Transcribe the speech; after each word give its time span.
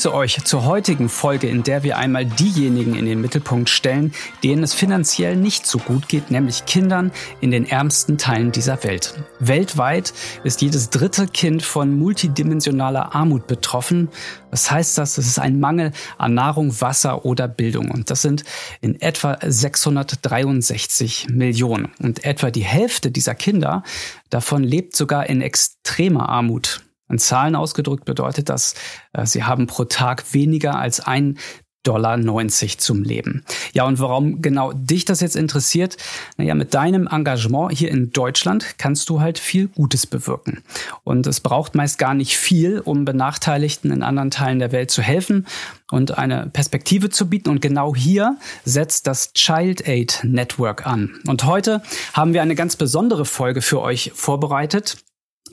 begrüße 0.00 0.14
euch 0.14 0.44
zur 0.44 0.64
heutigen 0.64 1.10
Folge, 1.10 1.46
in 1.46 1.62
der 1.62 1.82
wir 1.82 1.98
einmal 1.98 2.24
diejenigen 2.24 2.94
in 2.94 3.04
den 3.04 3.20
Mittelpunkt 3.20 3.68
stellen, 3.68 4.14
denen 4.42 4.62
es 4.62 4.72
finanziell 4.72 5.36
nicht 5.36 5.66
so 5.66 5.76
gut 5.76 6.08
geht, 6.08 6.30
nämlich 6.30 6.64
Kindern 6.64 7.12
in 7.42 7.50
den 7.50 7.68
ärmsten 7.68 8.16
Teilen 8.16 8.50
dieser 8.50 8.82
Welt. 8.82 9.12
Weltweit 9.40 10.14
ist 10.42 10.62
jedes 10.62 10.88
dritte 10.88 11.26
Kind 11.26 11.62
von 11.62 11.98
multidimensionaler 11.98 13.14
Armut 13.14 13.46
betroffen. 13.46 14.08
Was 14.50 14.70
heißt 14.70 14.96
das? 14.96 15.16
Das 15.16 15.26
ist 15.26 15.38
ein 15.38 15.60
Mangel 15.60 15.92
an 16.16 16.32
Nahrung, 16.32 16.80
Wasser 16.80 17.26
oder 17.26 17.46
Bildung. 17.46 17.90
Und 17.90 18.10
das 18.10 18.22
sind 18.22 18.44
in 18.80 18.98
etwa 19.02 19.36
663 19.42 21.26
Millionen. 21.28 21.92
Und 22.02 22.24
etwa 22.24 22.50
die 22.50 22.64
Hälfte 22.64 23.10
dieser 23.10 23.34
Kinder 23.34 23.82
davon 24.30 24.64
lebt 24.64 24.96
sogar 24.96 25.28
in 25.28 25.42
extremer 25.42 26.30
Armut. 26.30 26.80
In 27.10 27.18
Zahlen 27.18 27.56
ausgedrückt 27.56 28.04
bedeutet 28.04 28.48
das, 28.48 28.74
äh, 29.12 29.26
sie 29.26 29.44
haben 29.44 29.66
pro 29.66 29.84
Tag 29.84 30.32
weniger 30.32 30.78
als 30.78 31.00
ein 31.00 31.38
Dollar 31.82 32.18
90 32.18 32.78
zum 32.78 33.02
Leben. 33.02 33.42
Ja, 33.72 33.84
und 33.86 33.98
warum 34.00 34.42
genau 34.42 34.72
dich 34.72 35.06
das 35.06 35.20
jetzt 35.20 35.36
interessiert? 35.36 35.96
Naja, 36.36 36.54
mit 36.54 36.74
deinem 36.74 37.06
Engagement 37.06 37.72
hier 37.72 37.90
in 37.90 38.10
Deutschland 38.12 38.74
kannst 38.76 39.08
du 39.08 39.20
halt 39.20 39.38
viel 39.38 39.68
Gutes 39.68 40.06
bewirken. 40.06 40.62
Und 41.04 41.26
es 41.26 41.40
braucht 41.40 41.74
meist 41.74 41.98
gar 41.98 42.12
nicht 42.12 42.36
viel, 42.36 42.80
um 42.80 43.06
Benachteiligten 43.06 43.92
in 43.92 44.02
anderen 44.02 44.30
Teilen 44.30 44.58
der 44.58 44.72
Welt 44.72 44.90
zu 44.90 45.00
helfen 45.00 45.46
und 45.90 46.18
eine 46.18 46.50
Perspektive 46.52 47.08
zu 47.08 47.30
bieten. 47.30 47.48
Und 47.48 47.62
genau 47.62 47.96
hier 47.96 48.36
setzt 48.64 49.06
das 49.06 49.32
Child 49.32 49.88
Aid 49.88 50.20
Network 50.22 50.86
an. 50.86 51.18
Und 51.26 51.44
heute 51.44 51.82
haben 52.12 52.34
wir 52.34 52.42
eine 52.42 52.56
ganz 52.56 52.76
besondere 52.76 53.24
Folge 53.24 53.62
für 53.62 53.80
euch 53.80 54.12
vorbereitet. 54.14 54.98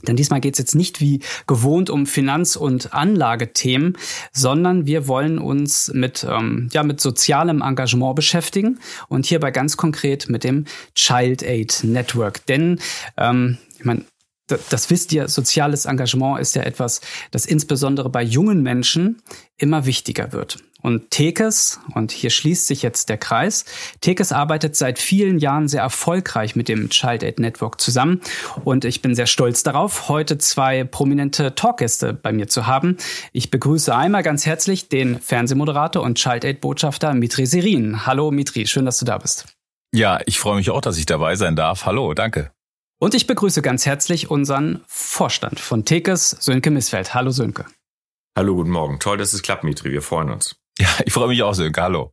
Denn 0.03 0.15
diesmal 0.15 0.41
geht 0.41 0.55
es 0.55 0.59
jetzt 0.59 0.75
nicht 0.75 1.01
wie 1.01 1.21
gewohnt 1.47 1.89
um 1.89 2.05
Finanz- 2.05 2.55
und 2.55 2.93
Anlagethemen, 2.93 3.97
sondern 4.31 4.85
wir 4.85 5.07
wollen 5.07 5.39
uns 5.39 5.91
mit, 5.93 6.25
ähm, 6.29 6.69
ja, 6.71 6.83
mit 6.83 7.01
sozialem 7.01 7.61
Engagement 7.61 8.15
beschäftigen 8.15 8.79
und 9.07 9.25
hierbei 9.25 9.51
ganz 9.51 9.77
konkret 9.77 10.29
mit 10.29 10.43
dem 10.43 10.65
Child 10.95 11.43
Aid 11.43 11.83
Network. 11.83 12.45
Denn 12.45 12.79
ähm, 13.17 13.57
ich 13.77 13.85
meine, 13.85 14.03
das 14.47 14.89
wisst 14.89 15.11
ihr, 15.13 15.27
soziales 15.27 15.85
Engagement 15.85 16.39
ist 16.39 16.55
ja 16.55 16.63
etwas, 16.63 17.01
das 17.31 17.45
insbesondere 17.45 18.09
bei 18.09 18.23
jungen 18.23 18.63
Menschen 18.63 19.21
immer 19.57 19.85
wichtiger 19.85 20.31
wird. 20.31 20.59
Und 20.81 21.09
Tekes, 21.09 21.79
und 21.95 22.11
hier 22.11 22.29
schließt 22.29 22.67
sich 22.67 22.81
jetzt 22.83 23.09
der 23.09 23.17
Kreis, 23.17 23.65
Tekes 23.99 24.31
arbeitet 24.31 24.75
seit 24.75 24.99
vielen 24.99 25.39
Jahren 25.39 25.67
sehr 25.67 25.81
erfolgreich 25.81 26.55
mit 26.55 26.69
dem 26.69 26.89
Child 26.89 27.23
Aid 27.23 27.39
Network 27.39 27.81
zusammen. 27.81 28.21
Und 28.63 28.85
ich 28.85 29.01
bin 29.01 29.15
sehr 29.15 29.25
stolz 29.25 29.63
darauf, 29.63 30.07
heute 30.07 30.37
zwei 30.37 30.83
prominente 30.83 31.55
Talkgäste 31.55 32.13
bei 32.13 32.31
mir 32.31 32.47
zu 32.47 32.67
haben. 32.67 32.97
Ich 33.33 33.49
begrüße 33.49 33.93
einmal 33.93 34.23
ganz 34.23 34.45
herzlich 34.45 34.87
den 34.87 35.19
Fernsehmoderator 35.19 36.03
und 36.03 36.19
Child 36.19 36.45
Aid 36.45 36.61
Botschafter 36.61 37.13
Mitri 37.15 37.47
Serin. 37.47 38.05
Hallo 38.05 38.31
Mitri, 38.31 38.67
schön, 38.67 38.85
dass 38.85 38.99
du 38.99 39.05
da 39.05 39.17
bist. 39.17 39.45
Ja, 39.93 40.19
ich 40.25 40.39
freue 40.39 40.57
mich 40.57 40.69
auch, 40.69 40.81
dass 40.81 40.97
ich 40.97 41.05
dabei 41.05 41.35
sein 41.35 41.55
darf. 41.55 41.85
Hallo, 41.85 42.13
danke. 42.13 42.51
Und 42.99 43.13
ich 43.13 43.27
begrüße 43.27 43.61
ganz 43.61 43.85
herzlich 43.85 44.31
unseren 44.31 44.81
Vorstand 44.87 45.59
von 45.59 45.85
Tekes, 45.85 46.31
Sönke 46.31 46.71
Missfeld. 46.71 47.13
Hallo 47.13 47.29
Sönke. 47.29 47.65
Hallo, 48.35 48.55
guten 48.55 48.71
Morgen. 48.71 48.99
Toll, 48.99 49.17
dass 49.17 49.33
es 49.33 49.43
klappt, 49.43 49.63
Mitri. 49.63 49.91
Wir 49.91 50.01
freuen 50.01 50.31
uns. 50.31 50.55
Ja, 50.79 50.87
ich 51.05 51.13
freue 51.13 51.27
mich 51.27 51.43
auch, 51.43 51.53
Sönke. 51.53 51.81
Hallo. 51.81 52.11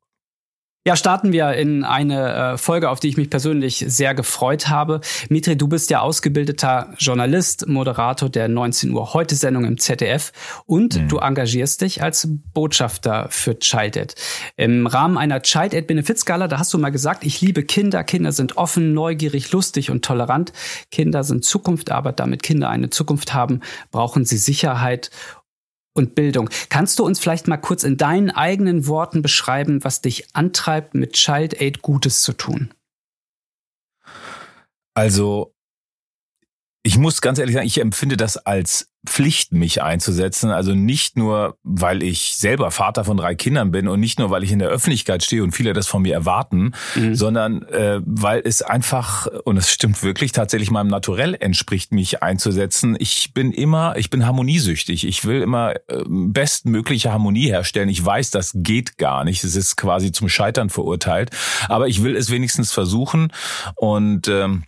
Ja, 0.87 0.97
starten 0.97 1.33
wir 1.33 1.55
in 1.55 1.83
eine 1.83 2.35
äh, 2.35 2.59
Folge, 2.59 2.91
auf 2.91 3.01
die 3.01 3.09
ich 3.09 3.17
mich 3.17 3.31
persönlich 3.31 3.87
sehr 3.89 4.15
gefreut 4.15 4.69
habe. 4.69 5.01
Mitri, 5.31 5.57
du 5.57 5.67
bist 5.67 5.89
ja 5.89 6.01
ausgebildeter 6.01 6.93
Journalist, 6.99 7.67
Moderator 7.67 8.29
der 8.29 8.49
19 8.49 8.93
Uhr 8.93 9.15
heute 9.15 9.35
Sendung 9.35 9.65
im 9.65 9.79
ZDF 9.79 10.33
und 10.67 11.01
mhm. 11.01 11.09
du 11.09 11.17
engagierst 11.17 11.81
dich 11.81 12.03
als 12.03 12.29
Botschafter 12.53 13.29
für 13.31 13.59
Child 13.59 13.97
Ed. 13.97 14.15
Im 14.59 14.87
Rahmen 14.87 15.17
einer 15.17 15.41
Child 15.41 15.73
Ed 15.73 15.87
Benefizgala, 15.87 16.49
da 16.49 16.59
hast 16.59 16.75
du 16.75 16.77
mal 16.77 16.91
gesagt, 16.91 17.25
ich 17.25 17.41
liebe 17.41 17.63
Kinder. 17.63 18.05
Kinder 18.05 18.33
sind 18.33 18.59
offen, 18.59 18.93
neugierig, 18.93 19.53
lustig 19.53 19.91
und 19.91 20.05
tolerant. 20.05 20.53
Kinder 20.91 21.25
sind 21.25 21.47
Zukunft, 21.47 21.91
aber 21.93 22.13
damit 22.13 22.43
Kinder 22.43 22.69
eine 22.69 22.91
Zukunft 22.91 23.33
haben, 23.33 23.61
brauchen 23.91 24.27
sie 24.27 24.37
Sicherheit 24.37 25.11
und 25.95 26.15
Bildung. 26.15 26.51
Kannst 26.69 26.99
du 26.99 27.05
uns 27.05 27.19
vielleicht 27.19 27.49
mal 27.49 27.57
kurz 27.57 27.85
in 27.85 27.97
deinen 27.97 28.31
eigenen 28.31 28.87
Worten 28.87 29.23
beschreiben, 29.23 29.83
was 29.85 30.03
dich 30.03 30.35
antreibt, 30.35 30.95
mit 30.95 31.15
Child 31.15 31.61
Aid 31.61 31.83
Gutes 31.83 32.23
zu 32.23 32.33
tun? 32.33 32.75
Also 34.95 35.55
ich 36.83 36.99
muss 36.99 37.21
ganz 37.21 37.39
ehrlich 37.39 37.55
sagen, 37.55 37.67
ich 37.67 37.81
empfinde 37.81 38.17
das 38.17 38.37
als 38.37 38.94
Pflicht, 39.07 39.53
mich 39.53 39.83
einzusetzen. 39.83 40.51
Also 40.51 40.75
nicht 40.75 41.17
nur, 41.17 41.57
weil 41.63 42.03
ich 42.03 42.37
selber 42.37 42.71
Vater 42.71 43.05
von 43.05 43.17
drei 43.17 43.35
Kindern 43.35 43.71
bin 43.71 43.89
und 43.89 44.01
nicht 44.01 44.19
nur, 44.19 44.31
weil 44.31 44.43
ich 44.43 44.53
in 44.53 44.59
der 44.59 44.69
Öffentlichkeit 44.69 45.23
stehe 45.23 45.43
und 45.43 45.53
viele 45.53 45.73
das 45.73 45.87
von 45.87 46.03
mir 46.03 46.15
erwarten, 46.15 46.73
mhm. 46.95 47.15
sondern 47.15 47.63
äh, 47.65 48.01
weil 48.05 48.43
es 48.45 48.63
einfach, 48.63 49.27
und 49.45 49.57
es 49.57 49.71
stimmt 49.71 50.03
wirklich, 50.03 50.33
tatsächlich 50.33 50.71
meinem 50.71 50.89
Naturell 50.89 51.37
entspricht, 51.39 51.93
mich 51.93 52.23
einzusetzen. 52.23 52.97
Ich 52.99 53.35
bin 53.35 53.53
immer, 53.53 53.97
ich 53.97 54.11
bin 54.11 54.27
harmoniesüchtig. 54.27 55.07
Ich 55.07 55.25
will 55.25 55.43
immer 55.43 55.75
äh, 55.89 56.03
bestmögliche 56.07 57.13
Harmonie 57.13 57.49
herstellen. 57.49 57.89
Ich 57.89 58.05
weiß, 58.05 58.31
das 58.31 58.53
geht 58.55 58.99
gar 58.99 59.25
nicht. 59.25 59.45
Es 59.45 59.55
ist 59.55 59.77
quasi 59.77 60.13
zum 60.13 60.29
Scheitern 60.29 60.71
verurteilt. 60.71 61.31
Aber 61.69 61.89
ich 61.89 62.03
will 62.03 62.17
es 62.17 62.31
wenigstens 62.31 62.73
versuchen 62.73 63.33
und 63.77 64.29
ähm, 64.29 64.65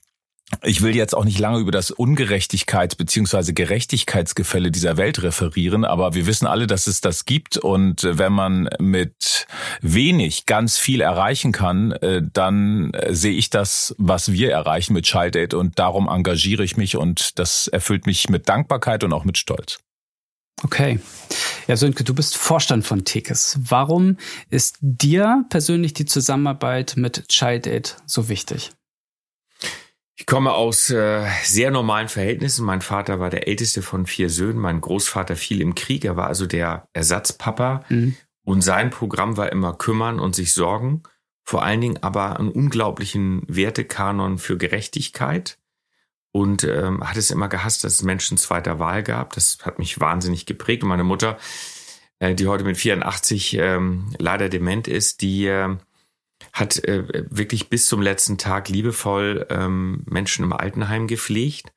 ich 0.62 0.80
will 0.80 0.94
jetzt 0.94 1.14
auch 1.14 1.24
nicht 1.24 1.38
lange 1.38 1.58
über 1.58 1.72
das 1.72 1.92
Ungerechtigkeits- 1.92 2.96
bzw. 2.96 3.52
Gerechtigkeitsgefälle 3.52 4.70
dieser 4.70 4.96
Welt 4.96 5.22
referieren, 5.22 5.84
aber 5.84 6.14
wir 6.14 6.26
wissen 6.26 6.46
alle, 6.46 6.66
dass 6.66 6.86
es 6.86 7.00
das 7.00 7.24
gibt 7.24 7.56
und 7.56 8.06
wenn 8.08 8.32
man 8.32 8.68
mit 8.78 9.46
wenig 9.82 10.46
ganz 10.46 10.78
viel 10.78 11.00
erreichen 11.00 11.50
kann, 11.50 11.92
äh, 11.92 12.22
dann 12.32 12.92
äh, 12.94 13.12
sehe 13.12 13.34
ich 13.34 13.50
das, 13.50 13.94
was 13.98 14.30
wir 14.32 14.52
erreichen 14.52 14.92
mit 14.92 15.04
Child 15.04 15.36
Aid 15.36 15.54
und 15.54 15.78
darum 15.78 16.08
engagiere 16.08 16.62
ich 16.62 16.76
mich 16.76 16.96
und 16.96 17.38
das 17.38 17.66
erfüllt 17.66 18.06
mich 18.06 18.28
mit 18.28 18.48
Dankbarkeit 18.48 19.02
und 19.02 19.12
auch 19.12 19.24
mit 19.24 19.38
Stolz. 19.38 19.78
Okay. 20.62 21.00
Ja, 21.66 21.76
Sönke, 21.76 22.02
du 22.04 22.14
bist 22.14 22.36
Vorstand 22.36 22.86
von 22.86 23.04
Tekes. 23.04 23.58
Warum 23.60 24.16
ist 24.48 24.78
dir 24.80 25.44
persönlich 25.50 25.92
die 25.92 26.06
Zusammenarbeit 26.06 26.94
mit 26.96 27.28
Child 27.28 27.66
Aid 27.66 27.96
so 28.06 28.28
wichtig? 28.28 28.70
Ich 30.18 30.24
komme 30.24 30.52
aus 30.54 30.88
äh, 30.88 31.26
sehr 31.42 31.70
normalen 31.70 32.08
Verhältnissen. 32.08 32.64
Mein 32.64 32.80
Vater 32.80 33.20
war 33.20 33.28
der 33.28 33.46
älteste 33.48 33.82
von 33.82 34.06
vier 34.06 34.30
Söhnen. 34.30 34.58
Mein 34.58 34.80
Großvater 34.80 35.36
fiel 35.36 35.60
im 35.60 35.74
Krieg. 35.74 36.06
Er 36.06 36.16
war 36.16 36.26
also 36.26 36.46
der 36.46 36.88
Ersatzpapa. 36.94 37.84
Mhm. 37.90 38.16
Und 38.42 38.62
sein 38.62 38.88
Programm 38.88 39.36
war 39.36 39.52
immer 39.52 39.74
kümmern 39.74 40.18
und 40.18 40.34
sich 40.34 40.54
sorgen. 40.54 41.02
Vor 41.44 41.62
allen 41.62 41.82
Dingen 41.82 42.02
aber 42.02 42.40
einen 42.40 42.48
unglaublichen 42.48 43.42
Wertekanon 43.46 44.38
für 44.38 44.56
Gerechtigkeit. 44.56 45.58
Und 46.32 46.64
ähm, 46.64 47.06
hat 47.06 47.16
es 47.18 47.30
immer 47.30 47.48
gehasst, 47.48 47.84
dass 47.84 47.94
es 47.94 48.02
Menschen 48.02 48.38
zweiter 48.38 48.78
Wahl 48.78 49.02
gab. 49.02 49.34
Das 49.34 49.58
hat 49.62 49.78
mich 49.78 50.00
wahnsinnig 50.00 50.46
geprägt. 50.46 50.82
Und 50.82 50.88
meine 50.88 51.04
Mutter, 51.04 51.36
äh, 52.20 52.34
die 52.34 52.46
heute 52.46 52.64
mit 52.64 52.78
84 52.78 53.54
ähm, 53.58 54.14
leider 54.18 54.48
dement 54.48 54.88
ist, 54.88 55.20
die 55.20 55.46
äh, 55.46 55.76
hat 56.56 56.82
äh, 56.84 57.26
wirklich 57.28 57.68
bis 57.68 57.84
zum 57.84 58.00
letzten 58.00 58.38
Tag 58.38 58.70
liebevoll 58.70 59.46
ähm, 59.50 60.02
Menschen 60.06 60.42
im 60.42 60.54
Altenheim 60.54 61.06
gepflegt. 61.06 61.70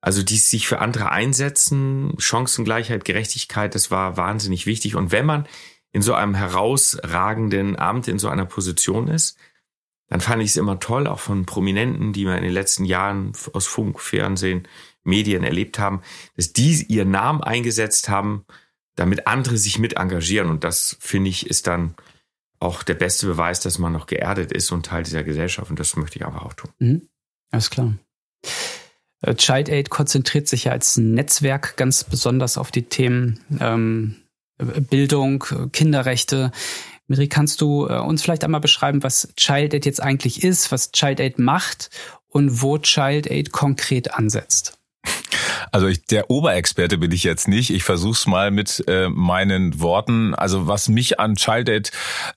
Also 0.00 0.22
die 0.22 0.36
sich 0.36 0.68
für 0.68 0.78
andere 0.78 1.10
einsetzen, 1.10 2.14
Chancengleichheit, 2.18 3.04
Gerechtigkeit, 3.04 3.74
das 3.74 3.90
war 3.90 4.16
wahnsinnig 4.16 4.66
wichtig. 4.66 4.94
Und 4.94 5.10
wenn 5.10 5.26
man 5.26 5.48
in 5.90 6.00
so 6.00 6.14
einem 6.14 6.36
herausragenden 6.36 7.76
Amt, 7.76 8.06
in 8.06 8.20
so 8.20 8.28
einer 8.28 8.44
Position 8.44 9.08
ist, 9.08 9.36
dann 10.08 10.20
fand 10.20 10.42
ich 10.42 10.50
es 10.50 10.56
immer 10.56 10.78
toll, 10.78 11.08
auch 11.08 11.20
von 11.20 11.44
Prominenten, 11.44 12.12
die 12.12 12.24
wir 12.24 12.36
in 12.36 12.44
den 12.44 12.52
letzten 12.52 12.84
Jahren 12.84 13.32
aus 13.52 13.66
Funk, 13.66 13.98
Fernsehen, 13.98 14.68
Medien 15.02 15.42
erlebt 15.42 15.80
haben, 15.80 16.02
dass 16.36 16.52
die 16.52 16.84
ihren 16.84 17.10
Namen 17.10 17.42
eingesetzt 17.42 18.08
haben, 18.08 18.44
damit 18.94 19.26
andere 19.26 19.58
sich 19.58 19.80
mit 19.80 19.94
engagieren. 19.94 20.50
Und 20.50 20.62
das, 20.62 20.96
finde 21.00 21.30
ich, 21.30 21.48
ist 21.48 21.66
dann 21.66 21.96
auch 22.60 22.82
der 22.82 22.94
beste 22.94 23.26
Beweis, 23.26 23.60
dass 23.60 23.78
man 23.78 23.92
noch 23.92 24.06
geerdet 24.06 24.52
ist 24.52 24.72
und 24.72 24.86
Teil 24.86 25.02
dieser 25.02 25.22
Gesellschaft. 25.22 25.70
Und 25.70 25.80
das 25.80 25.96
möchte 25.96 26.18
ich 26.18 26.26
einfach 26.26 26.44
auch 26.44 26.54
tun. 26.54 26.70
Mhm. 26.78 27.08
Alles 27.50 27.70
klar. 27.70 27.94
Äh, 29.20 29.34
Child 29.34 29.68
Aid 29.68 29.90
konzentriert 29.90 30.48
sich 30.48 30.64
ja 30.64 30.72
als 30.72 30.96
Netzwerk 30.96 31.76
ganz 31.76 32.04
besonders 32.04 32.58
auf 32.58 32.70
die 32.70 32.84
Themen 32.84 33.40
ähm, 33.60 34.16
Bildung, 34.58 35.44
Kinderrechte. 35.72 36.52
Miri, 37.06 37.28
kannst 37.28 37.60
du 37.60 37.86
äh, 37.86 37.98
uns 37.98 38.22
vielleicht 38.22 38.44
einmal 38.44 38.60
beschreiben, 38.60 39.02
was 39.02 39.32
Child 39.36 39.74
Aid 39.74 39.86
jetzt 39.86 40.02
eigentlich 40.02 40.42
ist, 40.42 40.72
was 40.72 40.92
Child 40.92 41.20
Aid 41.20 41.38
macht 41.38 41.90
und 42.28 42.62
wo 42.62 42.78
Child 42.78 43.30
Aid 43.30 43.52
konkret 43.52 44.14
ansetzt? 44.14 44.78
Also 45.74 45.88
ich, 45.88 46.04
der 46.06 46.30
Oberexperte 46.30 46.98
bin 46.98 47.10
ich 47.10 47.24
jetzt 47.24 47.48
nicht. 47.48 47.70
Ich 47.70 47.82
versuche 47.82 48.12
es 48.12 48.26
mal 48.28 48.52
mit 48.52 48.84
äh, 48.86 49.08
meinen 49.08 49.80
Worten. 49.80 50.32
Also 50.32 50.68
was 50.68 50.88
mich 50.88 51.18
an 51.18 51.34
Childed 51.34 51.90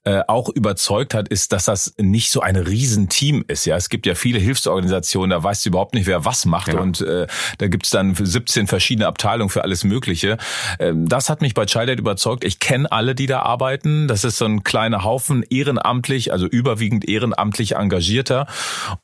äh, 0.05 0.21
auch 0.27 0.49
überzeugt 0.49 1.13
hat, 1.13 1.27
ist, 1.27 1.53
dass 1.53 1.65
das 1.65 1.93
nicht 1.99 2.31
so 2.31 2.41
ein 2.41 2.55
Riesenteam 2.55 3.45
ist. 3.47 3.65
Ja, 3.65 3.75
es 3.75 3.89
gibt 3.89 4.07
ja 4.07 4.15
viele 4.15 4.39
Hilfsorganisationen, 4.39 5.29
da 5.29 5.43
weißt 5.43 5.65
du 5.65 5.69
überhaupt 5.69 5.93
nicht, 5.93 6.07
wer 6.07 6.25
was 6.25 6.45
macht. 6.45 6.69
Ja. 6.69 6.79
Und 6.79 7.01
äh, 7.01 7.27
da 7.59 7.67
gibt's 7.67 7.91
dann 7.91 8.15
17 8.15 8.65
verschiedene 8.65 9.05
Abteilungen 9.05 9.49
für 9.49 9.63
alles 9.63 9.83
Mögliche. 9.83 10.39
Ähm, 10.79 11.07
das 11.07 11.29
hat 11.29 11.41
mich 11.41 11.53
bei 11.53 11.67
Childed 11.67 11.99
überzeugt. 11.99 12.43
Ich 12.43 12.59
kenne 12.59 12.91
alle, 12.91 13.13
die 13.13 13.27
da 13.27 13.41
arbeiten. 13.41 14.07
Das 14.07 14.23
ist 14.23 14.37
so 14.37 14.45
ein 14.45 14.63
kleiner 14.63 15.03
Haufen 15.03 15.43
ehrenamtlich, 15.43 16.31
also 16.31 16.47
überwiegend 16.47 17.07
ehrenamtlich 17.07 17.75
engagierter. 17.75 18.47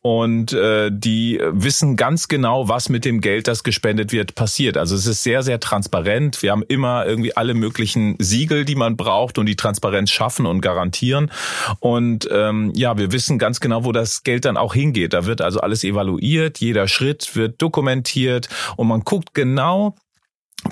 Und 0.01 0.53
äh, 0.53 0.89
die 0.91 1.39
wissen 1.51 1.97
ganz 1.97 2.27
genau, 2.27 2.67
was 2.67 2.89
mit 2.89 3.05
dem 3.05 3.21
Geld, 3.21 3.47
das 3.53 3.63
gespendet 3.63 4.11
wird, 4.11 4.33
passiert. 4.33 4.77
Also 4.77 4.95
es 4.95 5.05
ist 5.05 5.21
sehr, 5.21 5.43
sehr 5.43 5.59
transparent. 5.59 6.41
Wir 6.41 6.51
haben 6.51 6.63
immer 6.63 7.05
irgendwie 7.05 7.37
alle 7.37 7.53
möglichen 7.53 8.15
Siegel, 8.17 8.65
die 8.65 8.73
man 8.73 8.97
braucht 8.97 9.37
und 9.37 9.45
die 9.45 9.55
Transparenz 9.55 10.09
schaffen 10.09 10.47
und 10.47 10.61
garantieren. 10.61 11.31
Und 11.79 12.27
ähm, 12.31 12.73
ja, 12.75 12.97
wir 12.97 13.11
wissen 13.11 13.37
ganz 13.37 13.59
genau, 13.59 13.85
wo 13.85 13.91
das 13.91 14.23
Geld 14.23 14.45
dann 14.45 14.57
auch 14.57 14.73
hingeht. 14.73 15.13
Da 15.13 15.27
wird 15.27 15.41
also 15.41 15.59
alles 15.59 15.83
evaluiert, 15.83 16.57
jeder 16.57 16.87
Schritt 16.87 17.35
wird 17.35 17.61
dokumentiert 17.61 18.49
und 18.75 18.87
man 18.87 19.01
guckt 19.01 19.35
genau, 19.35 19.95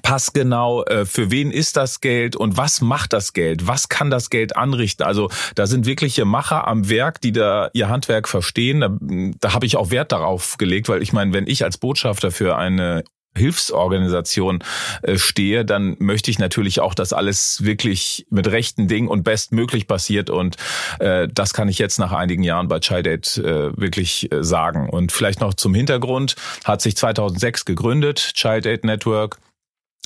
passgenau, 0.03 0.83
äh, 0.85 1.05
für 1.05 1.31
wen 1.31 1.51
ist 1.51 1.77
das 1.77 2.01
Geld 2.01 2.35
und 2.35 2.57
was 2.57 2.81
macht 2.81 3.13
das 3.13 3.33
Geld? 3.33 3.67
Was 3.67 3.89
kann 3.89 4.09
das 4.09 4.29
Geld 4.29 4.55
anrichten? 4.55 5.03
Also 5.03 5.29
da 5.55 5.67
sind 5.67 5.85
wirkliche 5.85 6.25
Macher 6.25 6.67
am 6.67 6.89
Werk, 6.89 7.21
die 7.21 7.31
da 7.31 7.69
ihr 7.73 7.89
Handwerk 7.89 8.27
verstehen. 8.27 8.81
Da, 8.81 8.97
da 9.39 9.53
habe 9.53 9.65
ich 9.65 9.77
auch 9.77 9.91
Wert 9.91 10.11
darauf 10.11 10.57
gelegt, 10.57 10.89
weil 10.89 11.01
ich 11.01 11.13
meine, 11.13 11.33
wenn 11.33 11.47
ich 11.47 11.63
als 11.63 11.77
Botschafter 11.77 12.31
für 12.31 12.57
eine 12.57 13.03
Hilfsorganisation 13.35 14.63
äh, 15.03 15.17
stehe, 15.17 15.63
dann 15.63 15.95
möchte 15.99 16.29
ich 16.29 16.39
natürlich 16.39 16.81
auch, 16.81 16.93
dass 16.93 17.13
alles 17.13 17.63
wirklich 17.63 18.25
mit 18.29 18.47
rechten 18.47 18.87
Dingen 18.87 19.07
und 19.07 19.23
bestmöglich 19.23 19.87
passiert. 19.87 20.29
Und 20.29 20.57
äh, 20.99 21.27
das 21.33 21.53
kann 21.53 21.69
ich 21.69 21.79
jetzt 21.79 21.97
nach 21.97 22.11
einigen 22.11 22.43
Jahren 22.43 22.67
bei 22.67 22.79
ChildAid 22.79 23.37
äh, 23.37 23.77
wirklich 23.77 24.31
äh, 24.31 24.43
sagen. 24.43 24.89
Und 24.89 25.11
vielleicht 25.13 25.39
noch 25.39 25.53
zum 25.53 25.73
Hintergrund, 25.73 26.35
hat 26.65 26.81
sich 26.81 26.97
2006 26.97 27.63
gegründet, 27.65 28.33
ChildAid 28.35 28.83
Network 28.83 29.37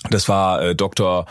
das 0.10 0.30
war 0.30 0.62
äh, 0.62 0.76
Dr. 0.76 1.26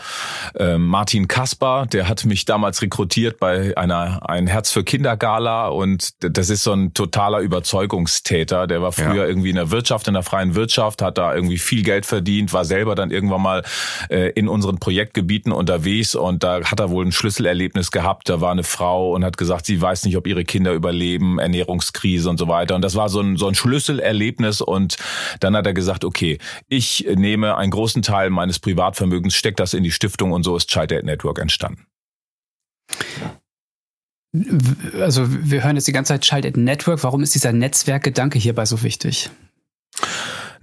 Äh, 0.55 0.77
Martin 0.77 1.27
Kasper, 1.27 1.85
der 1.91 2.07
hat 2.07 2.25
mich 2.25 2.45
damals 2.45 2.81
rekrutiert 2.81 3.39
bei 3.39 3.75
einer 3.77 4.27
ein 4.29 4.47
Herz 4.47 4.71
für 4.71 4.83
Kinder 4.83 5.17
Gala 5.17 5.67
und 5.67 6.13
das 6.19 6.49
ist 6.49 6.63
so 6.63 6.73
ein 6.73 6.93
totaler 6.93 7.39
Überzeugungstäter. 7.39 8.67
Der 8.67 8.81
war 8.81 8.91
früher 8.91 9.23
ja. 9.23 9.25
irgendwie 9.25 9.49
in 9.49 9.55
der 9.55 9.71
Wirtschaft, 9.71 10.07
in 10.07 10.13
der 10.13 10.23
freien 10.23 10.55
Wirtschaft, 10.55 11.01
hat 11.01 11.17
da 11.17 11.33
irgendwie 11.33 11.57
viel 11.57 11.83
Geld 11.83 12.05
verdient, 12.05 12.53
war 12.53 12.65
selber 12.65 12.95
dann 12.95 13.11
irgendwann 13.11 13.41
mal 13.41 13.63
äh, 14.09 14.29
in 14.31 14.47
unseren 14.47 14.79
Projektgebieten 14.79 15.51
unterwegs 15.51 16.15
und 16.15 16.43
da 16.43 16.63
hat 16.63 16.79
er 16.79 16.89
wohl 16.89 17.05
ein 17.05 17.11
Schlüsselerlebnis 17.11 17.91
gehabt. 17.91 18.29
Da 18.29 18.41
war 18.41 18.51
eine 18.51 18.63
Frau 18.63 19.13
und 19.13 19.23
hat 19.23 19.37
gesagt, 19.37 19.65
sie 19.65 19.81
weiß 19.81 20.05
nicht, 20.05 20.17
ob 20.17 20.27
ihre 20.27 20.43
Kinder 20.43 20.73
überleben, 20.73 21.39
Ernährungskrise 21.39 22.29
und 22.29 22.37
so 22.37 22.47
weiter. 22.47 22.75
Und 22.75 22.81
das 22.81 22.95
war 22.95 23.09
so 23.09 23.21
ein 23.21 23.37
so 23.37 23.47
ein 23.47 23.55
Schlüsselerlebnis 23.55 24.61
und 24.61 24.97
dann 25.39 25.55
hat 25.55 25.65
er 25.65 25.73
gesagt, 25.73 26.03
okay, 26.05 26.37
ich 26.67 27.07
nehme 27.15 27.57
einen 27.57 27.71
großen 27.71 28.01
Teil 28.01 28.29
meines 28.29 28.59
Privatvermögens, 28.65 29.35
steckt 29.35 29.59
das 29.59 29.75
in 29.75 29.83
die 29.83 29.91
Stiftung 29.91 30.31
und 30.31 30.41
so 30.41 30.57
ist 30.57 30.69
Child 30.69 31.03
Network 31.03 31.37
entstanden. 31.37 31.85
Also 34.99 35.27
wir 35.29 35.63
hören 35.63 35.75
jetzt 35.75 35.87
die 35.87 35.91
ganze 35.91 36.13
Zeit 36.13 36.21
Child 36.21 36.57
Network. 36.57 37.03
Warum 37.03 37.21
ist 37.21 37.35
dieser 37.35 37.51
Netzwerkgedanke 37.53 38.39
hierbei 38.39 38.65
so 38.65 38.81
wichtig? 38.81 39.29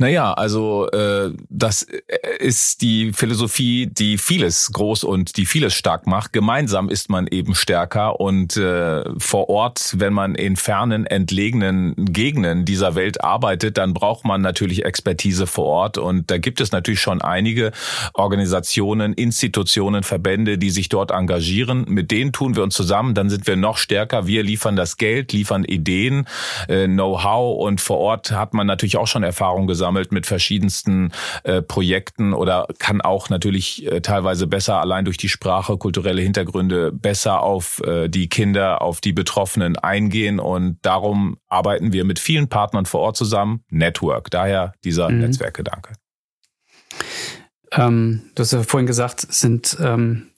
Naja, 0.02 0.32
also 0.32 0.90
äh, 0.90 1.30
das 1.48 1.82
äh, 1.84 2.00
ist 2.40 2.82
die 2.82 3.12
Philosophie, 3.12 3.86
die 3.86 4.18
vieles 4.18 4.72
groß 4.72 5.04
und 5.04 5.36
die 5.36 5.46
vieles 5.46 5.74
stark 5.74 6.08
macht. 6.08 6.32
Gemeinsam 6.32 6.88
ist 6.88 7.08
man 7.08 7.28
eben 7.28 7.54
stärker 7.54 8.18
und 8.18 8.56
äh, 8.56 9.04
vor 9.18 9.48
Ort, 9.48 9.94
wenn 9.96 10.12
man 10.12 10.34
in 10.34 10.56
fernen, 10.56 11.06
entlegenen 11.06 11.94
Gegenden 11.96 12.64
dieser 12.64 12.96
Welt 12.96 13.22
arbeitet, 13.22 13.78
dann 13.78 13.94
braucht 13.94 14.24
man 14.24 14.40
natürlich 14.40 14.84
Expertise 14.84 15.46
vor 15.46 15.66
Ort 15.66 15.98
und 15.98 16.32
da 16.32 16.38
gibt 16.38 16.60
es 16.60 16.72
natürlich 16.72 17.00
schon 17.00 17.22
einige 17.22 17.70
Organisationen, 18.12 19.12
Institutionen, 19.12 20.02
Verbände, 20.02 20.58
die 20.58 20.70
sich 20.70 20.88
dort 20.88 21.12
engagieren. 21.12 21.84
Mit 21.86 22.10
denen 22.10 22.32
tun 22.32 22.56
wir 22.56 22.64
uns 22.64 22.74
zusammen, 22.74 23.14
dann 23.14 23.30
sind 23.30 23.46
wir 23.46 23.54
noch 23.54 23.76
stärker. 23.76 24.26
Wir 24.26 24.42
liefern 24.42 24.74
das 24.74 24.96
Geld, 24.96 25.32
liefern 25.32 25.62
Ideen, 25.62 26.26
äh, 26.66 26.88
Know-how 26.88 27.64
und 27.64 27.80
vor 27.80 27.98
Ort 27.98 28.32
hat 28.32 28.52
man 28.52 28.66
natürlich 28.66 28.96
auch 28.96 29.06
schon 29.06 29.22
Erfahrung 29.22 29.68
gesammelt 29.68 29.91
gesammelt 29.92 30.12
mit 30.12 30.26
verschiedensten 30.26 31.12
äh, 31.44 31.62
Projekten 31.62 32.32
oder 32.32 32.66
kann 32.78 33.00
auch 33.00 33.28
natürlich 33.28 33.86
äh, 33.86 34.00
teilweise 34.00 34.46
besser 34.46 34.80
allein 34.80 35.04
durch 35.04 35.16
die 35.16 35.28
Sprache, 35.28 35.76
kulturelle 35.76 36.22
Hintergründe 36.22 36.92
besser 36.92 37.42
auf 37.42 37.80
äh, 37.84 38.08
die 38.08 38.28
Kinder, 38.28 38.82
auf 38.82 39.00
die 39.00 39.12
Betroffenen 39.12 39.76
eingehen 39.76 40.40
und 40.40 40.78
darum 40.82 41.36
arbeiten 41.48 41.92
wir 41.92 42.04
mit 42.04 42.18
vielen 42.18 42.48
Partnern 42.48 42.86
vor 42.86 43.00
Ort 43.00 43.16
zusammen. 43.16 43.64
Network, 43.68 44.30
daher 44.30 44.72
dieser 44.84 45.10
mhm. 45.10 45.20
Netzwerkgedanke. 45.20 45.92
Ähm, 47.72 48.22
du 48.34 48.42
hast 48.42 48.52
ja 48.52 48.62
vorhin 48.62 48.86
gesagt, 48.86 49.26
es 49.28 49.40
sind 49.40 49.76
ähm, 49.80 50.28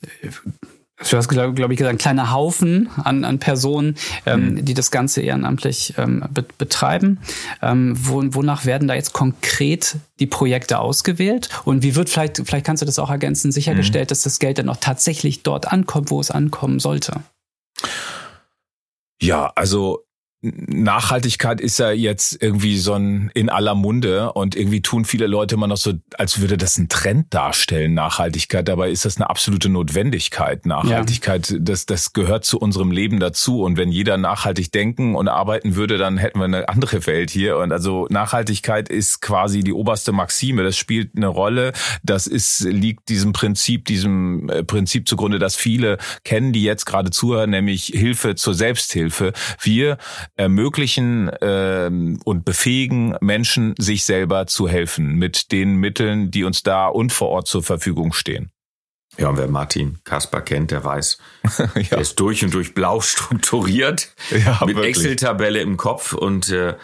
du 0.98 1.16
hast, 1.16 1.28
glaube 1.28 1.54
glaub 1.54 1.70
ich, 1.70 1.78
gesagt, 1.78 1.94
ein 1.94 1.98
kleiner 1.98 2.30
Haufen 2.30 2.88
an, 3.02 3.24
an 3.24 3.38
Personen, 3.38 3.96
ähm, 4.26 4.54
mhm. 4.54 4.64
die 4.64 4.74
das 4.74 4.90
Ganze 4.90 5.22
ehrenamtlich 5.22 5.94
ähm, 5.98 6.24
be 6.30 6.44
betreiben. 6.56 7.18
Ähm, 7.62 7.96
wo, 8.00 8.22
wonach 8.28 8.64
werden 8.64 8.86
da 8.86 8.94
jetzt 8.94 9.12
konkret 9.12 9.96
die 10.20 10.26
Projekte 10.26 10.78
ausgewählt? 10.78 11.48
Und 11.64 11.82
wie 11.82 11.94
wird 11.96 12.10
vielleicht, 12.10 12.42
vielleicht 12.44 12.66
kannst 12.66 12.82
du 12.82 12.86
das 12.86 12.98
auch 12.98 13.10
ergänzen, 13.10 13.50
sichergestellt, 13.50 14.08
mhm. 14.08 14.10
dass 14.10 14.22
das 14.22 14.38
Geld 14.38 14.58
dann 14.58 14.68
auch 14.68 14.76
tatsächlich 14.76 15.42
dort 15.42 15.72
ankommt, 15.72 16.10
wo 16.10 16.20
es 16.20 16.30
ankommen 16.30 16.78
sollte? 16.78 17.22
Ja, 19.20 19.52
also 19.54 20.03
Nachhaltigkeit 20.44 21.58
ist 21.58 21.78
ja 21.78 21.90
jetzt 21.90 22.36
irgendwie 22.42 22.76
so 22.76 22.92
ein 22.92 23.30
in 23.32 23.48
aller 23.48 23.74
Munde 23.74 24.32
und 24.34 24.54
irgendwie 24.54 24.82
tun 24.82 25.06
viele 25.06 25.26
Leute 25.26 25.54
immer 25.54 25.66
noch 25.66 25.78
so, 25.78 25.94
als 26.18 26.38
würde 26.38 26.58
das 26.58 26.76
ein 26.76 26.90
Trend 26.90 27.32
darstellen, 27.32 27.94
Nachhaltigkeit. 27.94 28.68
Dabei 28.68 28.90
ist 28.90 29.06
das 29.06 29.16
eine 29.16 29.30
absolute 29.30 29.70
Notwendigkeit. 29.70 30.66
Nachhaltigkeit, 30.66 31.48
ja. 31.48 31.56
das, 31.60 31.86
das 31.86 32.12
gehört 32.12 32.44
zu 32.44 32.58
unserem 32.58 32.90
Leben 32.90 33.20
dazu. 33.20 33.62
Und 33.62 33.78
wenn 33.78 33.90
jeder 33.90 34.18
nachhaltig 34.18 34.70
denken 34.70 35.14
und 35.14 35.28
arbeiten 35.28 35.76
würde, 35.76 35.96
dann 35.96 36.18
hätten 36.18 36.38
wir 36.38 36.44
eine 36.44 36.68
andere 36.68 37.06
Welt 37.06 37.30
hier. 37.30 37.56
Und 37.56 37.72
also 37.72 38.06
Nachhaltigkeit 38.10 38.90
ist 38.90 39.22
quasi 39.22 39.60
die 39.60 39.72
oberste 39.72 40.12
Maxime. 40.12 40.62
Das 40.62 40.76
spielt 40.76 41.16
eine 41.16 41.28
Rolle. 41.28 41.72
Das 42.02 42.26
ist, 42.26 42.60
liegt 42.60 43.08
diesem 43.08 43.32
Prinzip, 43.32 43.86
diesem 43.86 44.50
äh, 44.50 44.62
Prinzip 44.62 45.08
zugrunde, 45.08 45.38
dass 45.38 45.56
viele 45.56 45.96
kennen, 46.22 46.52
die 46.52 46.64
jetzt 46.64 46.84
gerade 46.84 47.10
zuhören, 47.10 47.48
nämlich 47.48 47.86
Hilfe 47.86 48.34
zur 48.34 48.52
Selbsthilfe. 48.52 49.32
Wir 49.62 49.96
ermöglichen 50.36 51.30
ähm, 51.40 52.20
und 52.24 52.44
befähigen 52.44 53.16
Menschen, 53.20 53.74
sich 53.78 54.04
selber 54.04 54.46
zu 54.46 54.68
helfen 54.68 55.14
mit 55.14 55.52
den 55.52 55.76
Mitteln, 55.76 56.30
die 56.30 56.44
uns 56.44 56.62
da 56.62 56.88
und 56.88 57.12
vor 57.12 57.28
Ort 57.28 57.46
zur 57.46 57.62
Verfügung 57.62 58.12
stehen. 58.12 58.50
Ja, 59.16 59.28
und 59.28 59.36
wer 59.36 59.46
Martin 59.46 59.98
Kasper 60.02 60.40
kennt, 60.40 60.72
der 60.72 60.84
weiß, 60.84 61.18
ja. 61.58 61.82
er 61.90 62.00
ist 62.00 62.18
durch 62.18 62.44
und 62.44 62.52
durch 62.52 62.74
blau 62.74 63.00
strukturiert, 63.00 64.12
ja, 64.30 64.60
mit 64.66 64.76
Excel-Tabelle 64.76 65.60
im 65.60 65.76
Kopf 65.76 66.12
und 66.12 66.50
äh, 66.50 66.74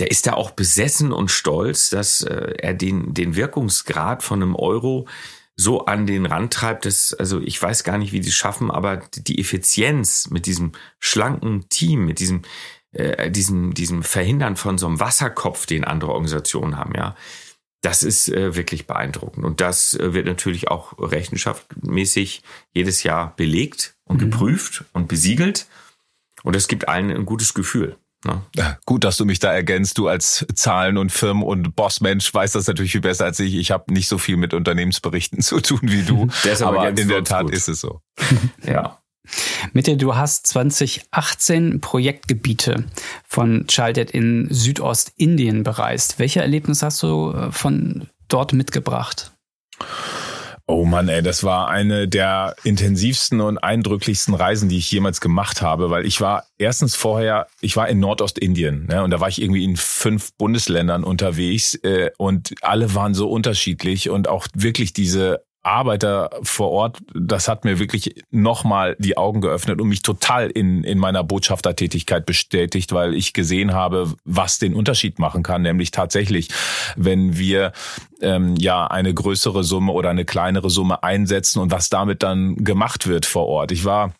der 0.00 0.10
ist 0.10 0.26
da 0.26 0.34
auch 0.34 0.52
besessen 0.52 1.12
und 1.12 1.30
stolz, 1.30 1.90
dass 1.90 2.22
äh, 2.22 2.54
er 2.58 2.74
den, 2.74 3.14
den 3.14 3.36
Wirkungsgrad 3.36 4.22
von 4.22 4.42
einem 4.42 4.54
Euro 4.54 5.06
so 5.56 5.86
an 5.86 6.06
den 6.06 6.24
Rand 6.24 6.52
treibt, 6.52 6.84
dass, 6.84 7.12
also 7.14 7.40
ich 7.40 7.60
weiß 7.60 7.82
gar 7.82 7.98
nicht, 7.98 8.12
wie 8.12 8.20
die 8.20 8.30
schaffen, 8.30 8.70
aber 8.70 9.02
die 9.16 9.40
Effizienz 9.40 10.30
mit 10.30 10.46
diesem 10.46 10.70
schlanken 11.00 11.68
Team, 11.68 12.06
mit 12.06 12.20
diesem 12.20 12.42
äh, 12.92 13.30
diesem, 13.30 13.74
diesem 13.74 14.02
Verhindern 14.02 14.56
von 14.56 14.78
so 14.78 14.86
einem 14.86 15.00
Wasserkopf, 15.00 15.66
den 15.66 15.84
andere 15.84 16.12
Organisationen 16.12 16.76
haben, 16.76 16.94
ja. 16.96 17.14
Das 17.80 18.02
ist 18.02 18.28
äh, 18.28 18.56
wirklich 18.56 18.88
beeindruckend. 18.88 19.44
Und 19.44 19.60
das 19.60 19.94
äh, 19.94 20.12
wird 20.12 20.26
natürlich 20.26 20.68
auch 20.68 20.98
rechenschaftmäßig 20.98 22.42
jedes 22.72 23.04
Jahr 23.04 23.36
belegt 23.36 23.94
und 24.04 24.16
mhm. 24.16 24.30
geprüft 24.30 24.84
und 24.92 25.06
besiegelt. 25.06 25.68
Und 26.42 26.56
es 26.56 26.66
gibt 26.66 26.88
allen 26.88 27.10
ein 27.10 27.24
gutes 27.24 27.54
Gefühl. 27.54 27.96
Ne? 28.24 28.42
Gut, 28.84 29.04
dass 29.04 29.16
du 29.16 29.24
mich 29.24 29.38
da 29.38 29.52
ergänzt. 29.52 29.96
Du 29.96 30.08
als 30.08 30.44
Zahlen- 30.54 30.98
und 30.98 31.12
Firmen- 31.12 31.44
und 31.44 31.76
Bossmensch 31.76 32.32
weißt 32.32 32.54
das 32.56 32.66
natürlich 32.66 32.92
viel 32.92 33.00
besser 33.00 33.26
als 33.26 33.38
ich. 33.38 33.54
Ich 33.54 33.70
habe 33.70 33.92
nicht 33.92 34.08
so 34.08 34.18
viel 34.18 34.36
mit 34.36 34.54
Unternehmensberichten 34.54 35.40
zu 35.42 35.60
tun 35.60 35.80
wie 35.82 36.02
du. 36.02 36.28
aber 36.60 36.88
in 36.88 37.08
der 37.08 37.24
Tat 37.24 37.44
gut. 37.44 37.54
ist 37.54 37.68
es 37.68 37.80
so. 37.80 38.00
ja. 38.66 38.98
Mitte, 39.72 39.96
du 39.96 40.16
hast 40.16 40.46
2018 40.46 41.80
Projektgebiete 41.80 42.84
von 43.26 43.66
Childed 43.66 44.10
in 44.10 44.48
Südostindien 44.50 45.62
bereist. 45.62 46.18
Welche 46.18 46.40
Erlebnisse 46.40 46.86
hast 46.86 47.02
du 47.02 47.32
äh, 47.32 47.52
von 47.52 48.08
dort 48.28 48.52
mitgebracht? 48.52 49.32
Oh 50.70 50.84
Mann, 50.84 51.08
ey, 51.08 51.22
das 51.22 51.44
war 51.44 51.68
eine 51.68 52.08
der 52.08 52.54
intensivsten 52.62 53.40
und 53.40 53.56
eindrücklichsten 53.56 54.34
Reisen, 54.34 54.68
die 54.68 54.76
ich 54.76 54.92
jemals 54.92 55.22
gemacht 55.22 55.62
habe, 55.62 55.88
weil 55.88 56.04
ich 56.04 56.20
war 56.20 56.44
erstens 56.58 56.94
vorher, 56.94 57.46
ich 57.62 57.74
war 57.78 57.88
in 57.88 58.00
Nordostindien 58.00 58.84
ne, 58.84 59.02
und 59.02 59.10
da 59.10 59.18
war 59.18 59.28
ich 59.28 59.40
irgendwie 59.40 59.64
in 59.64 59.78
fünf 59.78 60.36
Bundesländern 60.36 61.04
unterwegs 61.04 61.74
äh, 61.76 62.10
und 62.18 62.54
alle 62.60 62.94
waren 62.94 63.14
so 63.14 63.30
unterschiedlich 63.30 64.10
und 64.10 64.28
auch 64.28 64.46
wirklich 64.52 64.92
diese 64.92 65.42
Arbeiter 65.62 66.30
vor 66.42 66.70
Ort, 66.70 66.98
das 67.14 67.48
hat 67.48 67.64
mir 67.64 67.78
wirklich 67.78 68.14
nochmal 68.30 68.96
die 68.98 69.16
Augen 69.16 69.40
geöffnet 69.40 69.80
und 69.80 69.88
mich 69.88 70.02
total 70.02 70.48
in, 70.50 70.84
in 70.84 70.98
meiner 70.98 71.24
Botschaftertätigkeit 71.24 72.26
bestätigt, 72.26 72.92
weil 72.92 73.14
ich 73.14 73.32
gesehen 73.32 73.72
habe, 73.72 74.14
was 74.24 74.58
den 74.58 74.74
Unterschied 74.74 75.18
machen 75.18 75.42
kann, 75.42 75.62
nämlich 75.62 75.90
tatsächlich, 75.90 76.48
wenn 76.96 77.36
wir 77.36 77.72
ähm, 78.20 78.56
ja 78.56 78.86
eine 78.86 79.12
größere 79.12 79.64
Summe 79.64 79.92
oder 79.92 80.10
eine 80.10 80.24
kleinere 80.24 80.70
Summe 80.70 81.02
einsetzen 81.02 81.60
und 81.60 81.70
was 81.70 81.88
damit 81.88 82.22
dann 82.22 82.56
gemacht 82.56 83.06
wird 83.06 83.26
vor 83.26 83.46
Ort. 83.46 83.72
Ich 83.72 83.84
war 83.84 84.14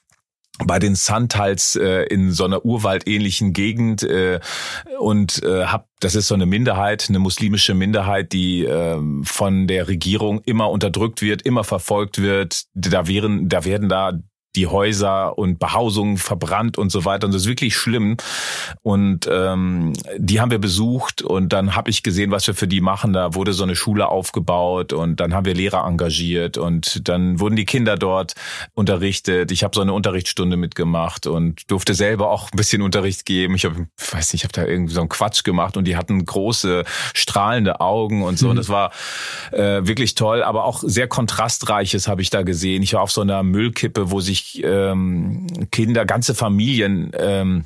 bei 0.65 0.79
den 0.79 0.95
Santals 0.95 1.77
äh, 1.77 2.03
in 2.05 2.33
so 2.33 2.45
einer 2.45 2.65
urwaldähnlichen 2.65 3.53
Gegend 3.53 4.03
äh, 4.03 4.41
und 4.99 5.43
äh, 5.43 5.67
hab 5.67 5.89
das 6.01 6.15
ist 6.15 6.29
so 6.29 6.35
eine 6.35 6.47
Minderheit, 6.47 7.07
eine 7.09 7.19
muslimische 7.19 7.75
Minderheit, 7.75 8.33
die 8.33 8.65
äh, 8.65 8.99
von 9.25 9.67
der 9.67 9.89
Regierung 9.89 10.41
immer 10.45 10.71
unterdrückt 10.71 11.23
wird, 11.23 11.43
immer 11.43 11.65
verfolgt 11.65 12.21
wird. 12.21 12.65
Da 12.75 13.09
wären, 13.09 13.49
da 13.49 13.65
werden 13.65 13.89
da 13.89 14.13
die 14.59 14.67
Häuser 14.67 15.39
und 15.39 15.61
Behausungen 15.61 16.17
verbrannt 16.17 16.79
und 16.79 16.91
so 16.91 17.05
weiter. 17.05 17.27
Und 17.27 17.33
das 17.33 17.43
ist 17.43 17.49
wirklich 17.49 17.77
schlimm. 17.77 18.17
Und 18.83 19.29
ähm, 19.31 19.93
die 20.17 20.41
haben 20.41 20.51
wir 20.51 20.59
besucht 20.59 21.23
und 21.23 21.53
dann 21.53 21.77
habe 21.77 21.91
ich 21.91 22.03
gesehen, 22.03 22.33
was 22.33 22.47
wir 22.49 22.55
für 22.55 22.67
die 22.67 22.81
machen. 22.81 23.13
Da 23.13 23.35
wurde 23.35 23.53
so 23.53 23.63
eine 23.63 23.77
Schule 23.77 24.09
aufgebaut 24.09 24.93
und 24.93 25.21
dann 25.21 25.33
haben 25.33 25.47
wir 25.47 25.55
Lehrer 25.55 25.87
engagiert 25.87 26.59
und 26.59 27.09
dann 27.09 27.39
wurden 27.39 27.55
die 27.55 27.67
Kinder 27.67 27.97
dort 27.97 28.35
unterrichtet. 28.75 29.53
Ich 29.53 29.63
habe 29.63 29.77
so 29.77 29.81
eine 29.81 29.93
Unterrichtsstunde 29.93 30.57
mitgemacht 30.57 31.29
und 31.29 31.71
durfte 31.71 31.95
selber 31.95 32.31
auch 32.31 32.51
ein 32.51 32.57
bisschen 32.57 32.83
Unterricht 32.83 33.27
geben. 33.27 33.55
Ich 33.55 33.65
habe, 33.65 33.87
weiß 34.11 34.33
nicht, 34.33 34.41
ich 34.41 34.45
habe 34.45 34.53
da 34.53 34.65
irgendwie 34.65 34.95
so 34.95 35.01
einen 35.01 35.09
Quatsch 35.09 35.45
gemacht 35.45 35.77
und 35.77 35.85
die 35.85 35.97
hatten 35.97 36.25
große 36.25 36.85
strahlende 37.15 37.81
Augen 37.81 38.25
und 38.25 38.41
so. 38.41 38.47
Mhm. 38.47 38.51
Und 38.51 38.57
das 38.57 38.69
war 38.69 38.91
äh, 39.53 39.87
wirklich 39.87 40.17
toll, 40.17 40.43
aber 40.43 40.65
auch 40.65 40.83
sehr 40.85 41.07
kontrastreiches 41.07 42.09
habe 42.09 42.23
ich 42.23 42.31
da 42.31 42.43
gesehen. 42.43 42.83
Ich 42.83 42.95
war 42.95 43.03
auf 43.03 43.13
so 43.13 43.21
einer 43.21 43.45
Müllkippe, 43.45 44.11
wo 44.11 44.21
sich 44.21 44.48
sich 44.49 44.63
ähm, 44.65 45.47
Kinder, 45.71 46.05
ganze 46.05 46.35
Familien 46.35 47.13
ähm, 47.19 47.65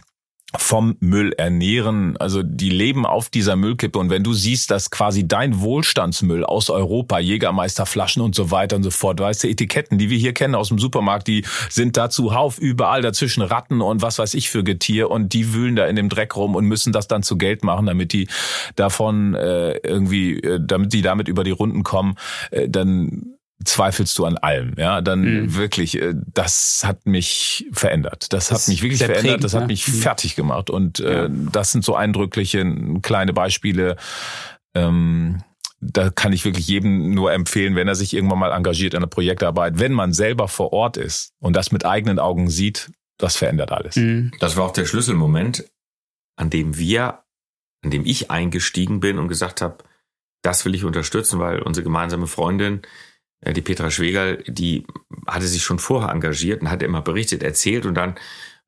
vom 0.55 0.97
Müll 1.01 1.33
ernähren. 1.33 2.19
Also 2.19 2.43
die 2.43 2.69
leben 2.69 3.07
auf 3.07 3.31
dieser 3.31 3.57
Müllkippe. 3.57 3.99
Und 3.99 4.11
wenn 4.11 4.23
du 4.23 4.35
siehst, 4.35 4.71
dass 4.71 4.91
quasi 4.91 5.27
dein 5.27 5.61
Wohlstandsmüll 5.63 6.45
aus 6.45 6.69
Europa, 6.69 7.19
Jägermeisterflaschen 7.19 8.21
und 8.21 8.35
so 8.35 8.51
weiter 8.51 8.77
und 8.77 8.83
so 8.83 8.91
fort, 8.91 9.19
weißt 9.19 9.45
du, 9.45 9.49
Etiketten, 9.49 9.97
die 9.97 10.11
wir 10.11 10.19
hier 10.19 10.35
kennen 10.35 10.55
aus 10.55 10.69
dem 10.69 10.79
Supermarkt, 10.79 11.27
die 11.27 11.47
sind 11.71 11.97
da 11.97 12.11
zuhauf 12.11 12.59
überall 12.59 13.01
dazwischen 13.01 13.43
Ratten 13.43 13.81
und 13.81 14.03
was 14.03 14.19
weiß 14.19 14.35
ich 14.35 14.51
für 14.51 14.63
Getier 14.63 15.11
und 15.11 15.33
die 15.33 15.55
wühlen 15.55 15.75
da 15.75 15.87
in 15.87 15.97
dem 15.97 16.11
Dreck 16.11 16.37
rum 16.37 16.55
und 16.55 16.67
müssen 16.67 16.93
das 16.93 17.09
dann 17.09 17.23
zu 17.23 17.39
Geld 17.39 17.65
machen, 17.65 17.87
damit 17.87 18.13
die 18.13 18.29
davon 18.77 19.35
äh, 19.35 19.79
irgendwie, 19.79 20.39
äh, 20.39 20.61
damit 20.63 20.93
die 20.93 21.01
damit 21.01 21.29
über 21.29 21.45
die 21.45 21.51
Runden 21.51 21.83
kommen, 21.83 22.17
äh, 22.51 22.69
dann 22.69 23.32
zweifelst 23.65 24.19
du 24.19 24.25
an 24.25 24.37
allem. 24.37 24.75
Ja, 24.77 25.01
dann 25.01 25.21
mhm. 25.21 25.57
wirklich, 25.57 26.01
äh, 26.01 26.15
das 26.15 26.83
hat 26.85 27.07
mich 27.07 27.67
verändert. 27.73 28.33
Das, 28.33 28.49
das 28.49 28.63
hat 28.63 28.69
mich 28.69 28.83
wirklich 28.83 28.99
verändert. 28.99 29.23
Prägend, 29.23 29.45
das 29.45 29.55
hat 29.55 29.63
ne? 29.63 29.67
mich 29.69 29.89
mhm. 29.89 29.93
fertig 29.93 30.37
gemacht. 30.37 30.71
Und 30.71 31.01
äh, 31.01 31.25
ja. 31.25 31.29
das 31.29 31.73
sind 31.73 31.85
so 31.85 31.95
eindrückliche 31.95 32.65
kleine 33.03 33.33
Beispiele. 33.33 33.97
Ähm, 34.75 35.43
da 35.81 36.11
kann 36.11 36.33
ich 36.33 36.45
wirklich 36.45 36.69
jedem 36.69 37.13
nur 37.13 37.33
empfehlen, 37.33 37.75
wenn 37.75 37.89
er 37.89 37.97
sich 37.97 38.15
irgendwann 38.15 38.39
mal 38.39 38.53
engagiert 38.53 38.95
in 38.95 38.99
einer 38.99 39.09
Projektarbeit, 39.09 39.81
wenn 39.81 39.93
man 39.93 40.13
selber 40.13 40.47
vor 40.47 40.73
Ort 40.73 40.97
ist 40.97 41.33
und 41.41 41.55
das 41.55 41.73
mit 41.73 41.85
eigenen 41.85 42.21
Augen 42.21 42.49
sieht, 42.49 42.93
das 43.19 43.37
verändert 43.37 43.73
alles. 43.73 43.97
Mhm. 43.97 44.31
Das 44.39 44.57
war 44.57 44.65
auch 44.65 44.73
der 44.73 44.87
Schlüsselmoment, 44.87 45.65
an 46.37 46.51
dem 46.51 46.79
wir, 46.79 47.25
an 47.83 47.91
dem 47.91 48.07
ich 48.07 48.31
eingestiegen 48.31 49.01
bin 49.01 49.19
und 49.19 49.27
gesagt 49.29 49.61
habe, 49.61 49.79
das 50.43 50.65
will 50.65 50.75
ich 50.75 50.85
unterstützen, 50.85 51.39
weil 51.39 51.61
unsere 51.63 51.85
gemeinsame 51.85 52.27
Freundin 52.27 52.83
die 53.45 53.63
Petra 53.63 53.91
Schwegal, 53.91 54.43
die 54.47 54.87
hatte 55.27 55.47
sich 55.47 55.63
schon 55.63 55.79
vorher 55.79 56.11
engagiert 56.11 56.63
und 56.63 56.71
hatte 56.71 56.85
immer 56.85 57.03
berichtet, 57.03 57.43
erzählt 57.43 57.87
und 57.87 57.95
dann 57.95 58.15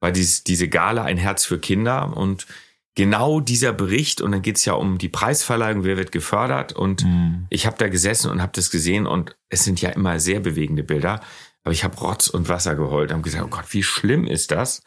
war 0.00 0.10
dies, 0.10 0.44
diese 0.44 0.68
Gala 0.68 1.04
ein 1.04 1.16
Herz 1.16 1.44
für 1.44 1.58
Kinder 1.58 2.16
und 2.16 2.46
genau 2.94 3.40
dieser 3.40 3.72
Bericht 3.72 4.20
und 4.20 4.32
dann 4.32 4.42
geht's 4.42 4.64
ja 4.64 4.74
um 4.74 4.98
die 4.98 5.08
Preisverleihung, 5.08 5.84
wer 5.84 5.96
wird 5.96 6.12
gefördert 6.12 6.72
und 6.72 7.04
mhm. 7.04 7.46
ich 7.50 7.66
habe 7.66 7.76
da 7.78 7.88
gesessen 7.88 8.30
und 8.30 8.42
habe 8.42 8.52
das 8.54 8.70
gesehen 8.70 9.06
und 9.06 9.36
es 9.48 9.64
sind 9.64 9.80
ja 9.80 9.90
immer 9.90 10.18
sehr 10.20 10.40
bewegende 10.40 10.82
Bilder, 10.82 11.20
aber 11.62 11.72
ich 11.72 11.84
habe 11.84 11.96
Rotz 11.96 12.28
und 12.28 12.48
Wasser 12.48 12.74
geheult 12.74 13.12
und 13.12 13.22
gesagt, 13.22 13.44
oh 13.44 13.48
Gott, 13.48 13.66
wie 13.70 13.82
schlimm 13.82 14.26
ist 14.26 14.50
das? 14.50 14.82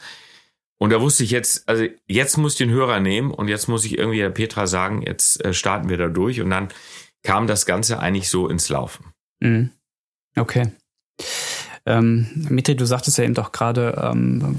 Und 0.80 0.92
da 0.92 1.02
wusste 1.02 1.24
ich 1.24 1.32
jetzt, 1.32 1.68
also 1.68 1.86
jetzt 2.06 2.38
muss 2.38 2.54
ich 2.54 2.60
den 2.60 2.70
Hörer 2.70 3.00
nehmen 3.00 3.32
und 3.32 3.48
jetzt 3.48 3.68
muss 3.68 3.84
ich 3.84 3.98
irgendwie 3.98 4.20
der 4.20 4.30
Petra 4.30 4.68
sagen, 4.68 5.02
jetzt 5.02 5.44
äh, 5.44 5.54
starten 5.54 5.90
wir 5.90 5.98
da 5.98 6.08
durch 6.08 6.40
und 6.40 6.52
dann 6.52 6.68
kam 7.24 7.48
das 7.48 7.66
Ganze 7.66 8.00
eigentlich 8.00 8.30
so 8.30 8.48
ins 8.48 8.70
Laufen. 8.70 9.06
Mhm. 9.40 9.72
Okay. 10.38 10.72
Ähm, 11.86 12.28
Mitri, 12.50 12.76
du 12.76 12.86
sagtest 12.86 13.18
ja 13.18 13.24
eben 13.24 13.34
doch 13.34 13.54
gerade, 13.54 14.10
ähm, 14.12 14.58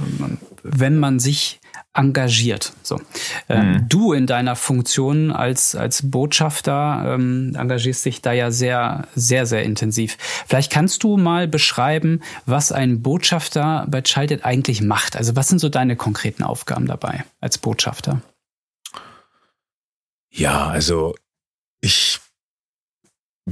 wenn 0.62 0.98
man 0.98 1.18
sich 1.18 1.60
engagiert. 1.92 2.72
So, 2.82 3.00
ähm, 3.48 3.72
mhm. 3.72 3.88
du 3.88 4.12
in 4.12 4.26
deiner 4.26 4.56
Funktion 4.56 5.30
als 5.30 5.74
als 5.74 6.10
Botschafter 6.10 7.14
ähm, 7.14 7.54
engagierst 7.54 8.04
dich 8.04 8.22
da 8.22 8.32
ja 8.32 8.50
sehr 8.50 9.08
sehr 9.14 9.46
sehr 9.46 9.62
intensiv. 9.64 10.16
Vielleicht 10.46 10.72
kannst 10.72 11.02
du 11.02 11.16
mal 11.16 11.48
beschreiben, 11.48 12.22
was 12.46 12.72
ein 12.72 13.02
Botschafter 13.02 13.86
bei 13.90 14.00
Childed 14.00 14.44
eigentlich 14.44 14.80
macht. 14.80 15.16
Also 15.16 15.36
was 15.36 15.48
sind 15.48 15.58
so 15.58 15.68
deine 15.68 15.96
konkreten 15.96 16.42
Aufgaben 16.42 16.86
dabei 16.86 17.24
als 17.40 17.58
Botschafter? 17.58 18.22
Ja, 20.30 20.68
also 20.68 21.14
ich 21.80 22.20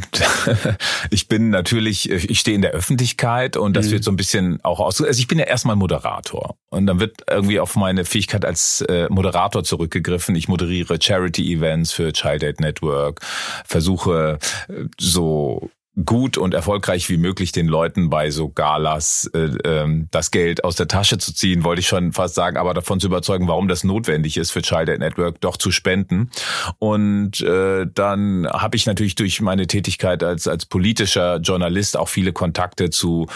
ich 1.11 1.29
bin 1.29 1.51
natürlich, 1.51 2.11
ich 2.11 2.41
stehe 2.41 2.55
in 2.55 2.63
der 2.63 2.73
Öffentlichkeit 2.73 3.57
und 3.57 3.75
das 3.75 3.87
mhm. 3.87 3.91
wird 3.93 4.05
so 4.05 4.11
ein 4.11 4.17
bisschen 4.17 4.61
auch 4.65 4.81
aus. 4.81 5.01
Also 5.01 5.19
ich 5.19 5.29
bin 5.29 5.39
ja 5.39 5.45
erstmal 5.45 5.77
Moderator 5.77 6.57
und 6.71 6.87
dann 6.87 7.01
wird 7.01 7.23
irgendwie 7.29 7.61
auf 7.61 7.77
meine 7.77 8.05
Fähigkeit 8.05 8.45
als 8.45 8.83
äh, 8.83 9.09
Moderator 9.11 9.65
zurückgegriffen. 9.65 10.35
Ich 10.35 10.49
moderiere 10.49 10.99
Charity-Events 11.01 11.93
für 11.93 12.13
Child 12.13 12.43
Aid 12.43 12.61
Network, 12.61 13.21
versuche 13.65 14.39
äh, 14.69 14.85
so 14.99 15.71
gut 16.05 16.37
und 16.37 16.53
erfolgreich 16.53 17.09
wie 17.09 17.17
möglich 17.17 17.53
den 17.53 17.67
Leuten 17.67 18.11
bei 18.11 18.31
so 18.31 18.51
Galas 18.51 19.31
äh, 19.35 19.39
äh, 19.39 20.05
das 20.11 20.31
Geld 20.31 20.63
aus 20.63 20.77
der 20.77 20.89
Tasche 20.89 21.17
zu 21.17 21.33
ziehen, 21.33 21.65
wollte 21.65 21.81
ich 21.81 21.89
schon 21.89 22.13
fast 22.13 22.35
sagen, 22.35 22.59
aber 22.59 22.75
davon 22.75 23.01
zu 23.01 23.07
überzeugen, 23.07 23.49
warum 23.49 23.67
das 23.67 23.83
notwendig 23.83 24.37
ist 24.37 24.51
für 24.51 24.61
Child 24.61 24.91
Aid 24.91 24.99
Network, 25.01 25.41
doch 25.41 25.57
zu 25.57 25.71
spenden. 25.71 26.31
Und 26.79 27.41
äh, 27.41 27.87
dann 27.93 28.47
habe 28.47 28.77
ich 28.77 28.85
natürlich 28.85 29.15
durch 29.15 29.41
meine 29.41 29.67
Tätigkeit 29.67 30.23
als 30.23 30.47
als 30.47 30.67
politischer 30.67 31.39
Journalist 31.39 31.97
auch 31.97 32.09
viele 32.09 32.35
Kontakte 32.35 32.91
zu 32.91 33.27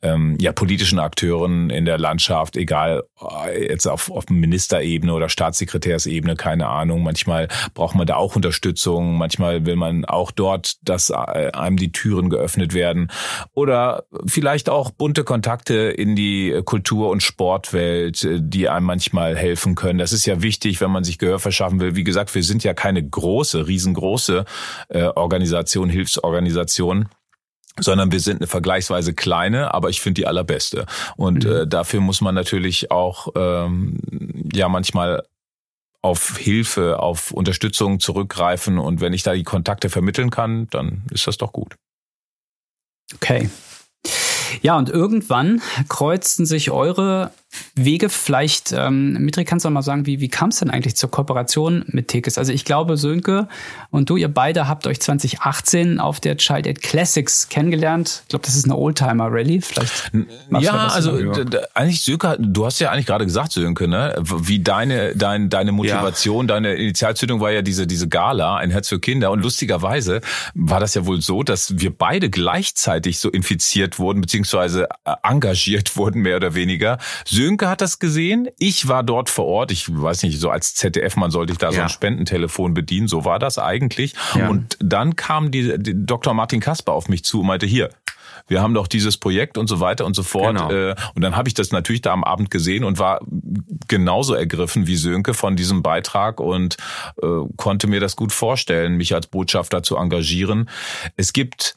ähm, 0.00 0.38
ja 0.40 0.52
politischen 0.52 1.00
Akteuren 1.00 1.68
in 1.70 1.84
der 1.84 1.98
Landschaft, 1.98 2.56
egal 2.56 3.02
äh, 3.48 3.70
jetzt 3.70 3.88
auf, 3.88 4.10
auf 4.12 4.28
Ministerebene 4.28 5.12
oder 5.12 5.28
Staatssekretärsebene, 5.28 6.36
keine 6.36 6.68
Ahnung. 6.68 7.02
Manchmal 7.02 7.48
braucht 7.74 7.96
man 7.96 8.06
da 8.06 8.16
auch 8.16 8.36
Unterstützung, 8.36 9.16
manchmal 9.16 9.66
will 9.66 9.76
man 9.76 10.04
auch 10.04 10.30
dort, 10.30 10.76
dass 10.82 11.10
äh, 11.10 11.50
einem 11.52 11.76
die 11.76 11.90
Tür 11.90 12.03
Türen 12.04 12.28
geöffnet 12.28 12.74
werden 12.74 13.10
oder 13.54 14.04
vielleicht 14.26 14.68
auch 14.68 14.90
bunte 14.90 15.24
Kontakte 15.24 15.74
in 15.74 16.14
die 16.14 16.60
Kultur- 16.66 17.08
und 17.08 17.22
Sportwelt, 17.22 18.28
die 18.30 18.68
einem 18.68 18.84
manchmal 18.84 19.34
helfen 19.36 19.74
können. 19.74 19.98
Das 19.98 20.12
ist 20.12 20.26
ja 20.26 20.42
wichtig, 20.42 20.82
wenn 20.82 20.90
man 20.90 21.02
sich 21.02 21.16
Gehör 21.16 21.38
verschaffen 21.38 21.80
will. 21.80 21.96
Wie 21.96 22.04
gesagt, 22.04 22.34
wir 22.34 22.42
sind 22.42 22.62
ja 22.62 22.74
keine 22.74 23.02
große, 23.02 23.66
riesengroße 23.66 24.44
äh, 24.90 25.04
Organisation, 25.04 25.88
Hilfsorganisation 25.88 27.08
sondern 27.80 28.12
wir 28.12 28.20
sind 28.20 28.36
eine 28.36 28.46
vergleichsweise 28.46 29.14
kleine, 29.14 29.74
aber 29.74 29.88
ich 29.88 30.00
finde 30.00 30.20
die 30.20 30.26
allerbeste. 30.28 30.86
Und 31.16 31.42
mhm. 31.42 31.50
äh, 31.50 31.66
dafür 31.66 32.00
muss 32.00 32.20
man 32.20 32.32
natürlich 32.32 32.92
auch 32.92 33.28
ähm, 33.34 33.98
ja 34.52 34.68
manchmal 34.68 35.24
auf 36.00 36.36
Hilfe, 36.36 37.00
auf 37.00 37.32
Unterstützung 37.32 37.98
zurückgreifen. 37.98 38.78
Und 38.78 39.00
wenn 39.00 39.12
ich 39.12 39.22
da 39.22 39.32
die 39.32 39.42
Kontakte 39.42 39.88
vermitteln 39.88 40.30
kann, 40.30 40.68
dann 40.70 41.02
ist 41.10 41.26
das 41.26 41.38
doch 41.38 41.50
gut. 41.50 41.74
Okay. 43.14 43.50
Ja, 44.62 44.78
und 44.78 44.88
irgendwann 44.88 45.60
kreuzten 45.88 46.46
sich 46.46 46.70
eure 46.70 47.32
Wege. 47.74 48.08
Vielleicht, 48.08 48.72
ähm, 48.72 49.12
Mitri, 49.24 49.44
kannst 49.44 49.64
du 49.64 49.70
mal 49.70 49.82
sagen, 49.82 50.06
wie, 50.06 50.20
wie 50.20 50.28
kam 50.28 50.50
es 50.50 50.58
denn 50.58 50.70
eigentlich 50.70 50.96
zur 50.96 51.10
Kooperation 51.10 51.84
mit 51.88 52.08
Tekes? 52.08 52.38
Also 52.38 52.52
ich 52.52 52.64
glaube, 52.64 52.96
Sönke 52.96 53.48
und 53.90 54.10
du, 54.10 54.16
ihr 54.16 54.28
beide 54.28 54.68
habt 54.68 54.86
euch 54.86 55.00
2018 55.00 56.00
auf 56.00 56.20
der 56.20 56.36
Child 56.36 56.66
Aid 56.66 56.82
Classics 56.82 57.48
kennengelernt. 57.48 58.22
Ich 58.22 58.28
glaube, 58.28 58.44
das 58.44 58.56
ist 58.56 58.64
eine 58.64 58.76
Oldtimer-Rallye. 58.76 59.60
Vielleicht. 59.60 60.12
Ja, 60.60 60.88
also 60.88 61.18
eigentlich 61.74 62.02
Sönke, 62.02 62.36
du 62.38 62.66
hast 62.66 62.80
ja 62.80 62.90
eigentlich 62.90 63.06
gerade 63.06 63.24
gesagt, 63.24 63.52
Sönke, 63.52 63.88
ne? 63.88 64.14
Wie 64.20 64.60
deine, 64.60 65.14
dein, 65.16 65.50
deine 65.50 65.72
Motivation, 65.72 66.48
ja. 66.48 66.54
deine 66.54 66.74
Initialzündung 66.74 67.40
war 67.40 67.50
ja 67.50 67.62
diese, 67.62 67.86
diese 67.86 68.08
Gala, 68.08 68.56
ein 68.56 68.70
Herz 68.70 68.88
für 68.88 69.00
Kinder. 69.00 69.30
Und 69.30 69.42
lustigerweise 69.42 70.20
war 70.54 70.80
das 70.80 70.94
ja 70.94 71.06
wohl 71.06 71.20
so, 71.20 71.42
dass 71.42 71.78
wir 71.78 71.96
beide 71.96 72.30
gleichzeitig 72.30 73.18
so 73.18 73.30
infiziert 73.30 73.98
wurden, 73.98 74.20
beziehungsweise 74.20 74.88
äh, 75.04 75.14
engagiert 75.22 75.96
wurden, 75.96 76.22
mehr 76.22 76.36
oder 76.36 76.54
weniger. 76.54 76.98
Sönke 77.24 77.43
hat 77.62 77.80
das 77.80 77.98
gesehen. 77.98 78.48
Ich 78.58 78.88
war 78.88 79.02
dort 79.02 79.30
vor 79.30 79.46
Ort. 79.46 79.70
Ich 79.70 79.86
weiß 79.88 80.22
nicht, 80.22 80.38
so 80.38 80.50
als 80.50 80.74
ZDF-Mann 80.74 81.30
sollte 81.30 81.52
ich 81.52 81.58
da 81.58 81.68
ja. 81.68 81.72
so 81.72 81.80
ein 81.82 81.88
Spendentelefon 81.88 82.74
bedienen. 82.74 83.08
So 83.08 83.24
war 83.24 83.38
das 83.38 83.58
eigentlich. 83.58 84.14
Ja. 84.34 84.48
Und 84.48 84.76
dann 84.80 85.16
kam 85.16 85.50
die, 85.50 85.78
die 85.78 85.94
Dr. 85.94 86.34
Martin 86.34 86.60
Kasper 86.60 86.92
auf 86.92 87.08
mich 87.08 87.24
zu 87.24 87.40
und 87.40 87.46
meinte, 87.46 87.66
hier, 87.66 87.90
wir 88.46 88.60
haben 88.60 88.74
doch 88.74 88.86
dieses 88.86 89.16
Projekt 89.16 89.56
und 89.58 89.68
so 89.68 89.80
weiter 89.80 90.04
und 90.04 90.14
so 90.14 90.22
fort. 90.22 90.56
Genau. 90.56 90.70
Äh, 90.70 90.94
und 91.14 91.22
dann 91.22 91.36
habe 91.36 91.48
ich 91.48 91.54
das 91.54 91.70
natürlich 91.72 92.02
da 92.02 92.12
am 92.12 92.24
Abend 92.24 92.50
gesehen 92.50 92.84
und 92.84 92.98
war 92.98 93.20
genauso 93.88 94.34
ergriffen 94.34 94.86
wie 94.86 94.96
Sönke 94.96 95.34
von 95.34 95.56
diesem 95.56 95.82
Beitrag 95.82 96.40
und 96.40 96.76
äh, 97.22 97.26
konnte 97.56 97.86
mir 97.86 98.00
das 98.00 98.16
gut 98.16 98.32
vorstellen, 98.32 98.96
mich 98.96 99.14
als 99.14 99.26
Botschafter 99.26 99.82
zu 99.82 99.96
engagieren. 99.96 100.68
Es 101.16 101.32
gibt 101.32 101.76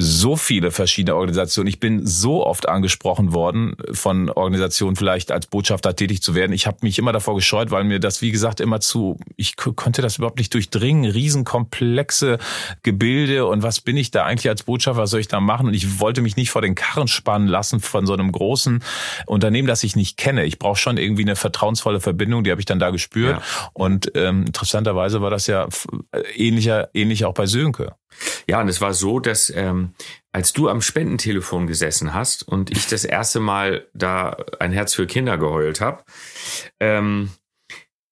so 0.00 0.36
viele 0.36 0.70
verschiedene 0.70 1.16
Organisationen. 1.16 1.66
Ich 1.66 1.80
bin 1.80 2.06
so 2.06 2.46
oft 2.46 2.68
angesprochen 2.68 3.32
worden 3.32 3.74
von 3.90 4.30
Organisationen 4.30 4.94
vielleicht 4.94 5.32
als 5.32 5.48
Botschafter 5.48 5.96
tätig 5.96 6.22
zu 6.22 6.36
werden. 6.36 6.52
Ich 6.52 6.68
habe 6.68 6.78
mich 6.82 7.00
immer 7.00 7.12
davor 7.12 7.34
gescheut, 7.34 7.72
weil 7.72 7.82
mir 7.82 7.98
das, 7.98 8.22
wie 8.22 8.30
gesagt, 8.30 8.60
immer 8.60 8.78
zu, 8.78 9.18
ich 9.34 9.56
konnte 9.56 10.00
das 10.00 10.18
überhaupt 10.18 10.38
nicht 10.38 10.54
durchdringen. 10.54 11.10
Riesenkomplexe 11.10 12.38
Gebilde 12.84 13.46
und 13.46 13.64
was 13.64 13.80
bin 13.80 13.96
ich 13.96 14.12
da 14.12 14.24
eigentlich 14.24 14.48
als 14.48 14.62
Botschafter, 14.62 15.02
was 15.02 15.10
soll 15.10 15.18
ich 15.18 15.26
da 15.26 15.40
machen? 15.40 15.66
Und 15.66 15.74
ich 15.74 15.98
wollte 15.98 16.22
mich 16.22 16.36
nicht 16.36 16.50
vor 16.50 16.62
den 16.62 16.76
Karren 16.76 17.08
spannen 17.08 17.48
lassen 17.48 17.80
von 17.80 18.06
so 18.06 18.12
einem 18.12 18.30
großen 18.30 18.84
Unternehmen, 19.26 19.66
das 19.66 19.82
ich 19.82 19.96
nicht 19.96 20.16
kenne. 20.16 20.44
Ich 20.44 20.60
brauche 20.60 20.78
schon 20.78 20.96
irgendwie 20.96 21.22
eine 21.22 21.34
vertrauensvolle 21.34 21.98
Verbindung, 21.98 22.44
die 22.44 22.52
habe 22.52 22.60
ich 22.60 22.66
dann 22.66 22.78
da 22.78 22.90
gespürt. 22.90 23.38
Ja. 23.38 23.70
Und 23.72 24.12
ähm, 24.14 24.46
interessanterweise 24.46 25.22
war 25.22 25.30
das 25.30 25.48
ja 25.48 25.66
ähnlicher, 26.36 26.88
ähnlich 26.94 27.24
auch 27.24 27.34
bei 27.34 27.46
Sönke. 27.46 27.96
Ja, 28.48 28.60
und 28.60 28.68
es 28.68 28.80
war 28.80 28.94
so, 28.94 29.20
dass 29.20 29.50
ähm, 29.50 29.94
als 30.32 30.52
du 30.52 30.68
am 30.68 30.82
Spendentelefon 30.82 31.66
gesessen 31.66 32.14
hast 32.14 32.42
und 32.42 32.70
ich 32.70 32.86
das 32.86 33.04
erste 33.04 33.40
Mal 33.40 33.86
da 33.94 34.36
ein 34.58 34.72
Herz 34.72 34.94
für 34.94 35.06
Kinder 35.06 35.38
geheult 35.38 35.80
habe, 35.80 36.04
ähm, 36.80 37.30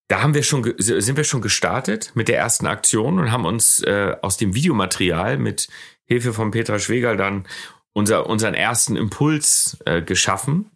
da 0.08 0.22
haben 0.22 0.34
wir 0.34 0.42
schon 0.42 0.74
sind 0.78 1.16
wir 1.16 1.24
schon 1.24 1.40
gestartet 1.40 2.12
mit 2.14 2.28
der 2.28 2.38
ersten 2.38 2.66
Aktion 2.66 3.18
und 3.18 3.32
haben 3.32 3.44
uns 3.44 3.82
äh, 3.82 4.16
aus 4.22 4.36
dem 4.36 4.54
Videomaterial 4.54 5.38
mit 5.38 5.68
Hilfe 6.04 6.32
von 6.32 6.52
Petra 6.52 6.78
Schwegal 6.78 7.16
dann 7.16 7.46
unser, 7.92 8.26
unseren 8.26 8.54
ersten 8.54 8.94
Impuls 8.94 9.78
äh, 9.84 10.02
geschaffen. 10.02 10.70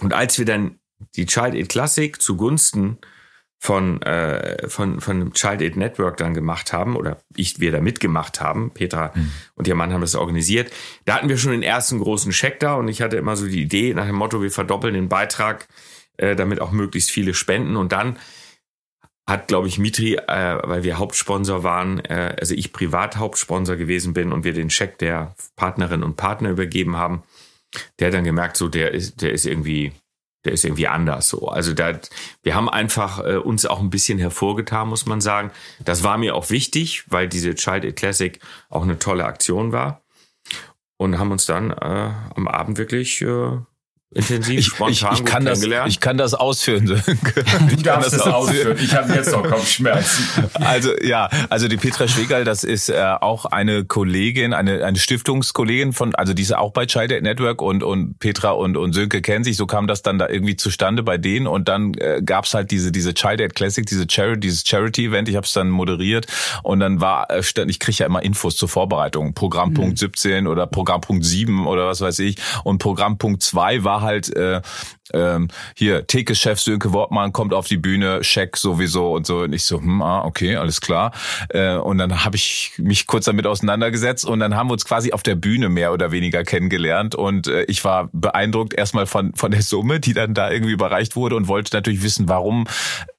Und 0.00 0.14
als 0.14 0.38
wir 0.38 0.46
dann 0.46 0.78
die 1.16 1.26
Child 1.26 1.54
Aid 1.54 1.68
Classic 1.68 2.20
zugunsten 2.20 2.98
von, 3.64 4.02
äh, 4.02 4.68
von, 4.68 5.00
von 5.00 5.16
einem 5.16 5.32
Child 5.32 5.62
Aid 5.62 5.76
Network 5.78 6.18
dann 6.18 6.34
gemacht 6.34 6.74
haben 6.74 6.96
oder 6.96 7.22
ich, 7.34 7.60
wir 7.60 7.72
da 7.72 7.80
mitgemacht 7.80 8.42
haben. 8.42 8.70
Petra 8.72 9.10
mhm. 9.14 9.30
und 9.54 9.66
ihr 9.66 9.74
Mann 9.74 9.90
haben 9.90 10.02
das 10.02 10.16
organisiert. 10.16 10.70
Da 11.06 11.14
hatten 11.14 11.30
wir 11.30 11.38
schon 11.38 11.52
den 11.52 11.62
ersten 11.62 11.98
großen 11.98 12.30
Scheck 12.30 12.60
da 12.60 12.74
und 12.74 12.88
ich 12.88 13.00
hatte 13.00 13.16
immer 13.16 13.36
so 13.36 13.46
die 13.46 13.62
Idee 13.62 13.94
nach 13.94 14.04
dem 14.04 14.16
Motto, 14.16 14.42
wir 14.42 14.50
verdoppeln 14.50 14.92
den 14.92 15.08
Beitrag, 15.08 15.66
äh, 16.18 16.36
damit 16.36 16.60
auch 16.60 16.72
möglichst 16.72 17.10
viele 17.10 17.32
spenden 17.32 17.76
und 17.76 17.92
dann 17.92 18.18
hat, 19.26 19.48
glaube 19.48 19.66
ich, 19.66 19.78
Mitri, 19.78 20.16
äh, 20.16 20.58
weil 20.62 20.84
wir 20.84 20.98
Hauptsponsor 20.98 21.62
waren, 21.62 22.04
äh, 22.04 22.36
also 22.38 22.54
ich 22.54 22.70
privat 22.70 23.16
Hauptsponsor 23.16 23.76
gewesen 23.76 24.12
bin 24.12 24.34
und 24.34 24.44
wir 24.44 24.52
den 24.52 24.68
Scheck 24.68 24.98
der 24.98 25.34
Partnerinnen 25.56 26.04
und 26.04 26.16
Partner 26.16 26.50
übergeben 26.50 26.98
haben, 26.98 27.22
der 27.98 28.08
hat 28.08 28.14
dann 28.14 28.24
gemerkt, 28.24 28.58
so 28.58 28.68
der 28.68 28.92
ist, 28.92 29.22
der 29.22 29.32
ist 29.32 29.46
irgendwie 29.46 29.92
der 30.44 30.52
ist 30.52 30.64
irgendwie 30.64 30.88
anders 30.88 31.28
so. 31.28 31.48
Also 31.48 31.72
da, 31.72 31.98
wir 32.42 32.54
haben 32.54 32.68
einfach 32.68 33.24
äh, 33.24 33.36
uns 33.36 33.66
auch 33.66 33.80
ein 33.80 33.90
bisschen 33.90 34.18
hervorgetan, 34.18 34.88
muss 34.88 35.06
man 35.06 35.20
sagen. 35.20 35.50
Das 35.84 36.02
war 36.02 36.18
mir 36.18 36.34
auch 36.34 36.50
wichtig, 36.50 37.04
weil 37.08 37.28
diese 37.28 37.54
Child 37.54 37.84
It 37.84 37.96
Classic 37.96 38.38
auch 38.68 38.82
eine 38.82 38.98
tolle 38.98 39.24
Aktion 39.24 39.72
war. 39.72 40.02
Und 40.96 41.18
haben 41.18 41.32
uns 41.32 41.46
dann 41.46 41.70
äh, 41.70 42.10
am 42.36 42.46
Abend 42.46 42.78
wirklich 42.78 43.20
äh, 43.20 43.58
intensiv, 44.14 44.60
ich, 44.60 44.66
spontan 44.66 45.12
ich, 45.12 45.20
ich 45.20 45.24
kann 45.24 45.44
das, 45.44 45.62
Ich 45.86 46.00
kann 46.00 46.16
das 46.16 46.34
ausführen. 46.34 46.86
du 46.86 46.94
ich 47.74 47.82
darfst 47.82 48.12
das, 48.12 48.24
das 48.24 48.32
ausführen. 48.32 48.78
Ich 48.80 48.94
habe 48.94 49.12
jetzt 49.12 49.32
noch 49.32 49.42
Kopfschmerzen. 49.42 50.24
Also 50.54 50.92
ja, 51.02 51.28
also 51.50 51.68
die 51.68 51.76
Petra 51.76 52.06
Schwegal, 52.06 52.44
das 52.44 52.64
ist 52.64 52.88
äh, 52.88 53.14
auch 53.20 53.44
eine 53.44 53.84
Kollegin, 53.84 54.52
eine, 54.52 54.84
eine 54.84 54.98
Stiftungskollegin 54.98 55.92
von, 55.92 56.14
also 56.14 56.32
die 56.32 56.42
ist 56.42 56.54
auch 56.54 56.72
bei 56.72 56.86
Child 56.86 57.22
Network 57.22 57.60
und 57.60 57.82
und 57.82 58.18
Petra 58.18 58.50
und 58.50 58.76
und 58.76 58.92
Sönke 58.92 59.20
kennen 59.20 59.44
sich. 59.44 59.56
So 59.56 59.66
kam 59.66 59.86
das 59.86 60.02
dann 60.02 60.18
da 60.18 60.28
irgendwie 60.28 60.56
zustande 60.56 61.02
bei 61.02 61.18
denen 61.18 61.46
und 61.46 61.68
dann 61.68 61.94
äh, 61.94 62.22
gab 62.24 62.44
es 62.44 62.54
halt 62.54 62.70
diese 62.70 62.92
diese 62.92 63.14
Child 63.14 63.40
Aid 63.40 63.54
Classic, 63.54 63.84
diese 63.84 64.06
Charity, 64.08 64.40
dieses 64.40 64.62
Charity 64.66 65.06
Event. 65.06 65.28
Ich 65.28 65.36
habe 65.36 65.46
es 65.46 65.52
dann 65.52 65.70
moderiert 65.70 66.26
und 66.62 66.80
dann 66.80 67.00
war, 67.00 67.30
äh, 67.30 67.42
ich 67.66 67.80
kriege 67.80 67.98
ja 67.98 68.06
immer 68.06 68.22
Infos 68.22 68.56
zur 68.56 68.68
Vorbereitung, 68.68 69.34
Programmpunkt 69.34 69.92
mhm. 69.92 69.96
17 69.96 70.46
oder 70.46 70.66
Programmpunkt 70.66 71.24
7 71.24 71.66
oder 71.66 71.86
was 71.86 72.00
weiß 72.00 72.20
ich 72.20 72.36
und 72.62 72.78
Programmpunkt 72.78 73.42
2 73.42 73.82
war 73.84 74.03
halt 74.04 74.34
äh, 74.36 74.62
ähm, 75.12 75.48
hier 75.76 76.06
Theke-Chef 76.06 76.60
Sönke 76.60 76.92
Wortmann 76.92 77.32
kommt 77.32 77.52
auf 77.52 77.66
die 77.66 77.76
Bühne, 77.76 78.24
Scheck 78.24 78.56
sowieso 78.56 79.12
und 79.12 79.26
so. 79.26 79.40
Und 79.40 79.52
ich 79.52 79.64
so, 79.64 79.78
hm, 79.78 80.02
ah, 80.02 80.24
okay, 80.24 80.56
alles 80.56 80.80
klar. 80.80 81.12
Äh, 81.48 81.76
und 81.76 81.98
dann 81.98 82.24
habe 82.24 82.36
ich 82.36 82.72
mich 82.78 83.06
kurz 83.06 83.26
damit 83.26 83.46
auseinandergesetzt 83.46 84.24
und 84.24 84.40
dann 84.40 84.54
haben 84.54 84.68
wir 84.68 84.74
uns 84.74 84.84
quasi 84.84 85.12
auf 85.12 85.22
der 85.22 85.34
Bühne 85.34 85.68
mehr 85.68 85.92
oder 85.92 86.12
weniger 86.12 86.44
kennengelernt. 86.44 87.14
Und 87.14 87.48
äh, 87.48 87.64
ich 87.64 87.84
war 87.84 88.08
beeindruckt 88.12 88.74
erstmal 88.74 89.06
von, 89.06 89.34
von 89.34 89.50
der 89.50 89.62
Summe, 89.62 90.00
die 90.00 90.14
dann 90.14 90.34
da 90.34 90.50
irgendwie 90.50 90.72
überreicht 90.72 91.16
wurde 91.16 91.36
und 91.36 91.48
wollte 91.48 91.74
natürlich 91.74 92.02
wissen, 92.02 92.28
warum 92.28 92.66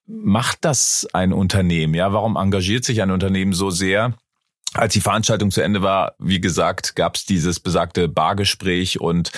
macht 0.08 0.60
das 0.62 1.08
ein 1.14 1.34
Unternehmen? 1.34 1.94
Ja, 1.94 2.14
warum 2.14 2.36
engagiert 2.36 2.86
sich 2.86 3.02
ein 3.02 3.12
Unternehmen 3.12 3.54
so 3.54 3.70
sehr? 3.70 4.14
Als 4.76 4.94
die 4.94 5.02
Veranstaltung 5.02 5.52
zu 5.52 5.62
Ende 5.62 5.82
war, 5.82 6.16
wie 6.20 6.42
gesagt, 6.42 6.96
gab 6.96 7.16
es 7.16 7.26
dieses 7.26 7.60
besagte 7.60 8.08
Bargespräch 8.08 9.00
und 9.00 9.32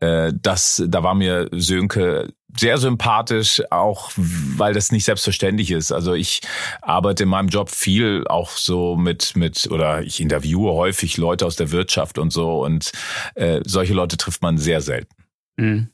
äh, 0.00 0.32
das, 0.34 0.82
da 0.86 1.02
war 1.02 1.14
mir 1.14 1.48
Sönke 1.52 2.32
sehr 2.58 2.78
sympathisch, 2.78 3.62
auch 3.70 4.10
weil 4.16 4.72
das 4.72 4.92
nicht 4.92 5.04
selbstverständlich 5.04 5.70
ist. 5.70 5.92
Also 5.92 6.14
ich 6.14 6.40
arbeite 6.80 7.24
in 7.24 7.28
meinem 7.28 7.48
Job 7.48 7.70
viel 7.70 8.24
auch 8.28 8.50
so 8.50 8.96
mit 8.96 9.36
mit 9.36 9.68
oder 9.70 10.02
ich 10.02 10.20
interviewe 10.20 10.72
häufig 10.72 11.18
Leute 11.18 11.44
aus 11.44 11.56
der 11.56 11.70
Wirtschaft 11.70 12.18
und 12.18 12.32
so 12.32 12.64
und 12.64 12.92
äh, 13.34 13.60
solche 13.64 13.92
Leute 13.92 14.16
trifft 14.16 14.40
man 14.40 14.56
sehr 14.56 14.80
selten. 14.80 15.14
Mhm. 15.56 15.90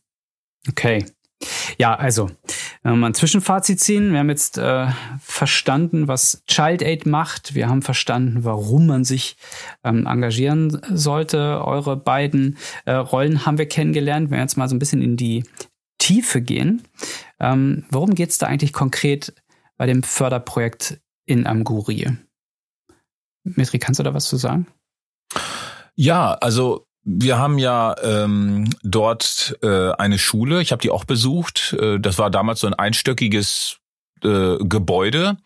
Okay. 0.69 1.07
Ja, 1.79 1.95
also, 1.95 2.31
mal 2.83 3.05
ein 3.05 3.15
Zwischenfazit 3.15 3.81
ziehen, 3.81 4.13
wir 4.13 4.19
haben 4.19 4.29
jetzt 4.29 4.59
äh, 4.59 4.89
verstanden, 5.21 6.09
was 6.09 6.43
Child 6.47 6.83
Aid 6.83 7.07
macht. 7.07 7.55
Wir 7.55 7.69
haben 7.69 7.83
verstanden, 7.83 8.45
warum 8.45 8.87
man 8.87 9.05
sich 9.05 9.37
ähm, 9.85 10.07
engagieren 10.07 10.81
sollte. 10.93 11.65
Eure 11.65 11.97
beiden 11.97 12.59
äh, 12.85 12.93
Rollen 12.93 13.47
haben 13.47 13.59
wir 13.59 13.67
kennengelernt. 13.67 14.31
Wenn 14.31 14.39
wir 14.39 14.43
jetzt 14.43 14.57
mal 14.57 14.69
so 14.69 14.75
ein 14.75 14.79
bisschen 14.79 15.03
in 15.03 15.17
die 15.17 15.45
Tiefe 15.99 16.43
gehen. 16.43 16.83
Ähm, 17.39 17.85
worum 17.91 18.15
geht 18.15 18.31
es 18.31 18.39
da 18.39 18.47
eigentlich 18.47 18.73
konkret 18.73 19.33
bei 19.77 19.87
dem 19.87 20.03
Förderprojekt 20.03 21.01
in 21.27 21.47
Amguri? 21.47 22.17
Mitri, 23.45 23.79
kannst 23.79 24.01
du 24.01 24.05
da 24.05 24.13
was 24.13 24.27
zu 24.27 24.37
sagen? 24.37 24.67
Ja, 25.95 26.35
also 26.35 26.87
wir 27.05 27.39
haben 27.39 27.59
ja 27.59 27.97
ähm, 28.03 28.71
dort 28.83 29.59
äh, 29.63 29.93
eine 29.93 30.19
Schule, 30.19 30.63
ich 30.63 30.73
habe 30.73 30.83
die 30.83 30.91
auch 30.91 31.05
besucht. 31.05 31.77
Äh, 31.79 31.99
das 31.99 32.19
war 32.19 32.31
damals 32.31 32.61
so 32.61 32.67
ein 32.67 32.75
einstöckiges 32.75 33.79
äh, 34.23 34.57
Gebäude 34.61 35.37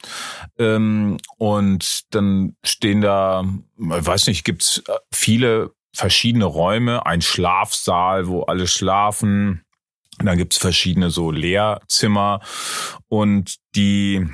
ähm, 0.58 1.18
und 1.38 2.14
dann 2.14 2.56
stehen 2.64 3.00
da, 3.00 3.44
ich 3.78 4.06
weiß 4.06 4.26
nicht, 4.26 4.44
gibt's 4.44 4.82
äh, 4.86 4.92
viele 5.12 5.72
verschiedene 5.94 6.44
Räume, 6.44 7.06
ein 7.06 7.22
Schlafsaal, 7.22 8.28
wo 8.28 8.42
alle 8.42 8.66
schlafen. 8.66 9.62
Dann 10.18 10.36
gibt's 10.36 10.58
verschiedene 10.58 11.10
so 11.10 11.30
Lehrzimmer 11.30 12.40
und 13.08 13.56
die 13.74 14.26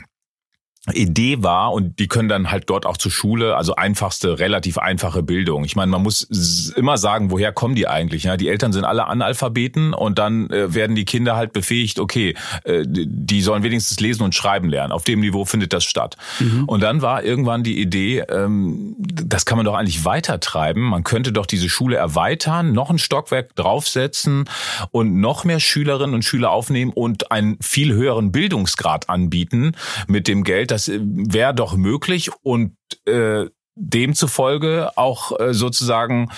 Idee 0.93 1.45
war 1.45 1.73
und 1.73 2.01
die 2.01 2.09
können 2.09 2.29
dann 2.29 2.51
halt 2.51 2.69
dort 2.69 2.87
auch 2.87 2.97
zur 2.97 3.13
Schule, 3.13 3.57
also 3.57 3.77
einfachste, 3.77 4.41
relativ 4.41 4.79
einfache 4.79 5.23
Bildung. 5.23 5.65
Ich 5.65 5.77
meine, 5.77 5.93
man 5.93 6.03
muss 6.03 6.23
immer 6.75 6.99
sagen, 6.99 7.31
woher 7.31 7.53
kommen 7.53 7.77
die 7.77 7.87
eigentlich? 7.87 8.25
Ja, 8.25 8.37
die 8.37 8.49
Eltern 8.49 8.73
sind 8.73 8.85
alle 8.85 9.07
Analphabeten 9.07 9.95
und 9.95 10.19
dann 10.19 10.51
äh, 10.51 10.75
werden 10.75 10.97
die 10.97 11.05
Kinder 11.05 11.37
halt 11.37 11.53
befähigt, 11.53 12.01
okay, 12.01 12.35
äh, 12.65 12.83
die 12.85 13.43
sollen 13.43 13.63
wenigstens 13.63 14.01
lesen 14.01 14.25
und 14.25 14.35
schreiben 14.35 14.69
lernen. 14.69 14.91
Auf 14.91 15.05
dem 15.05 15.21
Niveau 15.21 15.45
findet 15.45 15.73
das 15.73 15.85
statt. 15.85 16.17
Mhm. 16.41 16.65
Und 16.65 16.81
dann 16.81 17.01
war 17.01 17.23
irgendwann 17.23 17.63
die 17.63 17.81
Idee, 17.81 18.25
ähm, 18.29 18.97
das 18.99 19.47
kann 19.47 19.59
man 19.59 19.65
doch 19.65 19.75
eigentlich 19.75 20.05
weitertreiben. 20.05 20.83
Man 20.83 21.05
könnte 21.05 21.31
doch 21.31 21.47
diese 21.47 21.69
Schule 21.69 21.95
erweitern, 21.95 22.73
noch 22.73 22.91
ein 22.91 22.99
Stockwerk 22.99 23.55
draufsetzen 23.55 24.47
und 24.91 25.21
noch 25.21 25.45
mehr 25.45 25.61
Schülerinnen 25.61 26.17
und 26.17 26.25
Schüler 26.25 26.51
aufnehmen 26.51 26.91
und 26.93 27.31
einen 27.31 27.57
viel 27.61 27.93
höheren 27.93 28.33
Bildungsgrad 28.33 29.09
anbieten 29.09 29.77
mit 30.09 30.27
dem 30.27 30.43
Geld, 30.43 30.72
das 30.73 30.89
äh, 30.89 30.99
wäre 31.03 31.55
doch 31.55 31.77
möglich 31.77 32.31
und 32.43 32.77
äh, 33.07 33.47
demzufolge 33.75 34.91
auch 34.97 35.39
äh, 35.39 35.55
sozusagen 35.55 36.31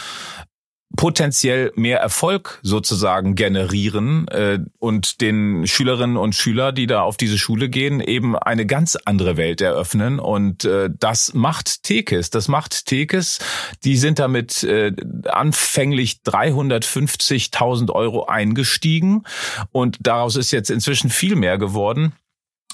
potenziell 0.97 1.73
mehr 1.75 1.99
Erfolg 1.99 2.61
sozusagen 2.63 3.35
generieren 3.35 4.29
äh, 4.29 4.61
und 4.79 5.21
den 5.21 5.67
Schülerinnen 5.67 6.17
und 6.17 6.35
Schüler, 6.37 6.71
die 6.71 6.87
da 6.87 7.03
auf 7.03 7.17
diese 7.17 7.37
Schule 7.37 7.69
gehen, 7.69 8.01
eben 8.01 8.37
eine 8.37 8.65
ganz 8.65 8.97
andere 9.05 9.37
Welt 9.37 9.61
eröffnen. 9.61 10.21
Und 10.21 10.65
äh, 10.65 10.91
das 10.97 11.35
macht 11.35 11.83
Tekes. 11.83 12.31
Das 12.31 12.47
macht 12.47 12.87
Tekes. 12.87 13.41
Die 13.83 13.97
sind 13.97 14.21
damit 14.21 14.63
äh, 14.63 14.93
anfänglich 15.25 16.21
350.000 16.25 17.91
Euro 17.91 18.27
eingestiegen 18.27 19.25
und 19.73 19.99
daraus 20.01 20.37
ist 20.37 20.53
jetzt 20.53 20.71
inzwischen 20.71 21.11
viel 21.11 21.35
mehr 21.35 21.59
geworden 21.59 22.13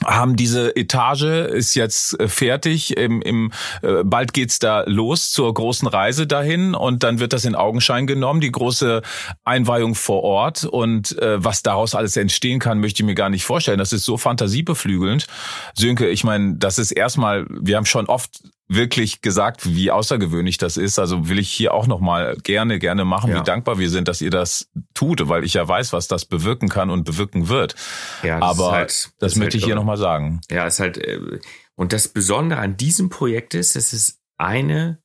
haben 0.04 0.36
diese 0.36 0.76
Etage 0.76 1.48
ist 1.48 1.74
jetzt 1.74 2.18
äh, 2.20 2.28
fertig. 2.28 2.96
Im, 2.96 3.20
im 3.22 3.52
äh, 3.82 4.02
bald 4.04 4.32
geht's 4.32 4.58
da 4.58 4.84
los 4.86 5.30
zur 5.30 5.52
großen 5.52 5.88
Reise 5.88 6.26
dahin 6.26 6.74
und 6.74 7.02
dann 7.02 7.20
wird 7.20 7.32
das 7.32 7.44
in 7.44 7.54
Augenschein 7.54 8.06
genommen 8.06 8.40
die 8.40 8.52
große 8.52 9.02
Einweihung 9.44 9.94
vor 9.94 10.22
Ort. 10.22 10.64
Und 10.64 11.18
äh, 11.18 11.42
was 11.42 11.62
daraus 11.62 11.94
alles 11.94 12.16
entstehen 12.16 12.60
kann 12.60 12.80
möchte 12.80 13.02
ich 13.02 13.06
mir 13.06 13.14
gar 13.14 13.30
nicht 13.30 13.44
vorstellen. 13.44 13.78
Das 13.78 13.92
ist 13.92 14.04
so 14.04 14.16
fantasiebeflügelnd. 14.16 15.26
Sönke 15.74 16.08
ich 16.08 16.24
meine 16.24 16.56
das 16.56 16.78
ist 16.78 16.92
erstmal 16.92 17.46
wir 17.48 17.76
haben 17.76 17.86
schon 17.86 18.06
oft 18.06 18.42
wirklich 18.70 19.20
gesagt, 19.20 19.66
wie 19.66 19.90
außergewöhnlich 19.90 20.56
das 20.56 20.76
ist. 20.76 20.98
Also 20.98 21.28
will 21.28 21.38
ich 21.38 21.50
hier 21.50 21.74
auch 21.74 21.86
noch 21.86 22.00
mal 22.00 22.36
gerne, 22.42 22.78
gerne 22.78 23.04
machen, 23.04 23.30
ja. 23.30 23.40
wie 23.40 23.44
dankbar 23.44 23.78
wir 23.78 23.90
sind, 23.90 24.06
dass 24.06 24.20
ihr 24.20 24.30
das 24.30 24.70
tut, 24.94 25.28
weil 25.28 25.44
ich 25.44 25.54
ja 25.54 25.66
weiß, 25.66 25.92
was 25.92 26.06
das 26.06 26.24
bewirken 26.24 26.68
kann 26.68 26.88
und 26.88 27.04
bewirken 27.04 27.48
wird. 27.48 27.74
Ja, 28.22 28.38
das 28.38 28.48
Aber 28.48 28.72
halt, 28.72 28.90
das, 28.90 29.12
das 29.18 29.36
möchte 29.36 29.54
halt 29.54 29.54
ich 29.56 29.64
hier 29.64 29.74
noch 29.74 29.84
mal 29.84 29.96
sagen. 29.96 30.40
Ja, 30.50 30.66
ist 30.66 30.78
halt 30.78 30.98
äh, 30.98 31.40
und 31.74 31.92
das 31.92 32.08
Besondere 32.08 32.60
an 32.60 32.76
diesem 32.76 33.08
Projekt 33.08 33.54
ist, 33.54 33.74
es 33.74 33.92
ist 33.92 34.20
eine 34.38 35.02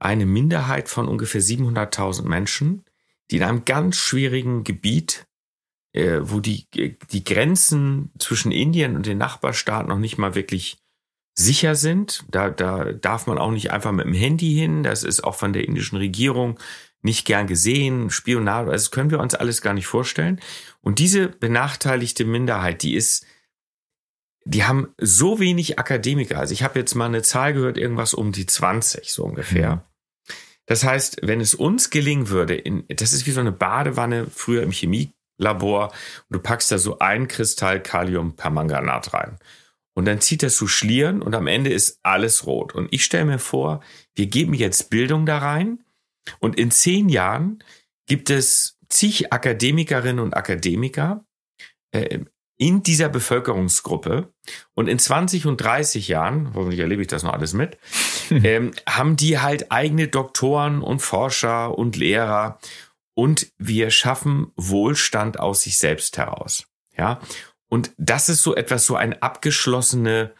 eine 0.00 0.26
Minderheit 0.26 0.88
von 0.88 1.08
ungefähr 1.08 1.40
700.000 1.40 2.24
Menschen, 2.24 2.84
die 3.30 3.36
in 3.36 3.42
einem 3.42 3.64
ganz 3.64 3.96
schwierigen 3.96 4.64
Gebiet 4.64 5.26
äh, 5.94 6.20
wo 6.22 6.40
die, 6.40 6.66
die 7.12 7.24
Grenzen 7.24 8.10
zwischen 8.18 8.50
Indien 8.50 8.96
und 8.96 9.06
den 9.06 9.18
Nachbarstaaten 9.18 9.88
noch 9.88 9.98
nicht 9.98 10.18
mal 10.18 10.34
wirklich 10.34 10.78
sicher 11.34 11.74
sind. 11.74 12.24
Da, 12.30 12.50
da 12.50 12.92
darf 12.92 13.26
man 13.26 13.38
auch 13.38 13.50
nicht 13.50 13.70
einfach 13.70 13.92
mit 13.92 14.06
dem 14.06 14.14
Handy 14.14 14.54
hin. 14.54 14.82
Das 14.82 15.02
ist 15.02 15.24
auch 15.24 15.34
von 15.34 15.52
der 15.52 15.66
indischen 15.66 15.96
Regierung 15.96 16.58
nicht 17.02 17.26
gern 17.26 17.46
gesehen. 17.46 18.10
Spionage, 18.10 18.70
also 18.70 18.84
das 18.84 18.90
können 18.90 19.10
wir 19.10 19.20
uns 19.20 19.34
alles 19.34 19.60
gar 19.60 19.74
nicht 19.74 19.86
vorstellen. 19.86 20.40
Und 20.80 20.98
diese 20.98 21.28
benachteiligte 21.28 22.24
Minderheit, 22.24 22.82
die 22.82 22.94
ist, 22.94 23.26
die 24.44 24.64
haben 24.64 24.88
so 24.98 25.38
wenig 25.38 25.78
Akademiker. 25.78 26.38
Also 26.38 26.52
ich 26.52 26.62
habe 26.62 26.78
jetzt 26.78 26.94
mal 26.94 27.06
eine 27.06 27.22
Zahl 27.22 27.52
gehört, 27.52 27.78
irgendwas 27.78 28.14
um 28.14 28.32
die 28.32 28.46
20 28.46 29.10
so 29.10 29.24
ungefähr. 29.24 29.76
Mhm. 29.76 29.80
Das 30.66 30.84
heißt, 30.84 31.18
wenn 31.22 31.40
es 31.40 31.54
uns 31.54 31.90
gelingen 31.90 32.30
würde, 32.30 32.54
in, 32.54 32.84
das 32.88 33.12
ist 33.12 33.26
wie 33.26 33.32
so 33.32 33.40
eine 33.40 33.52
Badewanne 33.52 34.26
früher 34.32 34.62
im 34.62 34.70
Chemielabor, 34.70 35.88
und 35.88 36.36
du 36.36 36.38
packst 36.38 36.70
da 36.70 36.78
so 36.78 37.00
ein 37.00 37.28
Kristall 37.28 37.82
Kaliumpermanganat 37.82 39.12
rein. 39.12 39.38
Und 39.94 40.06
dann 40.06 40.20
zieht 40.20 40.42
das 40.42 40.56
so 40.56 40.66
Schlieren 40.66 41.22
und 41.22 41.34
am 41.34 41.46
Ende 41.46 41.72
ist 41.72 42.00
alles 42.02 42.46
rot. 42.46 42.74
Und 42.74 42.92
ich 42.92 43.04
stelle 43.04 43.24
mir 43.24 43.38
vor, 43.38 43.80
wir 44.14 44.26
geben 44.26 44.54
jetzt 44.54 44.90
Bildung 44.90 45.24
da 45.24 45.38
rein 45.38 45.84
und 46.40 46.58
in 46.58 46.70
zehn 46.70 47.08
Jahren 47.08 47.62
gibt 48.06 48.30
es 48.30 48.78
zig 48.88 49.32
Akademikerinnen 49.32 50.22
und 50.22 50.36
Akademiker 50.36 51.24
äh, 51.92 52.20
in 52.56 52.82
dieser 52.82 53.08
Bevölkerungsgruppe 53.08 54.32
und 54.74 54.88
in 54.88 54.98
20 54.98 55.46
und 55.46 55.56
30 55.58 56.08
Jahren, 56.08 56.54
hoffentlich 56.54 56.80
erlebe 56.80 57.02
ich 57.02 57.08
das 57.08 57.22
noch 57.22 57.32
alles 57.32 57.52
mit, 57.52 57.78
ähm, 58.30 58.72
haben 58.88 59.16
die 59.16 59.38
halt 59.38 59.72
eigene 59.72 60.08
Doktoren 60.08 60.80
und 60.80 61.00
Forscher 61.00 61.76
und 61.76 61.96
Lehrer 61.96 62.58
und 63.14 63.52
wir 63.58 63.90
schaffen 63.90 64.52
Wohlstand 64.56 65.38
aus 65.40 65.62
sich 65.62 65.78
selbst 65.78 66.16
heraus. 66.16 66.66
Ja, 66.96 67.20
und 67.74 67.90
das 67.98 68.28
ist 68.28 68.44
so 68.44 68.54
etwas, 68.54 68.86
so 68.86 68.94
ein 68.94 69.20
abgeschlossene, 69.20 70.32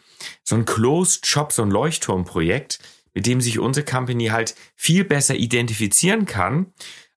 so 0.45 0.55
ein 0.55 0.67
Closed 0.67 1.27
Shop, 1.27 1.51
so 1.51 1.63
ein 1.63 1.71
Leuchtturmprojekt, 1.73 2.79
mit 3.13 3.27
dem 3.27 3.41
sich 3.41 3.59
unsere 3.59 3.85
Company 3.85 4.27
halt 4.27 4.55
viel 4.77 5.03
besser 5.03 5.35
identifizieren 5.35 6.27
kann, 6.27 6.73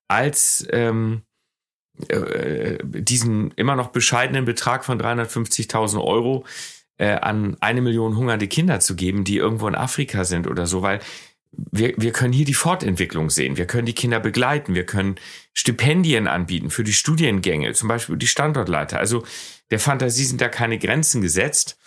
als 0.08 0.66
ähm, 0.72 1.22
äh, 2.08 2.78
diesen 2.82 3.52
immer 3.52 3.76
noch 3.76 3.90
bescheidenen 3.90 4.44
Betrag 4.44 4.84
von 4.84 5.00
350.000 5.00 6.02
Euro 6.02 6.44
äh, 6.96 7.10
an 7.10 7.56
eine 7.60 7.80
Million 7.80 8.16
hungernde 8.16 8.48
Kinder 8.48 8.80
zu 8.80 8.96
geben, 8.96 9.22
die 9.22 9.36
irgendwo 9.36 9.68
in 9.68 9.76
Afrika 9.76 10.24
sind 10.24 10.48
oder 10.48 10.66
so, 10.66 10.82
weil 10.82 10.98
wir, 11.52 11.94
wir 11.96 12.12
können 12.12 12.32
hier 12.32 12.44
die 12.44 12.54
Fortentwicklung 12.54 13.30
sehen. 13.30 13.56
Wir 13.56 13.66
können 13.66 13.86
die 13.86 13.94
Kinder 13.94 14.20
begleiten. 14.20 14.74
Wir 14.74 14.86
können 14.86 15.16
Stipendien 15.54 16.28
anbieten 16.28 16.70
für 16.70 16.84
die 16.84 16.92
Studiengänge, 16.92 17.72
zum 17.72 17.88
Beispiel 17.88 18.16
die 18.16 18.26
Standortleiter. 18.26 18.98
Also 18.98 19.24
der 19.70 19.80
Fantasie 19.80 20.24
sind 20.24 20.40
da 20.40 20.48
keine 20.48 20.78
Grenzen 20.78 21.22
gesetzt. 21.22 21.78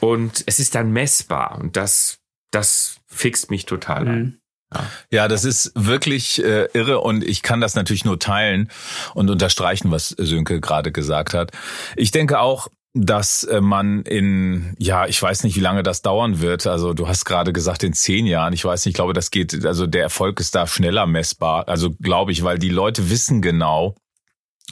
Und 0.00 0.44
es 0.46 0.58
ist 0.58 0.74
dann 0.74 0.92
messbar. 0.92 1.58
Und 1.60 1.76
das, 1.76 2.18
das 2.50 2.96
fixt 3.06 3.50
mich 3.50 3.66
total 3.66 4.08
an. 4.08 4.18
Mhm. 4.18 4.38
Ja. 4.74 4.90
ja, 5.10 5.28
das 5.28 5.44
ist 5.44 5.72
wirklich 5.74 6.42
äh, 6.42 6.66
irre 6.72 7.00
und 7.00 7.22
ich 7.24 7.42
kann 7.42 7.60
das 7.60 7.74
natürlich 7.74 8.06
nur 8.06 8.18
teilen 8.18 8.70
und 9.12 9.28
unterstreichen, 9.28 9.90
was 9.90 10.08
Sönke 10.08 10.62
gerade 10.62 10.92
gesagt 10.92 11.34
hat. 11.34 11.50
Ich 11.94 12.10
denke 12.10 12.40
auch, 12.40 12.68
dass 12.94 13.44
äh, 13.44 13.60
man 13.60 14.02
in, 14.02 14.74
ja, 14.78 15.06
ich 15.06 15.20
weiß 15.20 15.44
nicht, 15.44 15.56
wie 15.56 15.60
lange 15.60 15.82
das 15.82 16.02
dauern 16.02 16.40
wird. 16.40 16.66
Also 16.66 16.92
du 16.92 17.08
hast 17.08 17.24
gerade 17.24 17.52
gesagt, 17.52 17.82
in 17.84 17.94
zehn 17.94 18.26
Jahren. 18.26 18.52
Ich 18.52 18.64
weiß 18.64 18.84
nicht, 18.84 18.92
ich 18.92 18.96
glaube, 18.96 19.14
das 19.14 19.30
geht, 19.30 19.64
also 19.64 19.86
der 19.86 20.02
Erfolg 20.02 20.40
ist 20.40 20.54
da 20.54 20.66
schneller 20.66 21.06
messbar. 21.06 21.68
Also 21.68 21.90
glaube 21.90 22.32
ich, 22.32 22.44
weil 22.44 22.58
die 22.58 22.68
Leute 22.68 23.08
wissen 23.08 23.40
genau, 23.40 23.94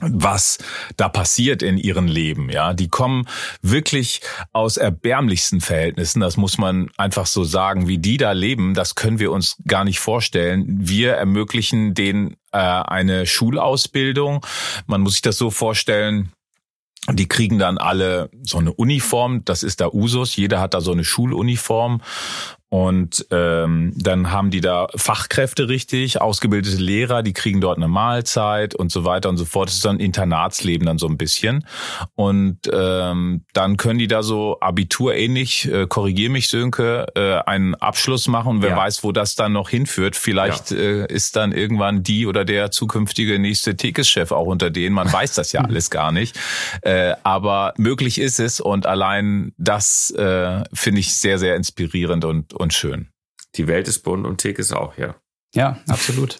was 0.01 0.59
da 0.97 1.09
passiert 1.09 1.63
in 1.63 1.77
ihrem 1.77 2.07
Leben, 2.07 2.49
ja. 2.49 2.73
Die 2.73 2.89
kommen 2.89 3.27
wirklich 3.61 4.21
aus 4.53 4.77
erbärmlichsten 4.77 5.61
Verhältnissen. 5.61 6.21
Das 6.21 6.37
muss 6.37 6.59
man 6.59 6.91
einfach 6.97 7.27
so 7.27 7.45
sagen. 7.45 7.89
Wie 7.89 7.99
die 7.99 8.17
da 8.17 8.33
leben, 8.33 8.75
das 8.75 8.95
können 8.95 9.19
wir 9.19 9.33
uns 9.33 9.57
gar 9.67 9.85
nicht 9.85 10.01
vorstellen. 10.01 10.65
Wir 10.69 11.15
ermöglichen 11.15 11.93
denen 11.93 12.37
äh, 12.53 12.59
eine 12.59 13.27
Schulausbildung. 13.27 14.47
Man 14.87 15.03
muss 15.03 15.15
sich 15.15 15.23
das 15.23 15.37
so 15.37 15.51
vorstellen, 15.51 16.33
die 17.09 17.29
kriegen 17.29 17.59
dann 17.59 17.79
alle 17.79 18.31
so 18.43 18.59
eine 18.59 18.73
Uniform, 18.73 19.45
das 19.45 19.63
ist 19.63 19.81
da 19.81 19.89
Usus, 19.89 20.37
jeder 20.37 20.61
hat 20.61 20.75
da 20.75 20.81
so 20.81 20.93
eine 20.93 21.05
Schuluniform 21.05 22.03
und 22.71 23.27
ähm, 23.33 23.93
dann 23.97 24.31
haben 24.31 24.53
die 24.53 24.61
da 24.61 24.87
Fachkräfte 24.95 25.69
richtig, 25.69 26.21
ausgebildete 26.21 26.77
Lehrer, 26.77 27.25
die 27.25 27.33
kriegen 27.33 27.61
dort 27.61 27.79
eine 27.79 27.89
Mahlzeit 27.89 28.77
und 28.77 28.93
so 28.93 29.05
weiter 29.05 29.29
und 29.29 29.39
so 29.39 29.45
fort. 29.45 29.69
Das 29.69 29.75
ist 29.75 29.85
dann 29.85 29.99
Internatsleben 29.99 30.87
dann 30.87 30.97
so 30.97 31.09
ein 31.09 31.19
bisschen. 31.19 31.67
Und 32.15 32.59
ähm, 32.73 33.45
dann 33.55 33.77
können 33.77 33.99
die 33.99 34.07
da 34.07 34.23
so 34.23 34.61
Abitur 34.61 35.17
ähnlich, 35.17 35.67
äh, 35.67 35.89
korrigier 35.89 36.31
mich 36.31 36.47
Sönke, 36.47 37.09
äh, 37.17 37.43
einen 37.45 37.75
Abschluss 37.75 38.29
machen. 38.29 38.63
Wer 38.63 38.71
ja. 38.71 38.77
weiß, 38.77 39.03
wo 39.03 39.11
das 39.11 39.35
dann 39.35 39.53
noch 39.53 39.69
hinführt. 39.69 40.15
Vielleicht 40.15 40.71
ja. 40.71 40.77
äh, 40.79 41.13
ist 41.13 41.35
dann 41.35 41.51
irgendwann 41.51 42.05
die 42.05 42.29
oder 42.29 42.45
der 42.45 42.71
zukünftige 42.71 43.41
nächste 43.41 43.77
Tekes-Chef 43.77 44.31
auch 44.31 44.47
unter 44.47 44.71
denen. 44.71 44.95
Man 44.95 45.13
weiß 45.13 45.35
das 45.35 45.51
ja 45.51 45.61
alles 45.65 45.91
gar 45.91 46.13
nicht. 46.13 46.39
Äh, 46.83 47.15
aber 47.25 47.75
möglich 47.79 48.21
ist 48.21 48.39
es 48.39 48.61
und 48.61 48.87
allein 48.87 49.55
das 49.59 50.13
äh, 50.13 50.63
finde 50.73 51.01
ich 51.01 51.17
sehr, 51.17 51.41
sehr 51.41 51.57
inspirierend 51.57 52.25
und 52.25 52.60
und 52.61 52.73
schön. 52.73 53.09
Die 53.57 53.67
Welt 53.67 53.89
ist 53.89 54.01
bunt 54.01 54.27
und 54.27 54.39
Tick 54.39 54.59
ist 54.59 54.73
auch, 54.73 54.97
ja. 54.97 55.17
Ja, 55.53 55.81
absolut. 55.89 56.39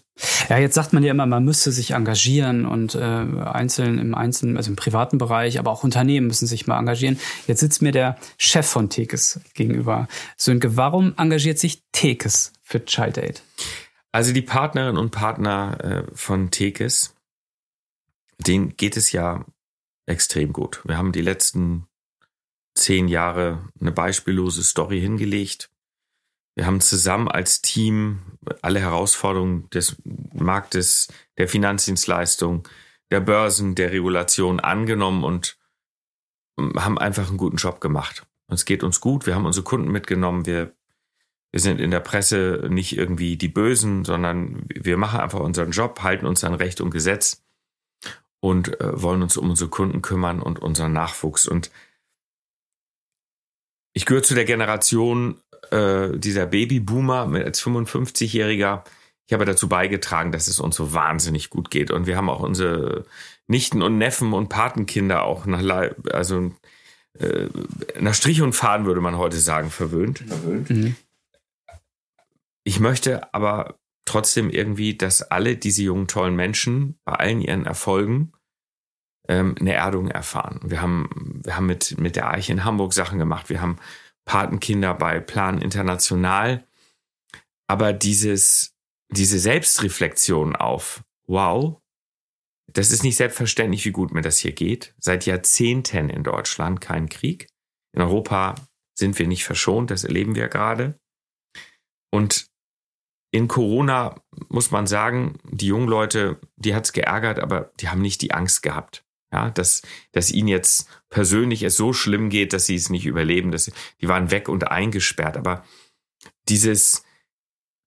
Ja, 0.49 0.59
jetzt 0.59 0.75
sagt 0.75 0.93
man 0.93 1.03
ja 1.03 1.11
immer, 1.11 1.27
man 1.27 1.45
müsste 1.45 1.73
sich 1.73 1.93
engagieren 1.93 2.65
und 2.65 2.95
äh, 2.95 2.99
einzeln 2.99 3.99
im 3.99 4.15
einzelnen, 4.15 4.57
also 4.57 4.71
im 4.71 4.77
privaten 4.77 5.19
Bereich, 5.19 5.59
aber 5.59 5.73
auch 5.73 5.83
Unternehmen 5.83 6.29
müssen 6.29 6.47
sich 6.47 6.69
mal 6.69 6.79
engagieren. 6.79 7.19
Jetzt 7.49 7.61
sitzt 7.61 7.83
mir 7.83 7.91
der 7.91 8.17
Chef 8.39 8.67
von 8.67 8.89
Tekes 8.89 9.41
gegenüber. 9.55 10.07
Sönke, 10.37 10.77
warum 10.77 11.15
engagiert 11.17 11.59
sich 11.59 11.83
Tekes 11.91 12.53
für 12.63 12.85
Child 12.85 13.19
Aid? 13.19 13.43
Also 14.13 14.33
die 14.33 14.43
Partnerinnen 14.43 14.97
und 14.97 15.11
Partner 15.11 15.79
äh, 15.83 16.05
von 16.15 16.51
Tekes, 16.51 17.17
denen 18.39 18.77
geht 18.77 18.97
es 18.97 19.11
ja 19.11 19.45
extrem 20.07 20.53
gut. 20.53 20.83
Wir 20.85 20.97
haben 20.97 21.13
die 21.13 21.21
letzten 21.21 21.87
zehn 22.75 23.09
Jahre 23.09 23.69
eine 23.81 23.93
beispiellose 23.93 24.63
Story 24.63 25.01
hingelegt. 25.01 25.70
Wir 26.55 26.67
haben 26.67 26.81
zusammen 26.81 27.29
als 27.29 27.63
Team 27.63 28.21
alle 28.63 28.81
Herausforderungen 28.81 29.71
des 29.71 29.97
Marktes, 30.33 31.09
der 31.39 31.49
Finanzdienstleistung, 31.49 32.69
der 33.11 33.21
Börsen, 33.21 33.75
der 33.75 33.93
Regulation 33.93 34.61
angenommen 34.61 35.25
und 35.25 35.59
haben 36.77 36.99
einfach 36.99 37.29
einen 37.29 37.39
guten 37.39 37.57
Job 37.57 37.81
gemacht. 37.81 38.27
Es 38.49 38.65
geht 38.65 38.83
uns 38.83 39.01
gut, 39.01 39.27
wir 39.27 39.35
haben 39.35 39.47
unsere 39.47 39.65
Kunden 39.65 39.91
mitgenommen, 39.91 40.45
wir, 40.47 40.75
wir 41.53 41.61
sind 41.61 41.81
in 41.81 41.91
der 41.91 42.01
Presse 42.01 42.67
nicht 42.69 42.97
irgendwie 42.97 43.37
die 43.37 43.49
Bösen, 43.49 44.05
sondern 44.05 44.65
wir 44.69 44.97
machen 44.97 45.21
einfach 45.21 45.41
unseren 45.41 45.71
Job, 45.71 46.03
halten 46.03 46.27
uns 46.27 46.45
an 46.45 46.55
Recht 46.55 46.81
und 46.81 46.91
Gesetz 46.91 47.45
und 48.41 48.81
äh, 48.81 49.03
wollen 49.03 49.23
uns 49.23 49.37
um 49.37 49.51
unsere 49.51 49.71
Kunden 49.71 50.03
kümmern 50.03 50.43
und 50.43 50.59
unseren 50.59 50.93
Nachwuchs. 50.93 51.47
Und 51.47 51.71
ich 53.93 54.07
gehöre 54.07 54.23
zu 54.23 54.35
der 54.35 54.45
Generation 54.45 55.41
äh, 55.71 56.19
dieser 56.19 56.47
Babyboomer 56.47 57.29
als 57.35 57.63
55-Jähriger. 57.63 58.85
Ich 59.27 59.33
habe 59.33 59.45
dazu 59.45 59.69
beigetragen, 59.69 60.33
dass 60.33 60.49
es 60.49 60.59
uns 60.59 60.77
so 60.77 60.93
wahnsinnig 60.93 61.51
gut 61.51 61.71
geht. 61.71 61.91
Und 61.91 62.07
wir 62.07 62.17
haben 62.17 62.29
auch 62.29 62.41
unsere 62.41 63.05
Nichten 63.47 63.83
und 63.83 63.99
Neffen 63.99 64.33
und 64.33 64.49
Patenkinder 64.49 65.23
auch 65.23 65.47
nach, 65.47 65.63
also, 66.13 66.53
äh, 67.19 67.49
nach 68.01 68.15
Strich 68.15 68.43
und 68.43 68.55
Faden, 68.55 68.87
würde 68.87 69.01
man 69.01 69.19
heute 69.19 69.39
sagen, 69.39 69.71
verwöhnt. 69.71 70.21
verwöhnt. 70.21 70.71
Mhm. 70.71 70.97
Ich 72.65 72.81
möchte 72.81 73.33
aber 73.33 73.79
trotzdem 74.05 74.51
irgendwie, 74.51 74.97
dass 74.97 75.23
alle 75.23 75.57
diese 75.57 75.83
jungen, 75.83 76.09
tollen 76.09 76.35
Menschen 76.35 76.99
bei 77.05 77.13
allen 77.15 77.41
ihren 77.41 77.67
Erfolgen 77.67 78.33
ähm, 79.29 79.55
eine 79.61 79.75
Erdung 79.75 80.09
erfahren. 80.09 80.61
Wir 80.65 80.83
haben, 80.83 81.41
wir 81.45 81.57
haben 81.57 81.67
mit, 81.67 81.99
mit 81.99 82.17
der 82.17 82.29
Eiche 82.29 82.53
in 82.53 82.65
Hamburg 82.65 82.93
Sachen 82.93 83.19
gemacht. 83.19 83.49
Wir 83.49 83.61
haben 83.61 83.79
Patenkinder 84.25 84.95
bei 84.95 85.21
Plan 85.21 85.61
International. 85.61 86.65
Aber 87.67 87.93
dieses, 87.93 88.75
diese 89.11 89.39
Selbstreflexion 89.39 90.57
auf, 90.57 91.03
wow, 91.27 91.81
das 92.73 92.91
ist 92.91 93.03
nicht 93.03 93.17
selbstverständlich, 93.17 93.85
wie 93.85 93.93
gut 93.93 94.13
mir 94.13 94.23
das 94.23 94.39
hier 94.39 94.53
geht. 94.53 94.95
Seit 94.99 95.27
Jahrzehnten 95.27 96.09
in 96.09 96.23
Deutschland 96.23 96.81
kein 96.81 97.09
Krieg. 97.09 97.49
In 97.93 98.03
Europa 98.03 98.55
sind 98.95 99.19
wir 99.19 99.27
nicht 99.27 99.45
verschont, 99.45 99.91
das 99.91 100.05
erleben 100.05 100.35
wir 100.35 100.49
gerade. 100.49 100.99
Und 102.13 102.47
in 103.33 103.49
Corona 103.49 104.21
muss 104.49 104.71
man 104.71 104.87
sagen, 104.87 105.39
die 105.45 105.67
jungen 105.67 105.89
Leute, 105.89 106.41
die 106.57 106.75
hat's 106.75 106.93
geärgert, 106.93 107.39
aber 107.39 107.73
die 107.81 107.89
haben 107.89 108.03
nicht 108.03 108.23
die 108.23 108.33
Angst 108.33 108.63
gehabt. 108.63 109.05
Ja, 109.33 109.51
dass, 109.51 109.83
dass 110.13 110.33
ihnen 110.33 110.49
jetzt 110.49 110.89
persönlich 111.09 111.63
es 111.63 111.77
so 111.77 111.93
schlimm 111.93 112.31
geht, 112.31 112.53
dass 112.53 112.67
sie 112.67 112.75
es 112.75 112.91
nicht 112.91 113.07
überleben. 113.07 113.53
Dass, 113.53 113.71
die 114.01 114.09
waren 114.09 114.31
weg 114.31 114.49
und 114.49 114.69
eingesperrt. 114.69 115.37
Aber 115.37 115.65
dieses, 116.49 117.05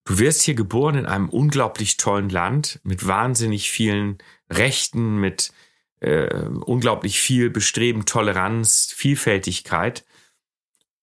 du 0.04 0.18
wirst 0.18 0.42
hier 0.42 0.54
geboren 0.54 0.96
in 0.96 1.06
einem 1.06 1.28
unglaublich 1.28 1.98
tollen 1.98 2.30
Land 2.30 2.80
mit 2.82 3.06
wahnsinnig 3.06 3.70
vielen 3.70 4.18
Rechten, 4.50 5.16
mit 5.18 5.52
äh, 6.00 6.46
unglaublich 6.46 7.20
viel 7.20 7.50
Bestreben, 7.50 8.06
Toleranz, 8.06 8.92
Vielfältigkeit 8.94 10.04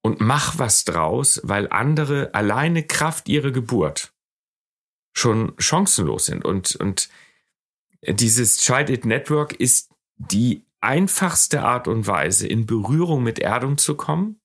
und 0.01 0.21
mach 0.21 0.58
was 0.58 0.84
draus, 0.86 1.39
weil 1.43 1.67
andere 1.69 2.34
alleine 2.34 2.84
Kraft 2.84 3.30
ihrer 3.30 3.51
Geburt 3.51 4.13
schon 5.13 5.54
chancenlos 5.58 6.25
sind. 6.25 6.45
Und, 6.45 6.75
und 6.75 7.10
dieses 8.08 8.58
Child 8.58 8.89
It 8.89 9.06
Network 9.06 9.54
ist 9.54 9.90
die 10.29 10.65
einfachste 10.81 11.62
Art 11.62 11.88
und 11.88 12.07
Weise, 12.07 12.47
in 12.47 12.65
Berührung 12.65 13.23
mit 13.23 13.39
Erdung 13.39 13.77
zu 13.77 13.95
kommen 13.95 14.39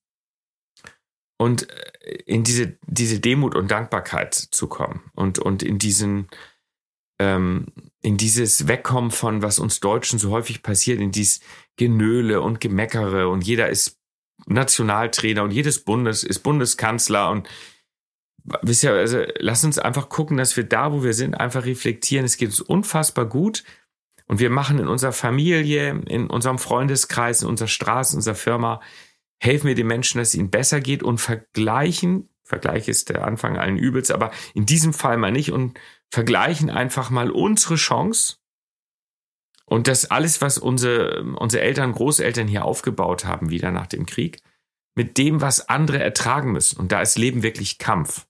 und 1.37 1.69
äh, 1.69 2.11
in 2.25 2.43
diese, 2.43 2.77
diese 2.85 3.19
Demut 3.19 3.55
und 3.55 3.71
Dankbarkeit 3.71 4.33
zu 4.33 4.67
kommen 4.67 5.11
und, 5.13 5.39
und 5.39 5.63
in 5.63 5.79
diesen, 5.79 6.27
ähm, 7.19 7.67
in 8.01 8.17
dieses 8.17 8.67
Wegkommen 8.67 9.11
von, 9.11 9.41
was 9.41 9.59
uns 9.59 9.79
Deutschen 9.79 10.19
so 10.19 10.31
häufig 10.31 10.63
passiert, 10.63 10.99
in 10.99 11.11
dieses 11.11 11.41
Genöle 11.75 12.41
und 12.41 12.61
Gemeckere 12.61 13.29
und 13.29 13.45
jeder 13.45 13.69
ist 13.69 13.99
Nationaltrainer 14.45 15.43
und 15.43 15.51
jedes 15.51 15.83
Bundes 15.83 16.23
ist 16.23 16.39
Bundeskanzler 16.39 17.31
und 17.31 17.49
wisst 18.61 18.83
ihr, 18.83 18.93
also 18.93 19.23
lass 19.39 19.63
uns 19.63 19.79
einfach 19.79 20.09
gucken, 20.09 20.37
dass 20.37 20.55
wir 20.55 20.63
da, 20.63 20.93
wo 20.93 21.03
wir 21.03 21.13
sind, 21.13 21.35
einfach 21.35 21.65
reflektieren. 21.65 22.25
Es 22.25 22.37
geht 22.37 22.49
uns 22.49 22.61
unfassbar 22.61 23.25
gut. 23.25 23.63
Und 24.27 24.39
wir 24.39 24.49
machen 24.49 24.79
in 24.79 24.87
unserer 24.87 25.13
Familie, 25.13 26.01
in 26.07 26.29
unserem 26.29 26.59
Freundeskreis, 26.59 27.41
in 27.41 27.47
unserer 27.47 27.69
Straße, 27.69 28.13
in 28.13 28.17
unserer 28.17 28.35
Firma, 28.35 28.81
helfen 29.39 29.67
wir 29.67 29.75
den 29.75 29.87
Menschen, 29.87 30.19
dass 30.19 30.29
es 30.29 30.35
ihnen 30.35 30.49
besser 30.49 30.81
geht 30.81 31.03
und 31.03 31.19
vergleichen, 31.19 32.29
Vergleich 32.47 32.87
ist 32.87 33.09
der 33.09 33.25
Anfang 33.25 33.57
allen 33.57 33.75
Übels, 33.75 34.09
aber 34.09 34.31
in 34.53 34.65
diesem 34.65 34.93
Fall 34.93 35.17
mal 35.17 35.33
nicht 35.33 35.51
und 35.51 35.77
vergleichen 36.09 36.69
einfach 36.69 37.09
mal 37.09 37.29
unsere 37.29 37.75
Chance 37.75 38.37
und 39.65 39.89
das 39.89 40.09
alles, 40.09 40.39
was 40.39 40.57
unsere, 40.57 41.23
unsere 41.37 41.61
Eltern, 41.61 41.91
Großeltern 41.91 42.47
hier 42.47 42.63
aufgebaut 42.63 43.25
haben, 43.25 43.49
wieder 43.49 43.71
nach 43.71 43.87
dem 43.87 44.05
Krieg, 44.05 44.41
mit 44.95 45.17
dem, 45.17 45.41
was 45.41 45.67
andere 45.67 46.01
ertragen 46.01 46.53
müssen. 46.53 46.79
Und 46.79 46.93
da 46.93 47.01
ist 47.01 47.17
Leben 47.17 47.43
wirklich 47.43 47.79
Kampf. 47.79 48.26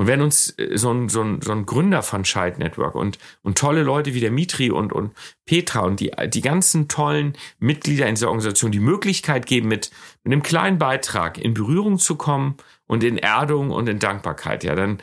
Und 0.00 0.06
wenn 0.06 0.22
uns 0.22 0.54
äh, 0.58 0.78
so 0.78 0.90
ein, 0.90 1.10
so 1.10 1.20
ein, 1.20 1.42
so 1.42 1.52
ein 1.52 1.66
Gründer 1.66 2.02
von 2.02 2.22
Child 2.22 2.58
Network 2.58 2.94
und, 2.94 3.18
und 3.42 3.58
tolle 3.58 3.82
Leute 3.82 4.14
wie 4.14 4.20
der 4.20 4.30
Mitri 4.30 4.70
und, 4.70 4.94
und 4.94 5.12
Petra 5.44 5.80
und 5.80 6.00
die, 6.00 6.10
die 6.28 6.40
ganzen 6.40 6.88
tollen 6.88 7.34
Mitglieder 7.58 8.06
in 8.06 8.14
dieser 8.14 8.28
Organisation 8.28 8.72
die 8.72 8.80
Möglichkeit 8.80 9.44
geben, 9.44 9.68
mit, 9.68 9.90
mit 10.24 10.32
einem 10.32 10.42
kleinen 10.42 10.78
Beitrag 10.78 11.36
in 11.36 11.52
Berührung 11.52 11.98
zu 11.98 12.16
kommen 12.16 12.56
und 12.86 13.04
in 13.04 13.18
Erdung 13.18 13.72
und 13.72 13.90
in 13.90 13.98
Dankbarkeit, 13.98 14.64
ja, 14.64 14.74
dann 14.74 15.02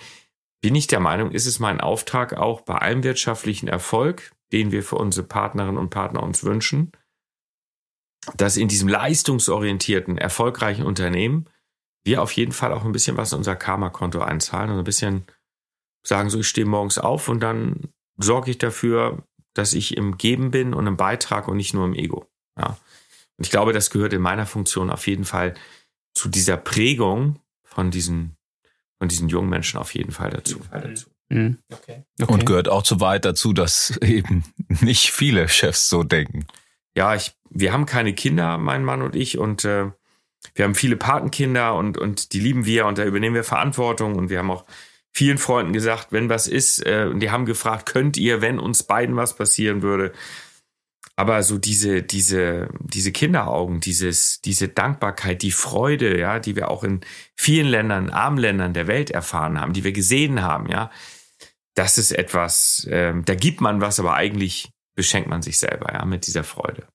bin 0.62 0.74
ich 0.74 0.88
der 0.88 1.00
Meinung, 1.00 1.30
ist 1.30 1.46
es 1.46 1.60
mein 1.60 1.80
Auftrag 1.80 2.34
auch 2.34 2.62
bei 2.62 2.80
allem 2.80 3.04
wirtschaftlichen 3.04 3.68
Erfolg, 3.68 4.32
den 4.52 4.72
wir 4.72 4.82
für 4.82 4.96
unsere 4.96 5.28
Partnerinnen 5.28 5.78
und 5.78 5.92
Partner 5.92 6.24
uns 6.24 6.44
wünschen, 6.44 6.92
dass 8.36 8.58
in 8.58 8.68
diesem 8.68 8.88
leistungsorientierten, 8.88 10.18
erfolgreichen 10.18 10.88
Unternehmen 10.88 11.46
wir 12.08 12.24
auf 12.24 12.32
jeden 12.32 12.54
Fall 12.54 12.74
auch 12.74 12.84
ein 12.84 12.92
bisschen 12.92 13.18
was 13.18 13.34
in 13.34 13.38
unser 13.38 13.56
Karma-Konto 13.56 14.20
einzahlen 14.22 14.72
und 14.72 14.80
ein 14.80 14.84
bisschen 14.84 15.26
sagen, 16.02 16.30
so 16.30 16.40
ich 16.40 16.48
stehe 16.48 16.66
morgens 16.66 16.98
auf 16.98 17.28
und 17.28 17.42
dann 17.42 17.90
sorge 18.18 18.50
ich 18.50 18.58
dafür, 18.58 19.24
dass 19.54 19.74
ich 19.74 19.96
im 19.96 20.18
Geben 20.18 20.50
bin 20.50 20.74
und 20.74 20.88
im 20.88 20.98
Beitrag 20.98 21.48
und 21.48 21.58
nicht 21.58 21.74
nur 21.74 21.86
im 21.86 21.94
Ego. 21.94 22.26
Ja. 22.58 22.78
Und 23.38 23.46
ich 23.46 23.52
glaube, 23.52 23.74
das 23.74 23.92
gehört 23.92 24.14
in 24.14 24.22
meiner 24.22 24.46
Funktion 24.46 24.90
auf 24.90 25.06
jeden 25.06 25.26
Fall 25.26 25.54
zu 26.14 26.30
dieser 26.30 26.58
Prägung 26.58 27.40
von 27.64 27.92
diesen, 27.92 28.38
von 28.98 29.08
diesen 29.08 29.30
jungen 29.30 29.50
Menschen 29.50 29.80
auf 29.80 29.94
jeden 29.94 30.12
Fall 30.12 30.32
dazu. 30.32 30.56
Jeden 30.56 30.70
Fall 30.70 30.82
dazu. 30.82 31.10
Mhm. 31.30 31.58
Okay. 31.72 32.04
Okay. 32.22 32.34
Und 32.34 32.46
gehört 32.46 32.70
auch 32.70 32.84
zu 32.84 33.02
weit 33.02 33.26
dazu, 33.26 33.54
dass 33.54 33.98
eben 34.02 34.44
nicht 34.70 35.12
viele 35.12 35.50
Chefs 35.50 35.90
so 35.90 36.04
denken. 36.04 36.48
Ja, 36.96 37.14
ich, 37.14 37.36
wir 37.50 37.74
haben 37.74 37.86
keine 37.86 38.14
Kinder, 38.14 38.58
mein 38.58 38.84
Mann 38.84 39.02
und 39.02 39.16
ich, 39.16 39.38
und 39.38 39.66
äh, 39.66 39.92
wir 40.56 40.66
haben 40.66 40.76
viele 40.76 40.98
Patenkinder 40.98 41.76
und, 41.76 41.98
und 41.98 42.34
die 42.34 42.40
lieben 42.40 42.66
wir 42.66 42.86
und 42.86 42.98
da 42.98 43.06
übernehmen 43.06 43.36
wir 43.36 43.44
Verantwortung 43.44 44.16
und 44.16 44.30
wir 44.30 44.40
haben 44.40 44.52
auch 44.52 44.66
vielen 45.14 45.38
Freunden 45.40 45.74
gesagt, 45.74 46.08
wenn 46.12 46.30
was 46.30 46.48
ist, 46.48 46.86
äh, 46.86 47.08
und 47.12 47.20
die 47.22 47.32
haben 47.32 47.46
gefragt, 47.46 47.88
könnt 47.88 48.18
ihr, 48.18 48.42
wenn 48.42 48.60
uns 48.60 48.84
beiden 48.84 49.16
was 49.16 49.36
passieren 49.36 49.82
würde. 49.82 50.14
Aber 51.16 51.42
so 51.42 51.58
diese, 51.58 52.04
diese, 52.04 52.70
diese 52.80 53.12
Kinderaugen, 53.12 53.80
dieses, 53.80 54.40
diese 54.42 54.68
Dankbarkeit, 54.68 55.42
die 55.42 55.52
Freude, 55.52 56.20
ja, 56.20 56.38
die 56.38 56.56
wir 56.56 56.70
auch 56.70 56.84
in 56.84 57.02
vielen 57.36 57.68
Ländern, 57.68 58.12
armen 58.12 58.38
Ländern 58.38 58.76
der 58.76 58.86
Welt 58.86 59.10
erfahren 59.10 59.60
haben, 59.60 59.74
die 59.74 59.84
wir 59.84 59.94
gesehen 59.94 60.44
haben, 60.44 60.70
ja, 60.70 60.92
das 61.74 61.98
ist 61.98 62.12
etwas, 62.12 62.86
äh, 62.86 63.14
da 63.26 63.34
gibt 63.34 63.62
man 63.62 63.82
was, 63.82 64.00
aber 64.00 64.14
eigentlich 64.14 64.70
beschenkt 64.96 65.28
man 65.28 65.42
sich 65.42 65.58
selber, 65.58 65.92
ja, 65.94 66.06
mit 66.06 66.28
dieser 66.28 66.44
Freude. 66.44 66.88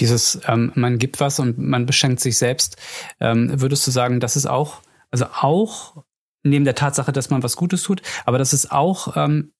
Dieses, 0.00 0.40
ähm, 0.46 0.72
man 0.74 0.98
gibt 0.98 1.20
was 1.20 1.38
und 1.38 1.58
man 1.58 1.86
beschenkt 1.86 2.20
sich 2.20 2.36
selbst. 2.36 2.76
Ähm, 3.20 3.60
würdest 3.60 3.86
du 3.86 3.90
sagen, 3.90 4.20
das 4.20 4.36
ist 4.36 4.46
auch, 4.46 4.82
also 5.10 5.26
auch 5.26 6.04
neben 6.42 6.64
der 6.64 6.74
Tatsache, 6.74 7.12
dass 7.12 7.30
man 7.30 7.42
was 7.42 7.56
Gutes 7.56 7.82
tut, 7.82 8.02
aber 8.24 8.38
das 8.38 8.52
ist 8.52 8.70
auch 8.70 9.16
ähm, 9.16 9.52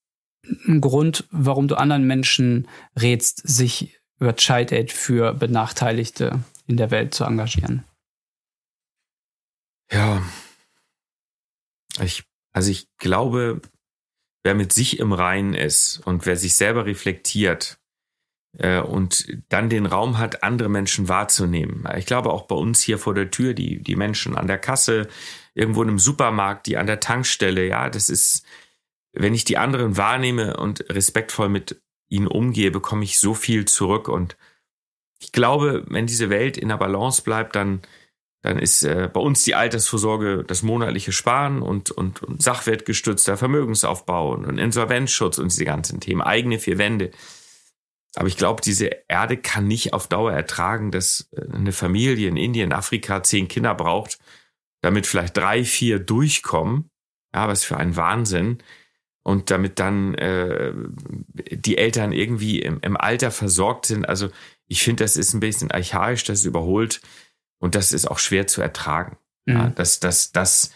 ein 0.67 0.81
Grund, 0.81 1.27
warum 1.31 1.67
du 1.67 1.75
anderen 1.75 2.05
Menschen 2.05 2.67
rätst, 2.99 3.41
sich 3.47 3.99
über 4.19 4.35
Child 4.35 4.71
Aid 4.71 4.91
für 4.91 5.33
Benachteiligte 5.33 6.39
in 6.67 6.77
der 6.77 6.91
Welt 6.91 7.13
zu 7.13 7.23
engagieren? 7.23 7.83
Ja, 9.91 10.21
ich, 12.01 12.23
also 12.53 12.71
ich 12.71 12.87
glaube, 12.97 13.61
wer 14.43 14.55
mit 14.55 14.73
sich 14.73 14.99
im 14.99 15.13
Reinen 15.13 15.53
ist 15.53 15.99
und 16.05 16.25
wer 16.25 16.37
sich 16.37 16.55
selber 16.55 16.85
reflektiert, 16.85 17.77
und 18.79 19.27
dann 19.49 19.69
den 19.69 19.85
Raum 19.85 20.17
hat, 20.17 20.43
andere 20.43 20.69
Menschen 20.69 21.09
wahrzunehmen. 21.09 21.87
Ich 21.97 22.05
glaube 22.05 22.31
auch 22.31 22.43
bei 22.43 22.55
uns 22.55 22.81
hier 22.81 22.97
vor 22.97 23.13
der 23.13 23.31
Tür, 23.31 23.53
die, 23.53 23.83
die 23.83 23.95
Menschen 23.95 24.37
an 24.37 24.47
der 24.47 24.57
Kasse, 24.57 25.07
irgendwo 25.53 25.83
in 25.83 25.89
einem 25.89 25.99
Supermarkt, 25.99 26.67
die 26.67 26.77
an 26.77 26.87
der 26.87 26.99
Tankstelle, 26.99 27.67
ja, 27.67 27.89
das 27.89 28.09
ist, 28.09 28.45
wenn 29.13 29.33
ich 29.33 29.45
die 29.45 29.57
anderen 29.57 29.97
wahrnehme 29.97 30.57
und 30.57 30.85
respektvoll 30.89 31.49
mit 31.49 31.81
ihnen 32.07 32.27
umgehe, 32.27 32.71
bekomme 32.71 33.03
ich 33.03 33.19
so 33.19 33.33
viel 33.33 33.65
zurück 33.65 34.07
und 34.07 34.37
ich 35.19 35.31
glaube, 35.31 35.83
wenn 35.87 36.07
diese 36.07 36.29
Welt 36.29 36.57
in 36.57 36.69
der 36.69 36.77
Balance 36.77 37.23
bleibt, 37.23 37.55
dann, 37.55 37.81
dann 38.41 38.59
ist 38.59 38.83
äh, 38.83 39.09
bei 39.11 39.19
uns 39.19 39.43
die 39.43 39.55
Altersvorsorge 39.55 40.43
das 40.45 40.61
monatliche 40.61 41.11
Sparen 41.11 41.61
und, 41.61 41.89
und, 41.89 42.21
und 42.21 42.41
sachwertgestützter 42.41 43.37
Vermögensaufbau 43.37 44.33
und 44.33 44.57
Insolvenzschutz 44.57 45.37
und 45.37 45.51
diese 45.51 45.65
ganzen 45.65 45.99
Themen, 45.99 46.21
eigene 46.21 46.59
vier 46.59 46.77
Wände. 46.77 47.11
Aber 48.15 48.27
ich 48.27 48.37
glaube, 48.37 48.61
diese 48.61 48.89
Erde 49.07 49.37
kann 49.37 49.67
nicht 49.67 49.93
auf 49.93 50.07
Dauer 50.07 50.31
ertragen, 50.31 50.91
dass 50.91 51.29
äh, 51.31 51.53
eine 51.53 51.71
Familie 51.71 52.27
in 52.27 52.37
Indien, 52.37 52.73
Afrika 52.73 53.23
zehn 53.23 53.47
Kinder 53.47 53.75
braucht, 53.75 54.19
damit 54.81 55.07
vielleicht 55.07 55.35
drei, 55.37 55.63
vier 55.63 55.99
durchkommen. 55.99 56.89
Ja, 57.33 57.47
was 57.47 57.65
für 57.65 57.77
ein 57.77 57.95
Wahnsinn. 57.95 58.59
Und 59.23 59.49
damit 59.49 59.79
dann 59.79 60.13
äh, 60.15 60.73
die 61.33 61.77
Eltern 61.77 62.11
irgendwie 62.11 62.59
im, 62.59 62.79
im 62.81 62.95
Alter 62.95 63.31
versorgt 63.31 63.87
sind. 63.87 64.07
Also 64.07 64.29
ich 64.67 64.83
finde, 64.83 65.03
das 65.03 65.17
ist 65.17 65.33
ein 65.33 65.39
bisschen 65.39 65.71
archaisch, 65.71 66.23
das 66.23 66.39
ist 66.39 66.45
überholt 66.45 67.01
und 67.59 67.75
das 67.75 67.91
ist 67.91 68.09
auch 68.09 68.19
schwer 68.19 68.47
zu 68.47 68.61
ertragen. 68.61 69.17
Mhm. 69.45 69.53
Ja, 69.53 69.69
dass, 69.69 69.99
dass, 69.99 70.31
dass 70.31 70.71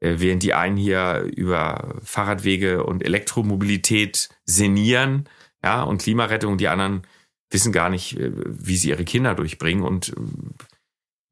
äh, 0.00 0.14
während 0.18 0.42
die 0.42 0.54
einen 0.54 0.76
hier 0.76 1.30
über 1.36 2.00
Fahrradwege 2.02 2.84
und 2.84 3.04
Elektromobilität 3.04 4.30
senieren, 4.44 5.28
ja, 5.62 5.82
und 5.82 6.02
Klimarettung, 6.02 6.58
die 6.58 6.68
anderen 6.68 7.06
wissen 7.50 7.72
gar 7.72 7.88
nicht, 7.88 8.16
äh, 8.18 8.32
wie 8.34 8.76
sie 8.76 8.90
ihre 8.90 9.04
Kinder 9.04 9.34
durchbringen 9.34 9.84
und 9.84 10.10
äh, 10.10 10.14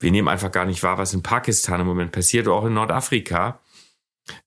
wir 0.01 0.11
nehmen 0.13 0.29
einfach 0.29 0.53
gar 0.53 0.65
nicht 0.65 0.83
wahr, 0.83 0.99
was 0.99 1.15
in 1.15 1.23
Pakistan 1.23 1.81
im 1.81 1.87
Moment 1.87 2.13
passiert 2.13 2.47
auch 2.47 2.65
in 2.65 2.75
Nordafrika, 2.75 3.61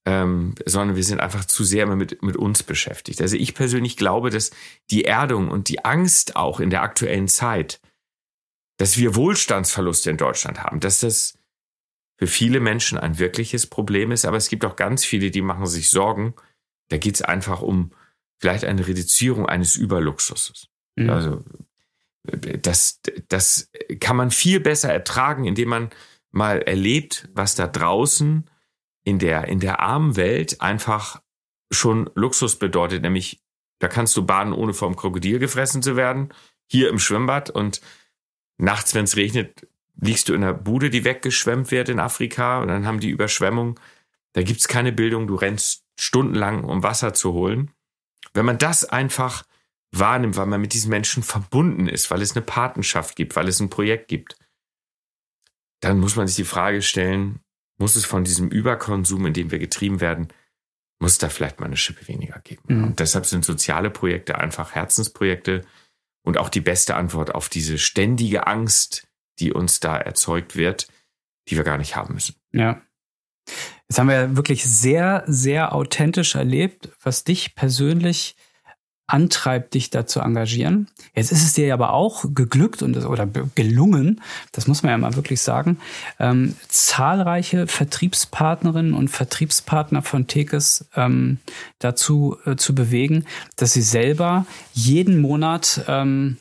ähm, 0.06 0.56
sondern 0.66 0.96
wir 0.96 1.04
sind 1.04 1.20
einfach 1.20 1.46
zu 1.46 1.64
sehr 1.64 1.88
mit, 1.88 2.22
mit 2.22 2.38
uns 2.38 2.64
beschäftigt. 2.64 3.22
Also 3.22 3.36
ich 3.36 3.54
persönlich 3.54 3.98
glaube, 3.98 4.30
dass 4.30 4.52
die 4.92 5.06
Erdung 5.06 5.50
und 5.50 5.68
die 5.68 5.84
Angst 5.84 6.36
auch 6.36 6.60
in 6.60 6.70
der 6.70 6.84
aktuellen 6.84 7.28
Zeit, 7.28 7.82
dass 8.78 8.98
wir 8.98 9.16
Wohlstandsverluste 9.16 10.10
in 10.10 10.18
Deutschland 10.18 10.64
haben, 10.64 10.80
dass 10.80 11.00
das 11.00 11.38
für 12.18 12.28
viele 12.28 12.60
Menschen 12.60 12.98
ein 12.98 13.20
wirkliches 13.20 13.68
Problem 13.68 14.12
ist, 14.12 14.26
aber 14.26 14.38
es 14.38 14.48
gibt 14.48 14.64
auch 14.64 14.76
ganz 14.76 15.04
viele, 15.04 15.32
die 15.32 15.42
machen 15.42 15.66
sich 15.66 15.90
Sorgen. 15.90 16.36
Da 16.90 16.98
geht 16.98 17.16
es 17.16 17.22
einfach 17.22 17.62
um 17.62 17.92
vielleicht 18.42 18.66
eine 18.66 18.86
Reduzierung 18.86 19.46
eines 19.46 19.76
Überluxuses. 19.76 20.68
Mhm. 20.96 21.10
Also 21.10 21.44
das, 22.24 23.00
das 23.30 23.70
kann 24.00 24.16
man 24.16 24.32
viel 24.32 24.60
besser 24.60 24.92
ertragen, 24.92 25.46
indem 25.46 25.70
man 25.70 25.90
mal 26.32 26.62
erlebt, 26.62 27.30
was 27.34 27.56
da 27.56 27.68
draußen 27.68 28.50
in 29.04 29.20
der, 29.20 29.48
in 29.48 29.60
der 29.60 29.80
armen 29.80 30.16
Welt 30.16 30.62
einfach 30.62 31.22
schon 31.72 32.10
Luxus 32.16 32.58
bedeutet, 32.58 33.02
nämlich 33.02 33.42
da 33.80 33.88
kannst 33.88 34.16
du 34.18 34.26
baden, 34.26 34.54
ohne 34.54 34.74
vom 34.74 34.96
Krokodil 34.96 35.40
gefressen 35.40 35.82
zu 35.82 35.96
werden, 35.96 36.34
hier 36.68 36.90
im 36.90 37.00
Schwimmbad 37.00 37.50
und 37.50 37.82
nachts, 38.58 38.94
wenn 38.94 39.06
es 39.06 39.16
regnet, 39.16 39.68
liegst 40.00 40.30
du 40.30 40.34
in 40.34 40.42
der 40.42 40.54
Bude, 40.54 40.90
die 40.90 41.04
weggeschwemmt 41.04 41.72
wird 41.72 41.90
in 41.90 42.00
Afrika 42.00 42.62
und 42.62 42.68
dann 42.68 42.86
haben 42.86 43.00
die 43.00 43.10
Überschwemmung. 43.10 43.80
Da 44.34 44.44
gibt's 44.44 44.68
keine 44.68 44.92
Bildung, 44.92 45.28
du 45.28 45.36
rennst 45.36 45.84
stundenlang, 46.00 46.64
um 46.64 46.84
Wasser 46.84 47.14
zu 47.14 47.34
holen. 47.34 47.72
Wenn 48.34 48.46
man 48.46 48.58
das 48.58 48.86
einfach 48.86 49.44
wahrnimmt, 49.92 50.38
weil 50.38 50.46
man 50.46 50.62
mit 50.62 50.74
diesen 50.74 50.90
Menschen 50.90 51.24
verbunden 51.24 51.88
ist, 51.88 52.12
weil 52.12 52.22
es 52.22 52.36
eine 52.36 52.46
Patenschaft 52.46 53.16
gibt, 53.16 53.36
weil 53.36 53.48
es 53.48 53.60
ein 53.60 53.70
Projekt 53.70 54.08
gibt, 54.08 54.38
dann 55.82 56.00
muss 56.00 56.16
man 56.16 56.28
sich 56.28 56.38
die 56.38 56.46
Frage 56.46 56.82
stellen, 56.82 57.40
muss 57.78 57.96
es 57.96 58.06
von 58.06 58.24
diesem 58.24 58.50
Überkonsum, 58.50 59.26
in 59.26 59.34
dem 59.34 59.52
wir 59.52 59.60
getrieben 59.60 60.00
werden, 60.00 60.30
muss 61.00 61.18
da 61.18 61.30
vielleicht 61.30 61.60
mal 61.60 61.66
eine 61.66 61.78
Schippe 61.78 62.08
weniger 62.08 62.40
geben. 62.40 62.64
Mhm. 62.68 62.84
Und 62.84 63.00
deshalb 63.00 63.26
sind 63.26 63.44
soziale 63.44 63.90
Projekte 63.90 64.38
einfach 64.38 64.76
Herzensprojekte 64.76 65.66
und 66.24 66.38
auch 66.38 66.50
die 66.50 66.62
beste 66.62 66.96
Antwort 66.96 67.34
auf 67.34 67.50
diese 67.50 67.80
ständige 67.80 68.46
Angst, 68.46 69.08
die 69.40 69.52
uns 69.52 69.80
da 69.80 69.98
erzeugt 69.98 70.56
wird, 70.56 70.88
die 71.50 71.58
wir 71.58 71.64
gar 71.64 71.80
nicht 71.80 71.96
haben 71.96 72.14
müssen. 72.14 72.36
Ja. 72.52 72.82
Jetzt 73.92 74.00
haben 74.00 74.08
wir 74.08 74.16
ja 74.16 74.36
wirklich 74.38 74.64
sehr, 74.64 75.26
sehr 75.28 75.76
authentisch 75.76 76.36
erlebt, 76.36 76.88
was 77.04 77.26
dich 77.26 77.56
persönlich 77.56 78.38
antreibt, 79.06 79.74
dich 79.74 79.90
da 79.90 80.06
zu 80.06 80.22
engagieren. 80.22 80.88
Jetzt 81.14 81.34
ist 81.34 81.44
es 81.44 81.56
dir 81.56 81.74
aber 81.74 81.92
auch 81.92 82.24
geglückt 82.34 82.84
und 82.84 82.96
oder 82.96 83.28
gelungen, 83.54 84.22
das 84.54 84.68
muss 84.68 84.82
man 84.82 84.92
ja 84.92 84.98
mal 84.98 85.18
wirklich 85.18 85.42
sagen, 85.42 85.78
ähm, 86.20 86.56
zahlreiche 86.70 87.68
Vertriebspartnerinnen 87.68 88.94
und 88.94 89.10
Vertriebspartner 89.10 90.04
von 90.04 90.26
Tekes 90.26 90.88
ähm, 90.96 91.40
dazu 91.80 92.38
äh, 92.46 92.56
zu 92.56 92.74
bewegen, 92.74 93.26
dass 93.58 93.74
sie 93.74 93.82
selber 93.82 94.46
jeden 94.72 95.20
Monat 95.20 95.84
ähm, 95.90 96.38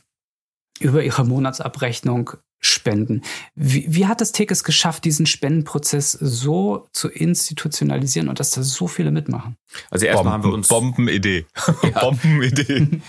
über 0.78 1.02
ihre 1.02 1.24
Monatsabrechnung 1.24 2.30
spenden. 2.60 3.22
Wie, 3.54 3.86
wie 3.88 4.06
hat 4.06 4.20
es 4.20 4.32
Tekes 4.32 4.64
geschafft, 4.64 5.04
diesen 5.04 5.24
Spendenprozess 5.24 6.12
so 6.12 6.88
zu 6.92 7.08
institutionalisieren 7.08 8.28
und 8.28 8.38
dass 8.38 8.50
da 8.50 8.62
so 8.62 8.86
viele 8.86 9.10
mitmachen? 9.10 9.56
Also 9.90 10.04
erstmal 10.04 10.34
haben 10.34 10.44
wir 10.44 10.52
uns 10.52 10.68
Bombenidee. 10.68 11.46
Ja. 11.82 12.00
Bombenidee. 12.00 13.00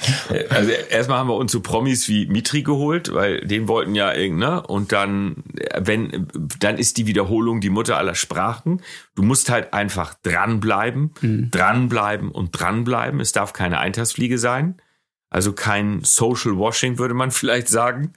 Also 0.49 0.71
erstmal 0.71 1.19
haben 1.19 1.27
wir 1.27 1.35
uns 1.35 1.51
so 1.51 1.59
Promis 1.59 2.07
wie 2.07 2.27
Mitri 2.27 2.63
geholt, 2.63 3.13
weil 3.13 3.41
den 3.41 3.67
wollten 3.67 3.95
ja 3.95 4.13
ne? 4.13 4.61
und 4.65 4.91
dann 4.91 5.43
wenn 5.77 6.27
dann 6.59 6.77
ist 6.77 6.97
die 6.97 7.07
Wiederholung 7.07 7.59
die 7.59 7.69
Mutter 7.69 7.97
aller 7.97 8.15
Sprachen. 8.15 8.81
Du 9.15 9.23
musst 9.23 9.49
halt 9.49 9.73
einfach 9.73 10.13
dranbleiben, 10.23 11.11
mhm. 11.21 11.51
dranbleiben 11.51 12.31
und 12.31 12.51
dranbleiben. 12.51 13.19
Es 13.19 13.33
darf 13.33 13.53
keine 13.53 13.79
Eintagsfliege 13.79 14.37
sein. 14.37 14.81
Also 15.29 15.53
kein 15.53 16.01
Social 16.03 16.57
Washing 16.57 16.97
würde 16.97 17.13
man 17.13 17.31
vielleicht 17.31 17.67
sagen. 17.67 18.13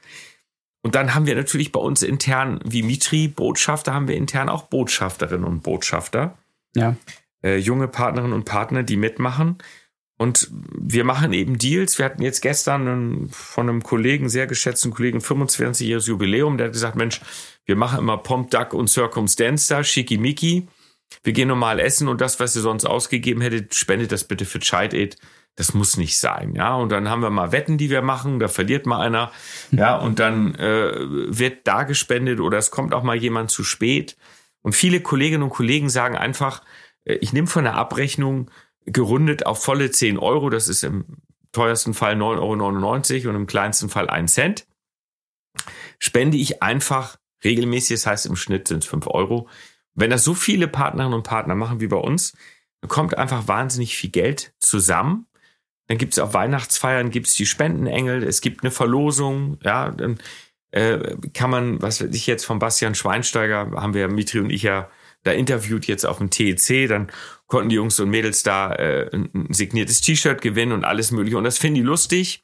Und 0.84 0.94
dann 0.94 1.14
haben 1.14 1.24
wir 1.24 1.34
natürlich 1.34 1.72
bei 1.72 1.80
uns 1.80 2.02
intern, 2.02 2.60
wie 2.62 2.82
Mitri, 2.82 3.26
Botschafter, 3.26 3.94
haben 3.94 4.06
wir 4.06 4.16
intern 4.16 4.50
auch 4.50 4.64
Botschafterinnen 4.64 5.44
und 5.44 5.62
Botschafter. 5.62 6.36
Ja. 6.76 6.94
Äh, 7.42 7.56
junge 7.56 7.88
Partnerinnen 7.88 8.34
und 8.34 8.44
Partner, 8.44 8.82
die 8.82 8.98
mitmachen. 8.98 9.56
Und 10.18 10.50
wir 10.52 11.04
machen 11.04 11.32
eben 11.32 11.56
Deals. 11.56 11.96
Wir 11.96 12.04
hatten 12.04 12.20
jetzt 12.20 12.42
gestern 12.42 12.86
einen, 12.86 13.28
von 13.30 13.66
einem 13.66 13.82
Kollegen, 13.82 14.28
sehr 14.28 14.46
geschätzten 14.46 14.90
Kollegen, 14.90 15.20
25-jähriges 15.20 16.06
Jubiläum. 16.06 16.58
Der 16.58 16.66
hat 16.66 16.74
gesagt, 16.74 16.96
Mensch, 16.96 17.22
wir 17.64 17.76
machen 17.76 17.98
immer 17.98 18.18
Pomp, 18.18 18.50
Duck 18.50 18.74
und 18.74 18.88
Circumstance 18.88 19.72
da, 19.72 19.82
Schickimicki. 19.82 20.68
Wir 21.22 21.32
gehen 21.32 21.48
normal 21.48 21.80
essen 21.80 22.08
und 22.08 22.20
das, 22.20 22.40
was 22.40 22.54
ihr 22.56 22.62
sonst 22.62 22.84
ausgegeben 22.84 23.40
hättet, 23.40 23.74
spendet 23.74 24.12
das 24.12 24.24
bitte 24.24 24.44
für 24.44 24.58
Child 24.58 24.92
Aid 24.92 25.16
das 25.56 25.72
muss 25.72 25.96
nicht 25.96 26.18
sein, 26.18 26.54
ja. 26.54 26.74
Und 26.74 26.90
dann 26.90 27.08
haben 27.08 27.22
wir 27.22 27.30
mal 27.30 27.52
Wetten, 27.52 27.78
die 27.78 27.90
wir 27.90 28.02
machen, 28.02 28.38
da 28.38 28.48
verliert 28.48 28.86
mal 28.86 29.00
einer, 29.00 29.30
ja, 29.70 29.96
und 30.00 30.18
dann 30.18 30.54
äh, 30.56 30.92
wird 30.96 31.66
da 31.66 31.84
gespendet 31.84 32.40
oder 32.40 32.58
es 32.58 32.70
kommt 32.70 32.94
auch 32.94 33.02
mal 33.02 33.16
jemand 33.16 33.50
zu 33.50 33.64
spät. 33.64 34.16
Und 34.62 34.74
viele 34.74 35.00
Kolleginnen 35.00 35.42
und 35.42 35.50
Kollegen 35.50 35.88
sagen 35.88 36.16
einfach, 36.16 36.62
äh, 37.04 37.14
ich 37.14 37.32
nehme 37.32 37.46
von 37.46 37.64
der 37.64 37.74
Abrechnung 37.74 38.50
gerundet 38.86 39.46
auf 39.46 39.62
volle 39.62 39.90
10 39.90 40.18
Euro, 40.18 40.50
das 40.50 40.68
ist 40.68 40.82
im 40.82 41.04
teuersten 41.52 41.94
Fall 41.94 42.16
9,99 42.16 43.20
Euro 43.20 43.30
und 43.30 43.36
im 43.36 43.46
kleinsten 43.46 43.88
Fall 43.88 44.10
1 44.10 44.34
Cent, 44.34 44.66
spende 45.98 46.36
ich 46.36 46.62
einfach 46.62 47.16
regelmäßig, 47.44 47.96
das 47.96 48.06
heißt 48.06 48.26
im 48.26 48.36
Schnitt 48.36 48.68
sind 48.68 48.82
es 48.82 48.90
5 48.90 49.06
Euro. 49.06 49.48
Wenn 49.94 50.10
das 50.10 50.24
so 50.24 50.34
viele 50.34 50.66
Partnerinnen 50.66 51.14
und 51.14 51.22
Partner 51.22 51.54
machen 51.54 51.80
wie 51.80 51.86
bei 51.86 51.96
uns, 51.96 52.36
kommt 52.88 53.16
einfach 53.16 53.46
wahnsinnig 53.46 53.96
viel 53.96 54.10
Geld 54.10 54.52
zusammen 54.58 55.26
dann 55.86 55.98
gibt 55.98 56.14
es 56.14 56.18
auf 56.18 56.34
Weihnachtsfeiern 56.34 57.10
gibt's 57.10 57.34
die 57.34 57.46
Spendenengel, 57.46 58.22
es 58.22 58.40
gibt 58.40 58.62
eine 58.62 58.70
Verlosung, 58.70 59.58
ja, 59.62 59.90
dann 59.90 60.18
äh, 60.70 61.16
kann 61.32 61.50
man, 61.50 61.82
was 61.82 62.02
weiß 62.02 62.14
ich 62.14 62.26
jetzt 62.26 62.44
von 62.44 62.58
Bastian 62.58 62.94
Schweinsteiger, 62.94 63.70
haben 63.72 63.94
wir 63.94 64.08
Mitri 64.08 64.40
und 64.40 64.50
ich 64.50 64.62
ja 64.62 64.90
da 65.22 65.32
interviewt 65.32 65.86
jetzt 65.86 66.04
auf 66.04 66.18
dem 66.18 66.30
TEC, 66.30 66.88
dann 66.88 67.10
konnten 67.46 67.70
die 67.70 67.76
Jungs 67.76 67.98
und 68.00 68.10
Mädels 68.10 68.42
da 68.42 68.72
äh, 68.74 69.10
ein 69.12 69.48
signiertes 69.50 70.00
T-Shirt 70.00 70.40
gewinnen 70.42 70.72
und 70.72 70.84
alles 70.84 71.10
mögliche 71.10 71.38
und 71.38 71.44
das 71.44 71.58
finden 71.58 71.76
die 71.76 71.82
lustig. 71.82 72.42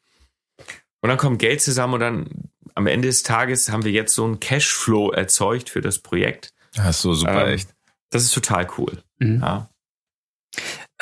Und 1.03 1.09
dann 1.09 1.19
kommt 1.19 1.39
Geld 1.39 1.63
zusammen 1.63 1.95
und 1.95 2.01
dann 2.01 2.51
am 2.75 2.87
Ende 2.87 3.09
des 3.09 3.23
Tages 3.23 3.71
haben 3.71 3.85
wir 3.85 3.93
jetzt 3.93 4.15
so 4.15 4.25
einen 4.25 4.41
Cashflow 4.41 5.11
erzeugt 5.11 5.71
für 5.71 5.81
das 5.81 5.99
Projekt. 5.99 6.53
Das 6.75 6.97
ist 6.97 7.03
so 7.03 7.15
super, 7.15 7.47
ähm, 7.47 7.55
echt. 7.55 7.75
Das 8.11 8.23
ist 8.23 8.35
total 8.35 8.69
cool. 8.79 9.03
Mhm. 9.19 9.41
Ja. 9.41 9.71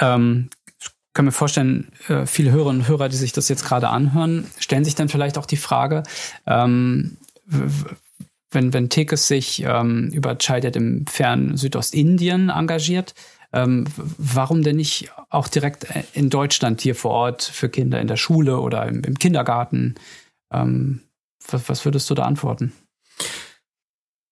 Ähm, 0.01 0.51
kann 1.19 1.25
mir 1.25 1.33
vorstellen, 1.33 1.89
äh, 2.07 2.27
viele 2.27 2.53
Hörerinnen 2.53 2.83
und 2.83 2.89
Hörer, 2.89 3.09
die 3.09 3.17
sich 3.17 3.33
das 3.33 3.49
jetzt 3.49 3.65
gerade 3.65 3.89
anhören, 3.89 4.47
stellen 4.61 4.85
sich 4.85 4.95
dann 4.95 5.09
vielleicht 5.09 5.37
auch 5.37 5.47
die 5.47 5.57
Frage, 5.57 6.05
ähm, 6.47 7.17
wenn, 8.53 8.73
wenn 8.73 8.89
Tekes 8.89 9.27
sich 9.27 9.65
ähm, 9.65 10.11
über 10.13 10.39
Childed 10.39 10.77
im 10.77 11.09
fernen 11.09 11.57
Südostindien 11.57 12.51
engagiert, 12.51 13.17
ähm, 13.53 13.89
warum 13.97 14.63
denn 14.63 14.77
nicht 14.77 15.11
auch 15.29 15.49
direkt 15.49 15.89
in 16.13 16.31
Deutschland 16.31 16.83
hier 16.83 16.95
vor 16.95 17.11
Ort 17.11 17.43
für 17.43 17.69
Kinder 17.69 18.01
in 18.01 18.07
der 18.07 18.17
Schule 18.17 18.61
oder 18.61 18.87
im, 18.87 19.03
im 19.03 19.19
Kindergarten? 19.19 19.97
Ähm, 20.53 21.01
was, 21.49 21.69
was 21.69 21.85
würdest 21.85 22.09
du 22.11 22.15
da 22.15 22.27
antworten? 22.27 22.73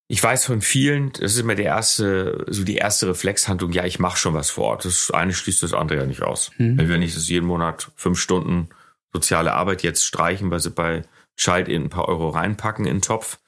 Ich 0.09 0.23
weiß 0.23 0.47
von 0.47 0.61
vielen, 0.61 1.12
das 1.12 1.35
ist 1.35 1.40
immer 1.40 1.57
der 1.57 1.64
erste, 1.64 2.45
so 2.49 2.62
die 2.62 2.77
erste 2.77 3.09
Reflexhandlung, 3.09 3.73
ja, 3.73 3.85
ich 3.85 3.99
mache 3.99 4.16
schon 4.16 4.35
was 4.35 4.51
vor 4.51 4.64
Ort. 4.66 4.85
Das 4.85 5.11
eine 5.11 5.33
schließt 5.33 5.62
das 5.62 5.73
andere 5.73 6.01
ja 6.01 6.07
nicht 6.07 6.23
aus. 6.23 6.53
Hm. 6.57 6.79
Wenn 6.79 6.88
wir 6.88 6.99
nicht 6.99 7.16
das 7.16 7.29
jeden 7.29 7.47
Monat 7.47 7.90
fünf 7.97 8.21
Stunden 8.21 8.69
soziale 9.12 9.55
Arbeit 9.55 9.83
jetzt 9.83 10.05
streichen, 10.05 10.51
weil 10.51 10.61
sie 10.61 10.71
bei 10.71 11.03
Child 11.37 11.69
in 11.69 11.85
ein 11.85 11.90
paar 11.90 12.09
Euro 12.09 12.29
reinpacken 12.29 12.87
in 12.87 12.97
den 12.97 13.03
Topf. 13.03 13.38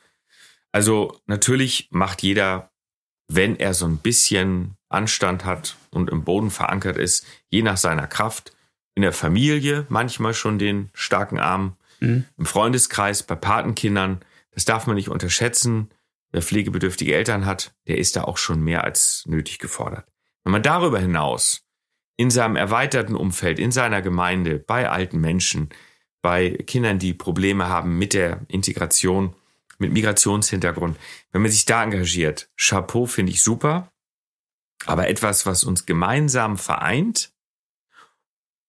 Also 0.73 1.21
natürlich 1.27 1.89
macht 1.91 2.23
jeder, 2.23 2.71
wenn 3.29 3.57
er 3.57 3.75
so 3.75 3.87
ein 3.87 3.99
bisschen 3.99 4.75
Anstand 4.89 5.45
hat 5.45 5.77
und 5.91 6.11
im 6.11 6.25
Boden 6.25 6.51
verankert 6.51 6.97
ist, 6.97 7.27
je 7.51 7.63
nach 7.63 7.77
seiner 7.77 8.07
Kraft, 8.07 8.53
in 8.95 9.03
der 9.03 9.13
Familie 9.13 9.87
manchmal 9.89 10.35
schon 10.35 10.59
den 10.59 10.91
starken 10.93 11.39
Arm, 11.39 11.77
mhm. 12.01 12.25
im 12.37 12.47
Freundeskreis, 12.47 13.23
bei 13.23 13.37
Patenkindern. 13.37 14.21
Das 14.53 14.65
darf 14.65 14.87
man 14.87 14.97
nicht 14.97 15.09
unterschätzen. 15.09 15.91
Wer 16.31 16.43
pflegebedürftige 16.43 17.15
Eltern 17.15 17.47
hat, 17.47 17.75
der 17.87 17.99
ist 17.99 18.17
da 18.17 18.25
auch 18.25 18.37
schon 18.37 18.61
mehr 18.61 18.85
als 18.85 19.25
nötig 19.27 19.59
gefordert. 19.59 20.07
Wenn 20.45 20.53
man 20.53 20.63
darüber 20.63 20.99
hinaus 20.99 21.63
in 22.17 22.31
seinem 22.31 22.57
erweiterten 22.57 23.15
Umfeld, 23.15 23.59
in 23.59 23.73
seiner 23.73 24.03
Gemeinde, 24.03 24.59
bei 24.59 24.91
alten 24.91 25.21
Menschen, 25.21 25.71
bei 26.21 26.51
Kindern, 26.51 26.99
die 26.99 27.15
Probleme 27.15 27.69
haben 27.69 27.97
mit 27.97 28.13
der 28.13 28.45
Integration, 28.49 29.35
mit 29.79 29.93
Migrationshintergrund, 29.93 30.99
wenn 31.33 31.43
man 31.43 31.51
sich 31.51 31.65
da 31.65 31.85
engagiert, 31.85 32.51
Chapeau 32.57 33.07
finde 33.07 33.33
ich 33.33 33.43
super, 33.43 33.93
aber 34.85 35.09
etwas, 35.09 35.47
was 35.47 35.65
uns 35.65 35.87
gemeinsam 35.87 36.59
vereint 36.59 37.33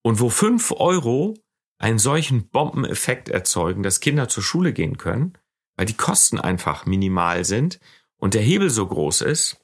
und 0.04 0.20
wo 0.20 0.30
fünf 0.30 0.72
Euro 0.72 1.36
einen 1.80 2.00
solchen 2.00 2.50
Bombeneffekt 2.50 3.30
erzeugen, 3.30 3.84
dass 3.84 4.00
Kinder 4.00 4.28
zur 4.28 4.44
Schule 4.44 4.74
gehen 4.74 4.98
können, 4.98 5.38
weil 5.80 5.86
die 5.86 5.96
Kosten 5.96 6.38
einfach 6.38 6.86
minimal 6.86 7.46
sind 7.46 7.80
und 8.18 8.34
der 8.34 8.42
Hebel 8.42 8.70
so 8.70 8.86
groß 8.86 9.22
ist 9.22 9.64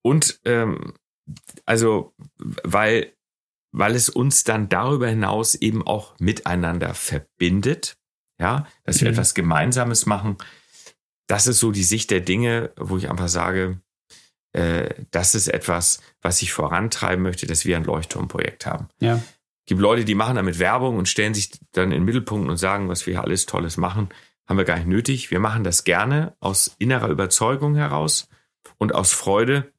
und 0.00 0.40
ähm, 0.46 0.94
also 1.66 2.14
weil, 2.38 3.12
weil 3.70 3.94
es 3.94 4.08
uns 4.08 4.44
dann 4.44 4.70
darüber 4.70 5.06
hinaus 5.06 5.54
eben 5.54 5.86
auch 5.86 6.18
miteinander 6.18 6.94
verbindet, 6.94 7.98
ja, 8.40 8.66
dass 8.84 9.02
wir 9.02 9.08
mhm. 9.08 9.12
etwas 9.12 9.34
Gemeinsames 9.34 10.06
machen. 10.06 10.38
Das 11.26 11.46
ist 11.46 11.58
so 11.58 11.72
die 11.72 11.84
Sicht 11.84 12.10
der 12.10 12.20
Dinge, 12.20 12.72
wo 12.78 12.96
ich 12.96 13.10
einfach 13.10 13.28
sage, 13.28 13.82
äh, 14.54 14.94
das 15.10 15.34
ist 15.34 15.48
etwas, 15.48 16.00
was 16.22 16.40
ich 16.40 16.54
vorantreiben 16.54 17.22
möchte, 17.22 17.46
dass 17.46 17.66
wir 17.66 17.76
ein 17.76 17.84
Leuchtturmprojekt 17.84 18.64
haben. 18.64 18.88
Ja. 18.98 19.16
Es 19.16 19.66
gibt 19.66 19.82
Leute, 19.82 20.06
die 20.06 20.14
machen 20.14 20.36
damit 20.36 20.58
Werbung 20.58 20.96
und 20.96 21.06
stellen 21.06 21.34
sich 21.34 21.50
dann 21.72 21.92
in 21.92 21.98
den 21.98 22.04
Mittelpunkt 22.06 22.48
und 22.48 22.56
sagen, 22.56 22.88
was 22.88 23.06
wir 23.06 23.12
hier 23.12 23.24
alles 23.24 23.44
Tolles 23.44 23.76
machen. 23.76 24.08
Haben 24.48 24.56
wir 24.56 24.64
gar 24.64 24.76
nicht 24.76 24.88
nötig. 24.88 25.30
Wir 25.30 25.40
machen 25.40 25.62
das 25.62 25.84
gerne 25.84 26.34
aus 26.40 26.74
innerer 26.78 27.08
Überzeugung 27.08 27.74
heraus 27.74 28.28
und 28.78 28.94
aus 28.94 29.12
Freude, 29.12 29.72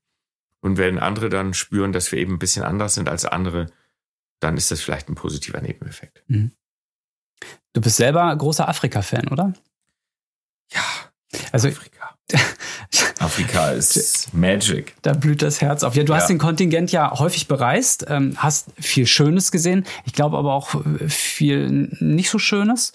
und 0.61 0.78
wenn 0.78 0.99
andere 0.99 1.30
dann 1.30 1.53
spüren, 1.53 1.93
dass 1.93 2.11
wir 2.11 2.20
eben 2.20 2.34
ein 2.34 2.39
bisschen 2.39 2.63
anders 2.63 2.95
sind 2.95 3.09
als 3.09 3.26
andere, 3.26 3.67
dann 4.39 4.57
ist 4.57 4.72
das 4.72 4.82
vielleicht 4.82 5.09
ein 5.09 5.15
positiver 5.15 5.61
Nebeneffekt. 5.61 6.24
Mhm. 6.28 6.51
Du 7.74 7.82
bist 7.82 7.97
selber 7.97 8.36
großer 8.36 8.67
Afrika-Fan, 8.67 9.28
oder? 9.30 9.53
Ja. 10.72 10.82
Also 11.51 11.70
Afrika. 11.70 12.15
Afrika 13.20 13.72
ist 13.72 14.34
Magic. 14.34 14.95
Da 15.01 15.13
blüht 15.13 15.41
das 15.41 15.61
Herz 15.61 15.84
auf. 15.84 15.95
Ja, 15.95 16.03
du 16.03 16.13
ja. 16.13 16.20
hast 16.20 16.28
den 16.28 16.38
Kontingent 16.38 16.91
ja 16.91 17.17
häufig 17.20 17.47
bereist, 17.47 18.05
ähm, 18.09 18.36
hast 18.38 18.70
viel 18.80 19.07
Schönes 19.07 19.51
gesehen. 19.51 19.86
Ich 20.05 20.13
glaube 20.13 20.38
aber 20.38 20.53
auch 20.53 20.76
viel 21.07 21.70
nicht 21.99 22.30
so 22.30 22.39
Schönes. 22.39 22.93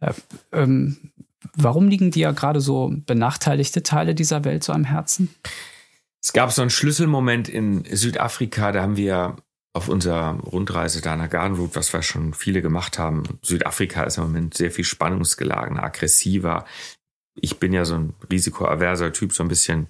Äh, 0.00 0.12
ähm, 0.52 1.12
warum 1.54 1.88
liegen 1.88 2.10
dir 2.10 2.32
gerade 2.32 2.60
so 2.60 2.92
benachteiligte 3.06 3.82
Teile 3.82 4.14
dieser 4.14 4.44
Welt 4.44 4.64
so 4.64 4.72
am 4.72 4.84
Herzen? 4.84 5.34
Es 6.22 6.32
gab 6.32 6.52
so 6.52 6.62
einen 6.62 6.70
Schlüsselmoment 6.70 7.48
in 7.48 7.84
Südafrika, 7.84 8.72
da 8.72 8.82
haben 8.82 8.96
wir 8.96 9.36
auf 9.72 9.88
unserer 9.88 10.38
Rundreise 10.40 11.00
da 11.00 11.16
nach 11.16 11.30
Garden 11.30 11.56
Route, 11.56 11.76
was 11.76 11.92
wir 11.92 12.02
schon 12.02 12.34
viele 12.34 12.60
gemacht 12.60 12.98
haben. 12.98 13.38
Südafrika 13.42 14.02
ist 14.02 14.18
im 14.18 14.24
Moment 14.24 14.54
sehr 14.54 14.70
viel 14.70 14.84
spannungsgelagener, 14.84 15.82
aggressiver. 15.82 16.66
Ich 17.34 17.58
bin 17.58 17.72
ja 17.72 17.84
so 17.84 17.94
ein 17.94 18.14
risikoaverser 18.30 19.12
Typ, 19.12 19.32
so 19.32 19.44
ein 19.44 19.48
bisschen, 19.48 19.88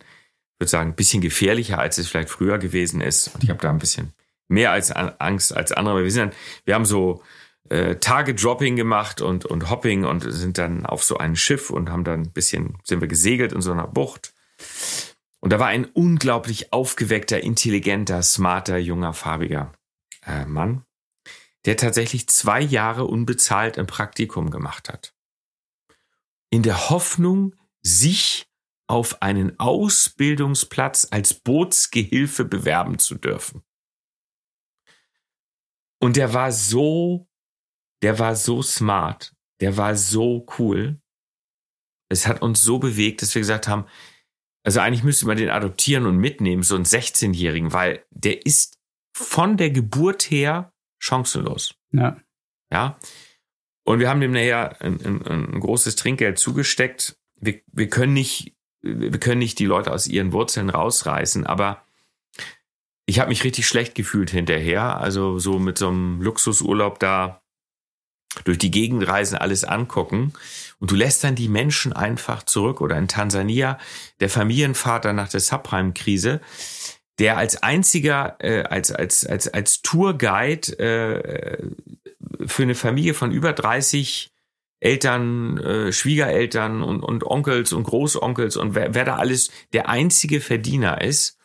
würde 0.58 0.70
sagen, 0.70 0.90
ein 0.90 0.96
bisschen 0.96 1.22
gefährlicher, 1.22 1.78
als 1.78 1.96
es 1.98 2.08
vielleicht 2.08 2.28
früher 2.28 2.58
gewesen 2.58 3.00
ist. 3.00 3.34
Und 3.34 3.42
ich 3.42 3.50
habe 3.50 3.60
da 3.60 3.70
ein 3.70 3.78
bisschen 3.78 4.12
mehr 4.48 4.70
als 4.70 4.92
Angst 4.92 5.56
als 5.56 5.72
andere. 5.72 6.04
Wir 6.04 6.10
sind 6.10 6.34
wir 6.66 6.74
haben 6.74 6.84
so 6.84 7.22
äh, 7.70 7.96
Tage-Dropping 7.96 8.76
gemacht 8.76 9.22
und, 9.22 9.46
und 9.46 9.70
Hopping 9.70 10.04
und 10.04 10.20
sind 10.20 10.58
dann 10.58 10.84
auf 10.84 11.02
so 11.02 11.16
ein 11.16 11.36
Schiff 11.36 11.70
und 11.70 11.90
haben 11.90 12.04
dann 12.04 12.22
ein 12.22 12.32
bisschen, 12.32 12.78
sind 12.84 13.00
wir 13.00 13.08
gesegelt 13.08 13.52
in 13.52 13.62
so 13.62 13.72
einer 13.72 13.86
Bucht. 13.86 14.34
Und 15.40 15.52
da 15.52 15.58
war 15.58 15.68
ein 15.68 15.86
unglaublich 15.86 16.72
aufgeweckter, 16.72 17.42
intelligenter, 17.42 18.22
smarter, 18.22 18.76
junger, 18.76 19.14
farbiger 19.14 19.72
äh, 20.26 20.44
Mann, 20.44 20.84
der 21.64 21.76
tatsächlich 21.76 22.28
zwei 22.28 22.60
Jahre 22.60 23.04
unbezahlt 23.04 23.78
ein 23.78 23.86
Praktikum 23.86 24.50
gemacht 24.50 24.88
hat. 24.88 25.14
In 26.50 26.62
der 26.62 26.90
Hoffnung, 26.90 27.54
sich 27.82 28.46
auf 28.86 29.22
einen 29.22 29.58
Ausbildungsplatz 29.58 31.06
als 31.10 31.32
Bootsgehilfe 31.32 32.44
bewerben 32.44 32.98
zu 32.98 33.14
dürfen. 33.14 33.62
Und 36.00 36.16
der 36.16 36.34
war 36.34 36.50
so, 36.50 37.29
der 38.02 38.18
war 38.18 38.36
so 38.36 38.62
smart, 38.62 39.34
der 39.60 39.76
war 39.76 39.96
so 39.96 40.46
cool. 40.58 41.00
Es 42.08 42.26
hat 42.26 42.42
uns 42.42 42.62
so 42.62 42.78
bewegt, 42.78 43.22
dass 43.22 43.34
wir 43.34 43.40
gesagt 43.40 43.68
haben, 43.68 43.86
also 44.62 44.80
eigentlich 44.80 45.04
müsste 45.04 45.26
man 45.26 45.36
den 45.36 45.50
adoptieren 45.50 46.06
und 46.06 46.16
mitnehmen, 46.16 46.62
so 46.62 46.74
einen 46.74 46.84
16-Jährigen, 46.84 47.72
weil 47.72 48.04
der 48.10 48.44
ist 48.44 48.78
von 49.12 49.56
der 49.56 49.70
Geburt 49.70 50.30
her 50.30 50.72
chancenlos. 50.98 51.74
Ja. 51.92 52.16
Ja. 52.72 52.98
Und 53.84 54.00
wir 54.00 54.08
haben 54.08 54.20
dem 54.20 54.32
nachher 54.32 54.80
ein, 54.82 55.00
ein, 55.04 55.26
ein 55.26 55.60
großes 55.60 55.96
Trinkgeld 55.96 56.38
zugesteckt. 56.38 57.18
Wir, 57.40 57.60
wir 57.72 57.88
können 57.88 58.12
nicht, 58.12 58.54
wir 58.82 59.18
können 59.18 59.38
nicht 59.38 59.58
die 59.58 59.66
Leute 59.66 59.92
aus 59.92 60.06
ihren 60.06 60.32
Wurzeln 60.32 60.70
rausreißen, 60.70 61.46
aber 61.46 61.84
ich 63.06 63.18
habe 63.18 63.30
mich 63.30 63.42
richtig 63.42 63.66
schlecht 63.66 63.94
gefühlt 63.94 64.30
hinterher. 64.30 64.98
Also 64.98 65.38
so 65.38 65.58
mit 65.58 65.78
so 65.78 65.88
einem 65.88 66.22
Luxusurlaub 66.22 67.00
da 67.00 67.39
durch 68.44 68.58
die 68.58 68.70
Gegend 68.70 69.06
reisen, 69.06 69.36
alles 69.36 69.64
angucken. 69.64 70.32
Und 70.78 70.90
du 70.90 70.94
lässt 70.94 71.24
dann 71.24 71.34
die 71.34 71.48
Menschen 71.48 71.92
einfach 71.92 72.42
zurück. 72.42 72.80
Oder 72.80 72.96
in 72.96 73.08
Tansania, 73.08 73.78
der 74.20 74.30
Familienvater 74.30 75.12
nach 75.12 75.28
der 75.28 75.40
Subprime-Krise, 75.40 76.40
der 77.18 77.36
als 77.36 77.62
einziger, 77.62 78.36
äh, 78.38 78.62
als, 78.62 78.92
als, 78.92 79.26
als, 79.26 79.48
als 79.48 79.82
Tourguide 79.82 80.78
äh, 80.78 81.66
für 82.46 82.62
eine 82.62 82.74
Familie 82.74 83.14
von 83.14 83.30
über 83.32 83.52
30 83.52 84.30
Eltern, 84.78 85.58
äh, 85.58 85.92
Schwiegereltern 85.92 86.82
und, 86.82 87.02
und 87.02 87.24
Onkels 87.24 87.74
und 87.74 87.84
Großonkels 87.84 88.56
und 88.56 88.74
wer, 88.74 88.94
wer 88.94 89.04
da 89.04 89.16
alles 89.16 89.50
der 89.74 89.90
einzige 89.90 90.40
Verdiener 90.40 91.02
ist. 91.02 91.36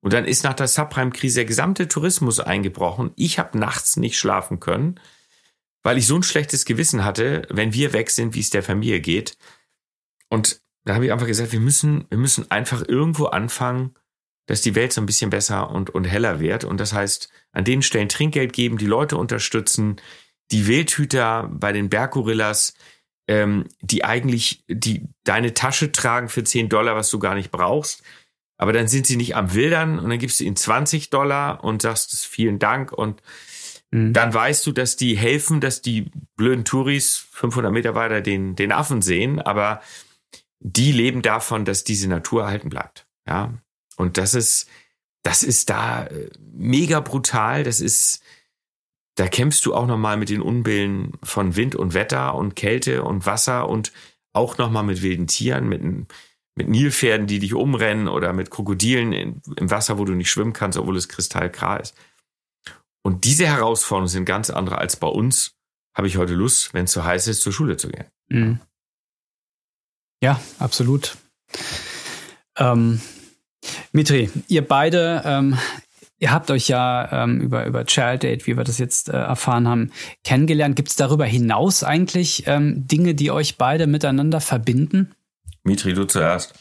Und 0.00 0.12
dann 0.14 0.24
ist 0.24 0.44
nach 0.44 0.54
der 0.54 0.68
Subprime-Krise 0.68 1.40
der 1.40 1.44
gesamte 1.44 1.88
Tourismus 1.88 2.40
eingebrochen. 2.40 3.10
Ich 3.16 3.38
habe 3.38 3.58
nachts 3.58 3.96
nicht 3.96 4.16
schlafen 4.16 4.60
können 4.60 4.98
weil 5.82 5.98
ich 5.98 6.06
so 6.06 6.16
ein 6.16 6.22
schlechtes 6.22 6.64
Gewissen 6.64 7.04
hatte, 7.04 7.42
wenn 7.50 7.72
wir 7.72 7.92
weg 7.92 8.10
sind, 8.10 8.34
wie 8.34 8.40
es 8.40 8.50
der 8.50 8.62
Familie 8.62 9.00
geht. 9.00 9.36
Und 10.28 10.60
da 10.84 10.94
habe 10.94 11.04
ich 11.04 11.12
einfach 11.12 11.26
gesagt, 11.26 11.52
wir 11.52 11.60
müssen, 11.60 12.06
wir 12.08 12.18
müssen 12.18 12.50
einfach 12.50 12.82
irgendwo 12.86 13.26
anfangen, 13.26 13.94
dass 14.46 14.62
die 14.62 14.74
Welt 14.74 14.92
so 14.92 15.00
ein 15.00 15.06
bisschen 15.06 15.30
besser 15.30 15.70
und, 15.70 15.90
und 15.90 16.04
heller 16.04 16.40
wird. 16.40 16.64
Und 16.64 16.80
das 16.80 16.92
heißt, 16.92 17.28
an 17.52 17.64
den 17.64 17.82
Stellen 17.82 18.08
Trinkgeld 18.08 18.52
geben, 18.52 18.78
die 18.78 18.86
Leute 18.86 19.16
unterstützen, 19.16 19.96
die 20.50 20.66
Wildhüter 20.66 21.50
bei 21.52 21.72
den 21.72 21.90
Berggorillas, 21.90 22.72
ähm, 23.28 23.66
die 23.82 24.04
eigentlich 24.04 24.64
die 24.66 25.04
deine 25.24 25.52
Tasche 25.52 25.92
tragen 25.92 26.30
für 26.30 26.42
10 26.42 26.70
Dollar, 26.70 26.96
was 26.96 27.10
du 27.10 27.18
gar 27.18 27.34
nicht 27.34 27.50
brauchst. 27.50 28.02
Aber 28.56 28.72
dann 28.72 28.88
sind 28.88 29.06
sie 29.06 29.16
nicht 29.16 29.36
am 29.36 29.54
Wildern 29.54 29.98
und 29.98 30.08
dann 30.08 30.18
gibst 30.18 30.40
du 30.40 30.44
ihnen 30.44 30.56
20 30.56 31.10
Dollar 31.10 31.62
und 31.62 31.82
sagst 31.82 32.26
vielen 32.26 32.58
Dank 32.58 32.90
und 32.92 33.22
Mhm. 33.90 34.12
Dann 34.12 34.34
weißt 34.34 34.66
du, 34.66 34.72
dass 34.72 34.96
die 34.96 35.16
helfen, 35.16 35.60
dass 35.60 35.82
die 35.82 36.10
blöden 36.36 36.64
Touris 36.64 37.26
500 37.32 37.72
Meter 37.72 37.94
weiter 37.94 38.20
den, 38.20 38.56
den 38.56 38.72
Affen 38.72 39.02
sehen, 39.02 39.40
aber 39.40 39.80
die 40.60 40.92
leben 40.92 41.22
davon, 41.22 41.64
dass 41.64 41.84
diese 41.84 42.08
Natur 42.08 42.42
erhalten 42.42 42.68
bleibt. 42.68 43.06
Ja. 43.26 43.54
Und 43.96 44.18
das 44.18 44.34
ist, 44.34 44.68
das 45.22 45.42
ist 45.42 45.70
da 45.70 46.06
äh, 46.06 46.30
mega 46.52 47.00
brutal. 47.00 47.64
Das 47.64 47.80
ist, 47.80 48.22
da 49.14 49.28
kämpfst 49.28 49.64
du 49.66 49.74
auch 49.74 49.86
nochmal 49.86 50.16
mit 50.16 50.30
den 50.30 50.40
Unbillen 50.40 51.12
von 51.22 51.56
Wind 51.56 51.74
und 51.74 51.94
Wetter 51.94 52.34
und 52.34 52.56
Kälte 52.56 53.02
und 53.04 53.26
Wasser 53.26 53.68
und 53.68 53.92
auch 54.32 54.58
nochmal 54.58 54.84
mit 54.84 55.02
wilden 55.02 55.26
Tieren, 55.26 55.68
mit, 55.68 55.82
mit 56.54 56.68
Nilpferden, 56.68 57.26
die 57.26 57.38
dich 57.38 57.54
umrennen 57.54 58.08
oder 58.08 58.32
mit 58.32 58.50
Krokodilen 58.50 59.12
in, 59.12 59.42
im 59.56 59.70
Wasser, 59.70 59.98
wo 59.98 60.04
du 60.04 60.12
nicht 60.12 60.30
schwimmen 60.30 60.52
kannst, 60.52 60.78
obwohl 60.78 60.96
es 60.96 61.08
kristallklar 61.08 61.80
ist. 61.80 61.94
Und 63.08 63.24
diese 63.24 63.46
Herausforderungen 63.46 64.08
sind 64.08 64.26
ganz 64.26 64.50
andere 64.50 64.76
als 64.76 64.96
bei 64.96 65.06
uns. 65.06 65.52
Habe 65.94 66.08
ich 66.08 66.18
heute 66.18 66.34
Lust, 66.34 66.74
wenn 66.74 66.84
es 66.84 66.92
so 66.92 67.04
heiß 67.04 67.26
ist, 67.28 67.40
zur 67.40 67.54
Schule 67.54 67.78
zu 67.78 67.88
gehen? 67.88 68.04
Mhm. 68.28 68.60
Ja, 70.22 70.38
absolut. 70.58 71.16
Ähm, 72.58 73.00
Mitri, 73.92 74.28
ihr 74.48 74.60
beide, 74.60 75.22
ähm, 75.24 75.56
Ihr 76.20 76.32
habt 76.32 76.50
euch 76.50 76.68
ja 76.68 77.24
ähm, 77.24 77.40
über, 77.40 77.64
über 77.64 77.86
Child 77.86 78.24
Date, 78.24 78.46
wie 78.46 78.58
wir 78.58 78.64
das 78.64 78.76
jetzt 78.76 79.08
äh, 79.08 79.12
erfahren 79.12 79.66
haben, 79.66 79.92
kennengelernt. 80.22 80.76
Gibt 80.76 80.90
es 80.90 80.96
darüber 80.96 81.24
hinaus 81.24 81.84
eigentlich 81.84 82.42
ähm, 82.46 82.86
Dinge, 82.88 83.14
die 83.14 83.30
euch 83.30 83.56
beide 83.56 83.86
miteinander 83.86 84.42
verbinden? 84.42 85.14
Mitri, 85.62 85.94
du 85.94 86.04
zuerst. 86.04 86.52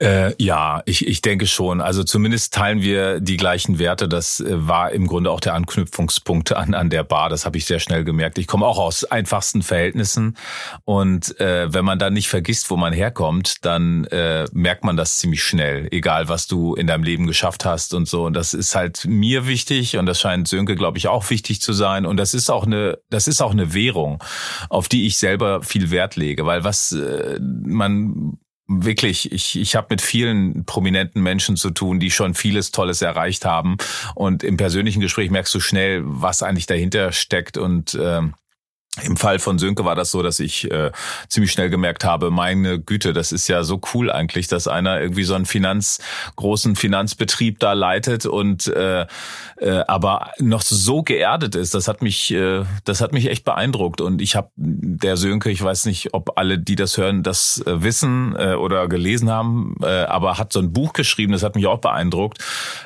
Äh, 0.00 0.34
ja, 0.40 0.82
ich, 0.86 1.08
ich 1.08 1.22
denke 1.22 1.48
schon. 1.48 1.80
Also 1.80 2.04
zumindest 2.04 2.54
teilen 2.54 2.82
wir 2.82 3.18
die 3.18 3.36
gleichen 3.36 3.80
Werte. 3.80 4.08
Das 4.08 4.38
äh, 4.38 4.68
war 4.68 4.92
im 4.92 5.08
Grunde 5.08 5.30
auch 5.30 5.40
der 5.40 5.54
Anknüpfungspunkt 5.54 6.52
an, 6.52 6.74
an 6.74 6.88
der 6.88 7.02
Bar. 7.02 7.30
Das 7.30 7.44
habe 7.44 7.58
ich 7.58 7.64
sehr 7.64 7.80
schnell 7.80 8.04
gemerkt. 8.04 8.38
Ich 8.38 8.46
komme 8.46 8.64
auch 8.64 8.78
aus 8.78 9.04
einfachsten 9.04 9.62
Verhältnissen. 9.62 10.36
Und 10.84 11.40
äh, 11.40 11.72
wenn 11.72 11.84
man 11.84 11.98
dann 11.98 12.12
nicht 12.12 12.28
vergisst, 12.28 12.70
wo 12.70 12.76
man 12.76 12.92
herkommt, 12.92 13.64
dann 13.64 14.04
äh, 14.04 14.46
merkt 14.52 14.84
man 14.84 14.96
das 14.96 15.18
ziemlich 15.18 15.42
schnell. 15.42 15.88
Egal, 15.90 16.28
was 16.28 16.46
du 16.46 16.76
in 16.76 16.86
deinem 16.86 17.02
Leben 17.02 17.26
geschafft 17.26 17.64
hast 17.64 17.92
und 17.92 18.06
so. 18.06 18.26
Und 18.26 18.34
das 18.34 18.54
ist 18.54 18.76
halt 18.76 19.04
mir 19.04 19.48
wichtig 19.48 19.96
und 19.96 20.06
das 20.06 20.20
scheint 20.20 20.46
Sönke, 20.46 20.76
glaube 20.76 20.98
ich, 20.98 21.08
auch 21.08 21.28
wichtig 21.28 21.60
zu 21.60 21.72
sein. 21.72 22.06
Und 22.06 22.18
das 22.18 22.34
ist 22.34 22.50
auch 22.50 22.66
eine, 22.66 22.98
das 23.10 23.26
ist 23.26 23.42
auch 23.42 23.52
eine 23.52 23.74
Währung, 23.74 24.22
auf 24.68 24.88
die 24.88 25.06
ich 25.06 25.16
selber 25.16 25.62
viel 25.64 25.90
Wert 25.90 26.14
lege. 26.14 26.46
Weil 26.46 26.62
was 26.62 26.92
äh, 26.92 27.40
man 27.40 28.38
wirklich, 28.68 29.32
ich, 29.32 29.58
ich 29.58 29.74
habe 29.74 29.88
mit 29.90 30.02
vielen 30.02 30.64
prominenten 30.64 31.22
Menschen 31.22 31.56
zu 31.56 31.70
tun, 31.70 31.98
die 31.98 32.10
schon 32.10 32.34
vieles 32.34 32.70
Tolles 32.70 33.02
erreicht 33.02 33.44
haben. 33.44 33.78
Und 34.14 34.44
im 34.44 34.56
persönlichen 34.56 35.00
Gespräch 35.00 35.30
merkst 35.30 35.54
du 35.54 35.60
schnell, 35.60 36.02
was 36.04 36.42
eigentlich 36.42 36.66
dahinter 36.66 37.12
steckt 37.12 37.56
und 37.56 37.98
ähm, 38.00 38.34
im 39.02 39.16
Fall 39.16 39.38
von 39.38 39.58
Sönke 39.58 39.84
war 39.84 39.94
das 39.94 40.10
so, 40.10 40.22
dass 40.22 40.40
ich 40.40 40.70
äh, 40.70 40.90
ziemlich 41.28 41.52
schnell 41.52 41.70
gemerkt 41.70 42.04
habe, 42.04 42.30
meine 42.30 42.78
Güte, 42.80 43.12
das 43.12 43.32
ist 43.32 43.48
ja 43.48 43.62
so 43.62 43.80
cool 43.94 44.10
eigentlich, 44.10 44.48
dass 44.48 44.68
einer 44.68 45.00
irgendwie 45.00 45.24
so 45.24 45.34
einen 45.34 45.46
Finanz, 45.46 46.00
großen 46.36 46.76
Finanzbetrieb 46.76 47.58
da 47.58 47.72
leitet 47.72 48.26
und 48.26 48.66
äh, 48.68 49.06
äh, 49.60 49.84
aber 49.86 50.32
noch 50.38 50.62
so 50.62 51.02
geerdet 51.02 51.54
ist. 51.54 51.74
Das 51.74 51.88
hat 51.88 52.02
mich, 52.02 52.32
äh, 52.32 52.64
das 52.84 53.00
hat 53.00 53.12
mich 53.12 53.26
echt 53.26 53.44
beeindruckt. 53.44 54.00
Und 54.00 54.22
ich 54.22 54.36
habe 54.36 54.50
der 54.56 55.16
Sönke, 55.16 55.50
ich 55.50 55.62
weiß 55.62 55.86
nicht, 55.86 56.14
ob 56.14 56.38
alle, 56.38 56.58
die 56.58 56.76
das 56.76 56.96
hören, 56.96 57.22
das 57.22 57.62
äh, 57.66 57.82
wissen 57.82 58.36
äh, 58.36 58.54
oder 58.54 58.88
gelesen 58.88 59.30
haben, 59.30 59.76
äh, 59.82 60.04
aber 60.04 60.38
hat 60.38 60.52
so 60.52 60.60
ein 60.60 60.72
Buch 60.72 60.92
geschrieben, 60.92 61.32
das 61.32 61.42
hat 61.42 61.56
mich 61.56 61.66
auch 61.66 61.78
beeindruckt. 61.78 62.38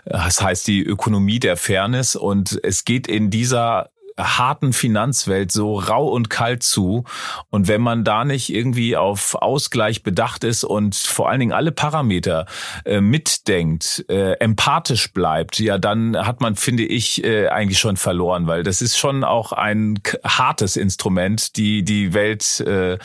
Das 0.04 0.42
heißt 0.42 0.66
die 0.66 0.82
Ökonomie 0.82 1.38
der 1.38 1.56
Fairness 1.56 2.16
und 2.16 2.58
es 2.62 2.84
geht 2.84 3.06
in 3.06 3.30
dieser 3.30 3.90
harten 4.18 4.72
Finanzwelt 4.72 5.52
so 5.52 5.76
rau 5.76 6.08
und 6.08 6.30
kalt 6.30 6.62
zu. 6.62 7.04
Und 7.50 7.68
wenn 7.68 7.80
man 7.80 8.04
da 8.04 8.24
nicht 8.24 8.52
irgendwie 8.52 8.96
auf 8.96 9.34
Ausgleich 9.34 10.02
bedacht 10.02 10.44
ist 10.44 10.64
und 10.64 10.94
vor 10.94 11.28
allen 11.28 11.40
Dingen 11.40 11.52
alle 11.52 11.72
Parameter 11.72 12.46
äh, 12.84 13.00
mitdenkt, 13.00 14.04
äh, 14.08 14.32
empathisch 14.34 15.12
bleibt, 15.12 15.58
ja, 15.58 15.78
dann 15.78 16.16
hat 16.16 16.40
man, 16.40 16.56
finde 16.56 16.84
ich, 16.84 17.24
äh, 17.24 17.48
eigentlich 17.48 17.78
schon 17.78 17.96
verloren, 17.96 18.46
weil 18.46 18.62
das 18.62 18.82
ist 18.82 18.98
schon 18.98 19.24
auch 19.24 19.52
ein 19.52 20.00
hartes 20.24 20.76
Instrument, 20.76 21.56
die 21.56 21.84
die 21.84 22.14
Welt 22.14 22.60
äh, 22.60 22.98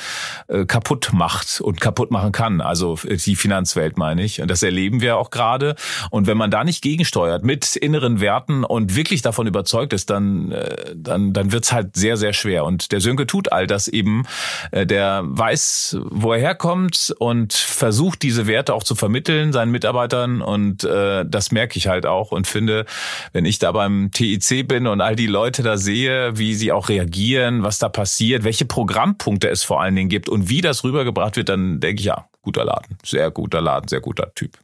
äh, 0.47 0.65
kaputt 0.65 1.09
macht 1.13 1.61
und 1.61 1.81
kaputt 1.81 2.11
machen 2.11 2.31
kann. 2.31 2.61
Also 2.61 2.97
äh, 3.07 3.17
die 3.17 3.35
Finanzwelt 3.35 3.97
meine 3.97 4.23
ich. 4.23 4.41
Und 4.41 4.49
das 4.49 4.63
erleben 4.63 5.01
wir 5.01 5.17
auch 5.17 5.29
gerade. 5.29 5.75
Und 6.11 6.27
wenn 6.27 6.37
man 6.37 6.51
da 6.51 6.63
nicht 6.63 6.81
gegensteuert 6.81 7.43
mit 7.43 7.75
inneren 7.75 8.19
Werten 8.19 8.63
und 8.63 8.95
wirklich 8.95 9.21
davon 9.21 9.47
überzeugt 9.47 9.93
ist, 9.93 10.09
dann 10.09 10.51
äh, 10.51 10.95
dann, 11.03 11.33
dann 11.33 11.51
wird's 11.51 11.71
halt 11.71 11.95
sehr, 11.95 12.17
sehr 12.17 12.33
schwer. 12.33 12.65
Und 12.65 12.91
der 12.91 12.99
Sönke 12.99 13.27
tut 13.27 13.51
all 13.51 13.67
das 13.67 13.87
eben. 13.87 14.23
Äh, 14.71 14.85
der 14.85 15.23
weiß, 15.25 15.97
wo 16.09 16.33
er 16.33 16.39
herkommt 16.39 17.13
und 17.19 17.53
versucht, 17.53 18.21
diese 18.21 18.47
Werte 18.47 18.73
auch 18.73 18.83
zu 18.83 18.95
vermitteln 18.95 19.53
seinen 19.53 19.71
Mitarbeitern. 19.71 20.41
Und 20.41 20.83
äh, 20.83 21.25
das 21.27 21.51
merke 21.51 21.77
ich 21.77 21.87
halt 21.87 22.05
auch 22.05 22.31
und 22.31 22.47
finde, 22.47 22.85
wenn 23.33 23.45
ich 23.45 23.59
da 23.59 23.71
beim 23.71 24.11
TIC 24.11 24.67
bin 24.67 24.87
und 24.87 25.01
all 25.01 25.15
die 25.15 25.27
Leute 25.27 25.63
da 25.63 25.77
sehe, 25.77 26.37
wie 26.37 26.55
sie 26.55 26.71
auch 26.71 26.89
reagieren, 26.89 27.63
was 27.63 27.79
da 27.79 27.89
passiert, 27.89 28.43
welche 28.43 28.65
Programmpunkte 28.65 29.49
es 29.49 29.63
vor 29.63 29.81
allen 29.81 29.95
Dingen 29.95 30.09
gibt 30.09 30.29
und 30.29 30.49
wie 30.49 30.61
das 30.61 30.83
rübergebracht 30.83 31.35
wird, 31.35 31.49
dann 31.49 31.79
denke 31.79 31.99
ich, 31.99 32.05
ja, 32.05 32.27
guter 32.41 32.65
Laden, 32.65 32.97
sehr 33.03 33.31
guter 33.31 33.61
Laden, 33.61 33.87
sehr 33.87 34.01
guter 34.01 34.33
Typ. 34.33 34.57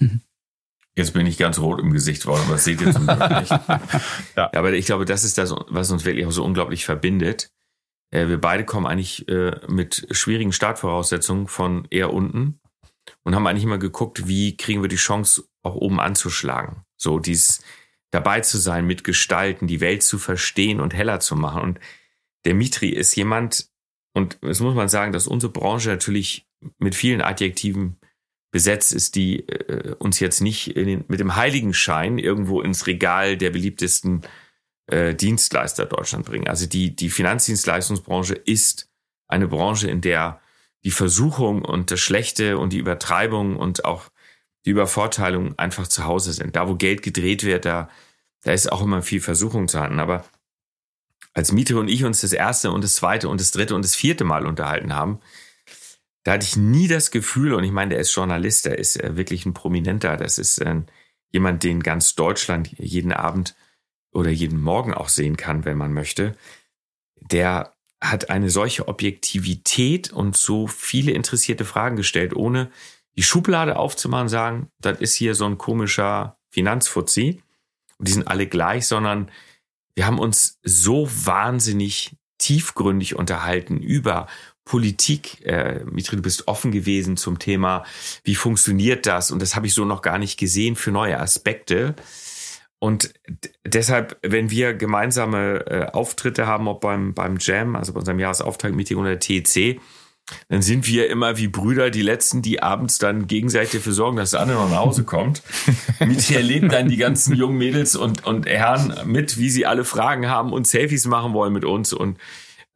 Jetzt 0.98 1.12
bin 1.12 1.26
ich 1.26 1.38
ganz 1.38 1.60
rot 1.60 1.80
im 1.80 1.92
Gesicht 1.92 2.26
worden, 2.26 2.42
das 2.50 2.64
seht 2.64 2.80
ihr 2.80 2.92
zum 2.92 3.06
Glück 3.06 3.30
nicht. 3.40 3.52
ja. 4.36 4.50
Aber 4.52 4.72
ich 4.72 4.86
glaube, 4.86 5.04
das 5.04 5.22
ist 5.22 5.38
das, 5.38 5.54
was 5.68 5.92
uns 5.92 6.04
wirklich 6.04 6.26
auch 6.26 6.32
so 6.32 6.44
unglaublich 6.44 6.84
verbindet. 6.84 7.52
Äh, 8.10 8.26
wir 8.26 8.40
beide 8.40 8.64
kommen 8.64 8.86
eigentlich 8.86 9.28
äh, 9.28 9.60
mit 9.68 10.08
schwierigen 10.10 10.52
Startvoraussetzungen 10.52 11.46
von 11.46 11.86
eher 11.90 12.12
unten 12.12 12.60
und 13.22 13.36
haben 13.36 13.46
eigentlich 13.46 13.62
immer 13.62 13.78
geguckt, 13.78 14.26
wie 14.26 14.56
kriegen 14.56 14.82
wir 14.82 14.88
die 14.88 14.96
Chance, 14.96 15.44
auch 15.62 15.76
oben 15.76 16.00
anzuschlagen. 16.00 16.82
So 16.96 17.20
dies 17.20 17.62
dabei 18.10 18.40
zu 18.40 18.58
sein, 18.58 18.84
mitgestalten, 18.84 19.68
die 19.68 19.80
Welt 19.80 20.02
zu 20.02 20.18
verstehen 20.18 20.80
und 20.80 20.94
heller 20.94 21.20
zu 21.20 21.36
machen. 21.36 21.62
Und 21.62 21.80
der 22.44 22.54
Mitri 22.54 22.88
ist 22.88 23.14
jemand, 23.14 23.68
und 24.14 24.38
es 24.42 24.58
muss 24.58 24.74
man 24.74 24.88
sagen, 24.88 25.12
dass 25.12 25.28
unsere 25.28 25.52
Branche 25.52 25.90
natürlich 25.90 26.48
mit 26.78 26.96
vielen 26.96 27.20
Adjektiven 27.22 27.97
besetzt 28.50 28.92
ist, 28.92 29.14
die 29.14 29.48
äh, 29.48 29.94
uns 29.98 30.20
jetzt 30.20 30.40
nicht 30.40 30.74
den, 30.76 31.04
mit 31.08 31.20
dem 31.20 31.36
Heiligenschein 31.36 32.18
irgendwo 32.18 32.62
ins 32.62 32.86
Regal 32.86 33.36
der 33.36 33.50
beliebtesten 33.50 34.22
äh, 34.86 35.14
Dienstleister 35.14 35.86
Deutschland 35.86 36.24
bringen. 36.24 36.48
Also 36.48 36.66
die, 36.66 36.96
die 36.96 37.10
Finanzdienstleistungsbranche 37.10 38.34
ist 38.34 38.88
eine 39.26 39.48
Branche, 39.48 39.90
in 39.90 40.00
der 40.00 40.40
die 40.84 40.90
Versuchung 40.90 41.62
und 41.62 41.90
das 41.90 42.00
Schlechte 42.00 42.56
und 42.58 42.72
die 42.72 42.78
Übertreibung 42.78 43.56
und 43.56 43.84
auch 43.84 44.10
die 44.64 44.70
Übervorteilung 44.70 45.58
einfach 45.58 45.86
zu 45.86 46.04
Hause 46.04 46.32
sind. 46.32 46.56
Da, 46.56 46.68
wo 46.68 46.76
Geld 46.76 47.02
gedreht 47.02 47.44
wird, 47.44 47.64
da, 47.64 47.90
da 48.42 48.52
ist 48.52 48.72
auch 48.72 48.82
immer 48.82 49.02
viel 49.02 49.20
Versuchung 49.20 49.68
zu 49.68 49.80
handeln. 49.80 50.00
Aber 50.00 50.24
als 51.34 51.52
Mieter 51.52 51.78
und 51.78 51.88
ich 51.88 52.04
uns 52.04 52.20
das 52.20 52.32
erste 52.32 52.70
und 52.70 52.82
das 52.82 52.94
zweite 52.94 53.28
und 53.28 53.40
das 53.40 53.50
dritte 53.50 53.74
und 53.74 53.84
das 53.84 53.94
vierte 53.94 54.24
Mal 54.24 54.46
unterhalten 54.46 54.94
haben, 54.94 55.20
da 56.28 56.34
hatte 56.34 56.44
ich 56.44 56.58
nie 56.58 56.88
das 56.88 57.10
Gefühl, 57.10 57.54
und 57.54 57.64
ich 57.64 57.72
meine, 57.72 57.88
der 57.88 58.00
ist 58.00 58.14
Journalist, 58.14 58.66
der 58.66 58.78
ist 58.78 59.02
äh, 59.02 59.16
wirklich 59.16 59.46
ein 59.46 59.54
Prominenter, 59.54 60.18
das 60.18 60.36
ist 60.36 60.58
äh, 60.58 60.82
jemand, 61.32 61.62
den 61.62 61.82
ganz 61.82 62.16
Deutschland 62.16 62.70
jeden 62.78 63.14
Abend 63.14 63.56
oder 64.12 64.28
jeden 64.28 64.60
Morgen 64.60 64.92
auch 64.92 65.08
sehen 65.08 65.38
kann, 65.38 65.64
wenn 65.64 65.78
man 65.78 65.94
möchte. 65.94 66.36
Der 67.32 67.72
hat 68.02 68.28
eine 68.28 68.50
solche 68.50 68.88
Objektivität 68.88 70.12
und 70.12 70.36
so 70.36 70.66
viele 70.66 71.12
interessierte 71.12 71.64
Fragen 71.64 71.96
gestellt, 71.96 72.36
ohne 72.36 72.70
die 73.16 73.22
Schublade 73.22 73.78
aufzumachen 73.78 74.24
und 74.24 74.28
sagen, 74.28 74.70
das 74.82 75.00
ist 75.00 75.14
hier 75.14 75.34
so 75.34 75.46
ein 75.46 75.56
komischer 75.56 76.36
Finanzfuzzi 76.50 77.42
und 77.96 78.06
die 78.06 78.12
sind 78.12 78.28
alle 78.28 78.46
gleich, 78.46 78.86
sondern 78.86 79.30
wir 79.94 80.06
haben 80.06 80.18
uns 80.18 80.58
so 80.62 81.08
wahnsinnig 81.10 82.18
tiefgründig 82.36 83.16
unterhalten 83.16 83.78
über 83.78 84.26
Politik. 84.68 85.44
Äh, 85.46 85.80
Mitri, 85.90 86.16
du 86.16 86.22
bist 86.22 86.46
offen 86.46 86.70
gewesen 86.70 87.16
zum 87.16 87.38
Thema, 87.38 87.84
wie 88.22 88.34
funktioniert 88.34 89.06
das? 89.06 89.30
Und 89.30 89.40
das 89.40 89.56
habe 89.56 89.66
ich 89.66 89.72
so 89.72 89.86
noch 89.86 90.02
gar 90.02 90.18
nicht 90.18 90.38
gesehen 90.38 90.76
für 90.76 90.90
neue 90.90 91.18
Aspekte. 91.18 91.94
Und 92.78 93.14
deshalb, 93.64 94.18
wenn 94.22 94.50
wir 94.50 94.74
gemeinsame 94.74 95.64
äh, 95.66 95.86
Auftritte 95.86 96.46
haben, 96.46 96.68
ob 96.68 96.82
beim, 96.82 97.14
beim 97.14 97.38
Jam, 97.40 97.76
also 97.76 97.94
bei 97.94 98.00
unserem 98.00 98.18
Jahresauftrag-Meeting 98.18 98.98
oder 98.98 99.18
TEC, 99.18 99.80
dann 100.50 100.60
sind 100.60 100.86
wir 100.86 101.08
immer 101.08 101.38
wie 101.38 101.48
Brüder, 101.48 101.88
die 101.88 102.02
Letzten, 102.02 102.42
die 102.42 102.62
abends 102.62 102.98
dann 102.98 103.26
gegenseitig 103.26 103.70
dafür 103.70 103.94
sorgen, 103.94 104.18
dass 104.18 104.32
der 104.32 104.40
andere 104.40 104.58
noch 104.58 104.70
nach 104.70 104.80
Hause 104.80 105.04
kommt. 105.04 105.42
Mit 106.00 106.30
erlebt 106.30 106.70
dann 106.70 106.90
die 106.90 106.98
ganzen 106.98 107.34
jungen 107.34 107.56
Mädels 107.56 107.96
und, 107.96 108.26
und 108.26 108.44
Herren 108.44 108.94
mit, 109.06 109.38
wie 109.38 109.48
sie 109.48 109.64
alle 109.64 109.86
Fragen 109.86 110.28
haben 110.28 110.52
und 110.52 110.66
Selfies 110.66 111.06
machen 111.06 111.32
wollen 111.32 111.54
mit 111.54 111.64
uns. 111.64 111.94
Und 111.94 112.18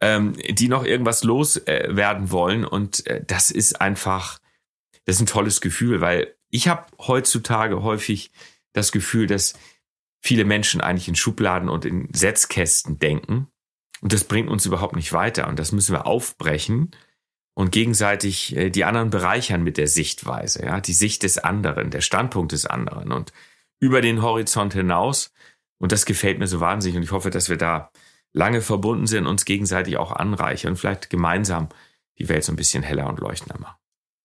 ähm, 0.03 0.35
die 0.51 0.69
noch 0.69 0.85
irgendwas 0.85 1.23
loswerden 1.23 2.27
äh, 2.27 2.31
wollen. 2.31 2.65
Und 2.65 3.07
äh, 3.07 3.23
das 3.25 3.53
ist 3.53 3.81
einfach, 3.81 4.41
das 5.05 5.17
ist 5.17 5.23
ein 5.23 5.27
tolles 5.27 5.61
Gefühl, 5.61 6.01
weil 6.01 6.35
ich 6.51 6.67
habe 6.67 6.85
heutzutage 6.99 7.83
häufig 7.85 8.33
das 8.73 8.91
Gefühl, 8.91 9.29
dass 9.29 9.55
viele 10.21 10.45
Menschen 10.45 10.81
eigentlich 10.81 11.07
in 11.07 11.15
Schubladen 11.15 11.69
und 11.69 11.85
in 11.85 12.09
Setzkästen 12.13 12.99
denken. 12.99 13.47
Und 14.01 14.13
das 14.13 14.25
bringt 14.25 14.51
uns 14.51 14.67
überhaupt 14.67 14.97
nicht 14.97 15.13
weiter. 15.13 15.47
Und 15.47 15.61
das 15.61 15.71
müssen 15.71 15.95
wir 15.95 16.05
aufbrechen 16.05 16.91
und 17.55 17.71
gegenseitig 17.71 18.57
äh, 18.57 18.71
die 18.71 18.85
anderen 18.85 19.11
bereichern 19.11 19.63
mit 19.63 19.77
der 19.77 19.87
Sichtweise, 19.87 20.65
ja, 20.65 20.81
die 20.81 20.95
Sicht 20.95 21.23
des 21.23 21.39
anderen, 21.39 21.91
der 21.91 22.01
Standpunkt 22.01 22.51
des 22.51 22.67
anderen 22.67 23.13
und 23.13 23.33
über 23.79 24.01
den 24.01 24.21
Horizont 24.21 24.75
hinaus. 24.75 25.33
Und 25.79 25.93
das 25.93 26.07
gefällt 26.07 26.41
mir 26.41 26.49
so 26.49 26.59
wahnsinnig. 26.59 26.97
Und 26.97 27.03
ich 27.05 27.13
hoffe, 27.13 27.31
dass 27.31 27.49
wir 27.49 27.57
da 27.57 27.93
lange 28.33 28.61
verbunden 28.61 29.07
sind, 29.07 29.27
uns 29.27 29.45
gegenseitig 29.45 29.97
auch 29.97 30.13
anreichern 30.13 30.73
und 30.73 30.77
vielleicht 30.77 31.11
gemeinsam 31.11 31.69
die 32.19 32.29
Welt 32.29 32.45
so 32.45 32.53
ein 32.53 32.57
bisschen 32.57 32.83
heller 32.83 33.09
und 33.09 33.21
leuchtender 33.21 33.59
machen. 33.61 33.82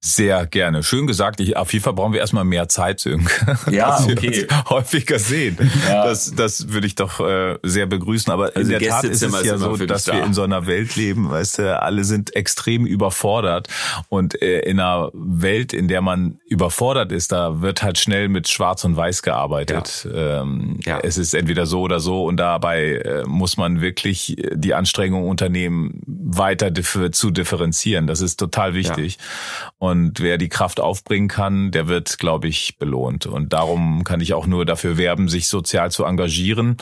Sehr 0.08 0.46
gerne. 0.46 0.84
Schön 0.84 1.06
gesagt. 1.06 1.42
Ich, 1.42 1.58
auf 1.58 1.74
jeden 1.74 1.84
Fall 1.84 1.94
brauchen 1.94 2.14
wir 2.14 2.22
erstmal 2.22 2.46
mehr 2.46 2.70
Zeit, 2.70 3.00
Sönke. 3.00 3.58
Ja, 3.72 4.00
okay. 4.00 4.48
häufiger 4.70 5.20
sehen. 5.20 5.58
Ja. 5.88 6.06
Das, 6.06 6.34
das 6.34 6.70
würde 6.70 6.88
ich 6.88 6.96
doch 6.96 7.20
äh, 7.20 7.58
sehr 7.64 7.86
begrüßen. 7.86 8.32
Aber 8.32 8.52
also 8.56 8.60
in 8.62 8.80
der 8.80 8.90
Tat 8.90 9.04
ist 9.04 9.22
es 9.22 9.44
ja 9.44 9.58
so, 9.58 9.76
dass 9.76 10.08
wir 10.08 10.24
in 10.24 10.34
so 10.34 10.44
einer 10.44 10.66
Welt 10.68 10.96
leben, 10.96 11.30
weißt 11.30 11.60
du, 11.60 11.82
alle 11.82 12.04
sind 12.06 12.36
extrem 12.36 12.86
überfordert. 12.86 13.68
Und 14.10 14.42
äh, 14.42 14.60
in 14.60 14.80
einer 14.80 15.10
Welt, 15.14 15.74
in 15.74 15.88
der 15.88 16.02
man 16.02 16.40
überfordert 16.48 17.12
ist, 17.12 17.32
da 17.32 17.62
wird 17.62 17.84
halt 17.84 17.98
schnell 17.98 18.30
mit 18.30 18.48
Schwarz 18.48 18.86
und 18.86 18.96
Weiß 18.96 19.22
gearbeitet. 19.24 20.08
Ja. 20.12 20.42
Ähm, 20.42 20.80
ja. 20.86 21.00
Es 21.00 21.18
ist 21.18 21.34
entweder 21.34 21.66
so 21.66 21.82
oder 21.82 22.00
so 22.00 22.24
und 22.26 22.38
dabei 22.38 22.94
äh, 22.94 23.24
muss 23.26 23.58
man 23.58 23.82
wirklich 23.82 24.38
die 24.54 24.74
Anstrengung 24.74 25.28
unternehmen, 25.28 26.02
weiter 26.06 26.74
zu 27.12 27.32
differenzieren. 27.32 28.08
Das 28.08 28.22
ist 28.22 28.38
total 28.38 28.74
wichtig. 28.74 29.18
Ja. 29.20 29.72
Und 29.80 29.97
wer 30.18 30.38
die 30.38 30.50
Kraft 30.50 30.80
aufbringen 30.80 31.28
kann, 31.28 31.72
der 31.72 31.88
wird, 31.88 32.20
glaube 32.20 32.48
ich, 32.48 32.78
belohnt. 32.78 33.26
Und 33.26 33.54
darum 33.54 34.04
kann 34.04 34.22
ich 34.22 34.34
auch 34.34 34.48
nur 34.48 34.66
dafür 34.66 34.98
werben, 34.98 35.30
sich 35.30 35.48
sozial 35.48 35.92
zu 35.92 36.04
engagieren. 36.06 36.78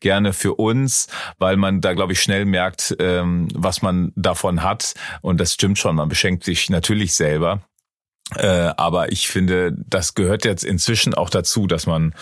Gerne 0.00 0.32
für 0.32 0.54
uns, 0.54 1.08
weil 1.38 1.56
man 1.56 1.80
da, 1.80 1.94
glaube 1.94 2.12
ich, 2.12 2.20
schnell 2.20 2.44
merkt, 2.44 2.96
ähm, 2.98 3.48
was 3.54 3.82
man 3.82 4.12
davon 4.16 4.62
hat. 4.62 4.94
Und 5.22 5.40
das 5.40 5.54
stimmt 5.54 5.78
schon, 5.78 5.96
man 5.96 6.08
beschenkt 6.08 6.44
sich 6.44 6.70
natürlich 6.70 7.14
selber. 7.14 7.62
Äh, 8.36 8.72
aber 8.76 9.10
ich 9.10 9.28
finde, 9.28 9.72
das 9.76 10.14
gehört 10.14 10.44
jetzt 10.44 10.64
inzwischen 10.64 11.14
auch 11.14 11.30
dazu, 11.30 11.66
dass 11.66 11.86
man, 11.86 12.14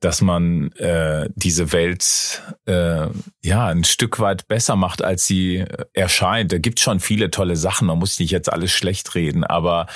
dass 0.00 0.22
man 0.22 0.72
äh, 0.72 1.28
diese 1.34 1.72
Welt 1.72 2.42
äh, 2.66 3.08
ja 3.42 3.66
ein 3.66 3.84
Stück 3.84 4.20
weit 4.20 4.48
besser 4.48 4.76
macht, 4.76 5.02
als 5.02 5.26
sie 5.26 5.64
erscheint. 5.92 6.52
Da 6.52 6.58
gibt 6.58 6.80
schon 6.80 7.00
viele 7.00 7.30
tolle 7.30 7.56
Sachen. 7.56 7.86
Man 7.88 7.98
muss 7.98 8.18
nicht 8.18 8.30
jetzt 8.30 8.50
alles 8.50 8.72
schlecht 8.72 9.14
reden, 9.14 9.44
aber 9.44 9.86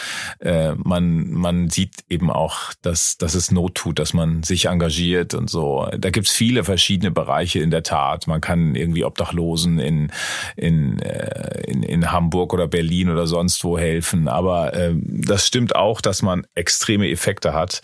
äh, 0.41 0.75
man 0.75 1.31
man 1.31 1.71
sieht 1.71 2.05
eben 2.09 2.31
auch, 2.31 2.73
dass 2.83 3.17
dass 3.17 3.35
es 3.35 3.51
Not 3.51 3.75
tut, 3.75 3.99
dass 3.99 4.13
man 4.13 4.43
sich 4.43 4.67
engagiert 4.67 5.33
und 5.33 5.49
so. 5.49 5.89
Da 5.97 6.11
gibt's 6.11 6.31
viele 6.31 6.65
verschiedene 6.65 7.11
Bereiche 7.11 7.61
in 7.61 7.71
der 7.71 7.83
Tat. 7.83 8.27
Man 8.27 8.41
kann 8.41 8.75
irgendwie 8.75 9.05
Obdachlosen 9.05 9.79
in 9.79 10.13
in 10.57 10.99
äh, 10.99 11.63
in, 11.71 11.83
in 11.83 12.13
Hamburg 12.13 12.53
oder 12.53 12.69
Berlin 12.69 13.09
oder 13.09 13.27
sonst 13.27 13.65
wo 13.65 13.79
helfen, 13.79 14.29
aber 14.29 14.75
äh, 14.75 14.95
das 14.95 15.38
das 15.39 15.47
stimmt 15.47 15.77
auch, 15.77 16.01
dass 16.01 16.23
man 16.23 16.49
extreme 16.57 17.09
Effekte 17.09 17.53
hat. 17.53 17.81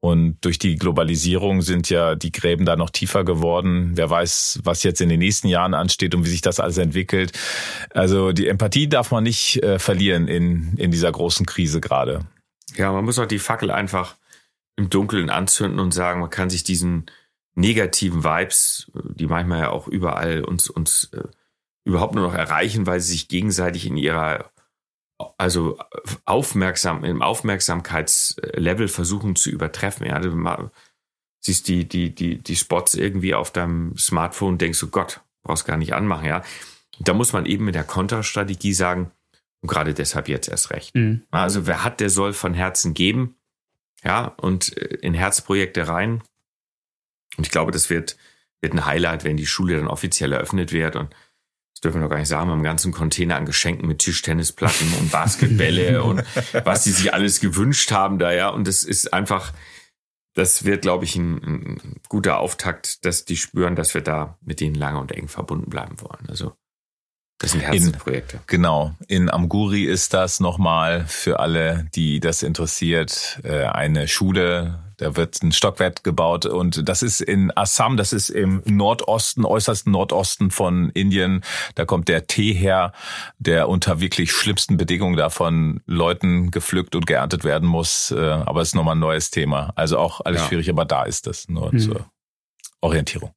Und 0.00 0.38
durch 0.40 0.58
die 0.58 0.76
Globalisierung 0.76 1.60
sind 1.60 1.90
ja 1.90 2.14
die 2.14 2.32
Gräben 2.32 2.64
da 2.64 2.74
noch 2.74 2.88
tiefer 2.88 3.22
geworden. 3.22 3.90
Wer 3.96 4.08
weiß, 4.08 4.60
was 4.64 4.82
jetzt 4.82 5.02
in 5.02 5.10
den 5.10 5.18
nächsten 5.18 5.48
Jahren 5.48 5.74
ansteht 5.74 6.14
und 6.14 6.24
wie 6.24 6.30
sich 6.30 6.40
das 6.40 6.58
alles 6.58 6.78
entwickelt. 6.78 7.32
Also 7.90 8.32
die 8.32 8.48
Empathie 8.48 8.88
darf 8.88 9.10
man 9.10 9.24
nicht 9.24 9.62
äh, 9.62 9.78
verlieren 9.78 10.26
in, 10.26 10.72
in 10.78 10.90
dieser 10.90 11.12
großen 11.12 11.44
Krise 11.44 11.82
gerade. 11.82 12.20
Ja, 12.76 12.90
man 12.92 13.04
muss 13.04 13.18
auch 13.18 13.26
die 13.26 13.38
Fackel 13.38 13.70
einfach 13.70 14.16
im 14.76 14.88
Dunkeln 14.88 15.28
anzünden 15.28 15.80
und 15.80 15.92
sagen, 15.92 16.20
man 16.20 16.30
kann 16.30 16.48
sich 16.48 16.64
diesen 16.64 17.10
negativen 17.54 18.24
Vibes, 18.24 18.90
die 18.94 19.26
manchmal 19.26 19.60
ja 19.60 19.68
auch 19.68 19.86
überall 19.86 20.44
uns, 20.44 20.70
uns 20.70 21.10
äh, 21.12 21.24
überhaupt 21.84 22.14
nur 22.14 22.26
noch 22.26 22.34
erreichen, 22.34 22.86
weil 22.86 23.00
sie 23.00 23.12
sich 23.12 23.28
gegenseitig 23.28 23.86
in 23.86 23.98
ihrer 23.98 24.50
also 25.38 25.78
aufmerksam, 26.24 27.04
im 27.04 27.22
Aufmerksamkeitslevel 27.22 28.88
versuchen 28.88 29.36
zu 29.36 29.50
übertreffen. 29.50 30.06
Ja, 30.06 30.18
du 30.18 30.70
siehst 31.40 31.68
die, 31.68 31.88
die, 31.88 32.14
die, 32.14 32.38
die 32.38 32.56
Spots 32.56 32.94
irgendwie 32.94 33.34
auf 33.34 33.50
deinem 33.50 33.96
Smartphone, 33.96 34.58
denkst 34.58 34.80
du, 34.80 34.88
Gott, 34.88 35.20
brauchst 35.42 35.64
gar 35.64 35.76
nicht 35.76 35.94
anmachen, 35.94 36.26
ja. 36.26 36.42
Da 36.98 37.12
muss 37.12 37.32
man 37.32 37.46
eben 37.46 37.64
mit 37.64 37.74
der 37.74 37.84
Konterstrategie 37.84 38.72
sagen, 38.72 39.12
und 39.62 39.70
gerade 39.70 39.94
deshalb 39.94 40.28
jetzt 40.28 40.48
erst 40.48 40.70
recht. 40.70 40.94
Mhm. 40.94 41.22
Also 41.30 41.66
wer 41.66 41.82
hat, 41.84 42.00
der 42.00 42.10
soll 42.10 42.32
von 42.32 42.54
Herzen 42.54 42.94
geben, 42.94 43.36
ja, 44.04 44.26
und 44.26 44.76
äh, 44.76 44.96
in 44.96 45.14
Herzprojekte 45.14 45.88
rein. 45.88 46.22
Und 47.36 47.46
ich 47.46 47.50
glaube, 47.50 47.72
das 47.72 47.90
wird, 47.90 48.16
wird 48.60 48.74
ein 48.74 48.86
Highlight, 48.86 49.24
wenn 49.24 49.36
die 49.36 49.46
Schule 49.46 49.76
dann 49.76 49.88
offiziell 49.88 50.32
eröffnet 50.32 50.72
wird 50.72 50.96
und 50.96 51.14
dürfen 51.86 52.00
wir 52.00 52.02
noch 52.02 52.10
gar 52.10 52.18
nicht 52.18 52.28
sagen, 52.28 52.50
haben 52.50 52.54
einen 52.54 52.64
ganzen 52.64 52.90
Container 52.90 53.36
an 53.36 53.46
Geschenken 53.46 53.86
mit 53.86 54.00
Tischtennisplatten 54.00 54.92
und 54.98 55.12
Basketbälle 55.12 56.02
und 56.04 56.24
was 56.64 56.82
sie 56.82 56.90
sich 56.90 57.14
alles 57.14 57.38
gewünscht 57.38 57.92
haben 57.92 58.18
da, 58.18 58.32
ja. 58.32 58.48
Und 58.48 58.66
das 58.66 58.82
ist 58.82 59.12
einfach, 59.12 59.52
das 60.34 60.64
wird, 60.64 60.82
glaube 60.82 61.04
ich, 61.04 61.14
ein, 61.14 61.36
ein, 61.36 62.00
guter 62.08 62.38
Auftakt, 62.38 63.04
dass 63.04 63.24
die 63.24 63.36
spüren, 63.36 63.76
dass 63.76 63.94
wir 63.94 64.00
da 64.00 64.36
mit 64.42 64.58
denen 64.58 64.74
lange 64.74 64.98
und 64.98 65.12
eng 65.12 65.28
verbunden 65.28 65.70
bleiben 65.70 66.00
wollen. 66.00 66.26
Also 66.28 66.54
das 67.38 67.52
sind 67.52 67.60
Herzensprojekte. 67.60 68.38
In, 68.38 68.42
genau. 68.48 68.94
In 69.06 69.30
Amguri 69.30 69.84
ist 69.84 70.12
das 70.12 70.40
nochmal 70.40 71.06
für 71.06 71.38
alle, 71.38 71.86
die 71.94 72.18
das 72.18 72.42
interessiert, 72.42 73.38
äh, 73.44 73.64
eine 73.64 74.08
Schule. 74.08 74.80
Da 74.98 75.16
wird 75.16 75.42
ein 75.42 75.52
Stockwerk 75.52 76.04
gebaut 76.04 76.46
und 76.46 76.88
das 76.88 77.02
ist 77.02 77.20
in 77.20 77.52
Assam, 77.54 77.96
das 77.96 78.12
ist 78.12 78.30
im 78.30 78.62
Nordosten, 78.64 79.44
äußersten 79.44 79.92
Nordosten 79.92 80.50
von 80.50 80.90
Indien. 80.90 81.42
Da 81.74 81.84
kommt 81.84 82.08
der 82.08 82.26
Tee 82.26 82.54
her, 82.54 82.92
der 83.38 83.68
unter 83.68 84.00
wirklich 84.00 84.32
schlimmsten 84.32 84.76
Bedingungen 84.76 85.16
da 85.16 85.28
von 85.28 85.80
Leuten 85.86 86.50
gepflückt 86.50 86.94
und 86.94 87.06
geerntet 87.06 87.44
werden 87.44 87.68
muss. 87.68 88.10
Äh, 88.10 88.18
aber 88.18 88.62
es 88.62 88.68
ist 88.68 88.74
nochmal 88.74 88.96
ein 88.96 89.00
neues 89.00 89.30
Thema. 89.30 89.72
Also 89.76 89.98
auch 89.98 90.20
alles 90.24 90.42
ja. 90.42 90.48
schwierig, 90.48 90.70
aber 90.70 90.84
da 90.84 91.04
ist 91.04 91.26
das 91.26 91.48
nur 91.48 91.72
hm. 91.72 91.78
zur 91.78 92.10
Orientierung. 92.80 93.32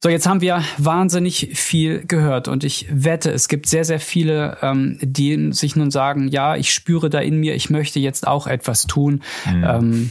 So, 0.00 0.10
jetzt 0.10 0.28
haben 0.28 0.40
wir 0.40 0.62
wahnsinnig 0.76 1.50
viel 1.54 2.04
gehört 2.06 2.46
und 2.46 2.62
ich 2.62 2.86
wette, 2.88 3.32
es 3.32 3.48
gibt 3.48 3.66
sehr, 3.66 3.84
sehr 3.84 3.98
viele, 3.98 4.56
ähm, 4.62 4.96
die 5.02 5.52
sich 5.52 5.74
nun 5.74 5.90
sagen, 5.90 6.28
ja, 6.28 6.54
ich 6.54 6.72
spüre 6.72 7.10
da 7.10 7.18
in 7.18 7.40
mir, 7.40 7.56
ich 7.56 7.68
möchte 7.68 7.98
jetzt 7.98 8.24
auch 8.24 8.46
etwas 8.46 8.82
tun. 8.82 9.24
Mhm. 9.44 9.64
Ähm, 9.64 10.10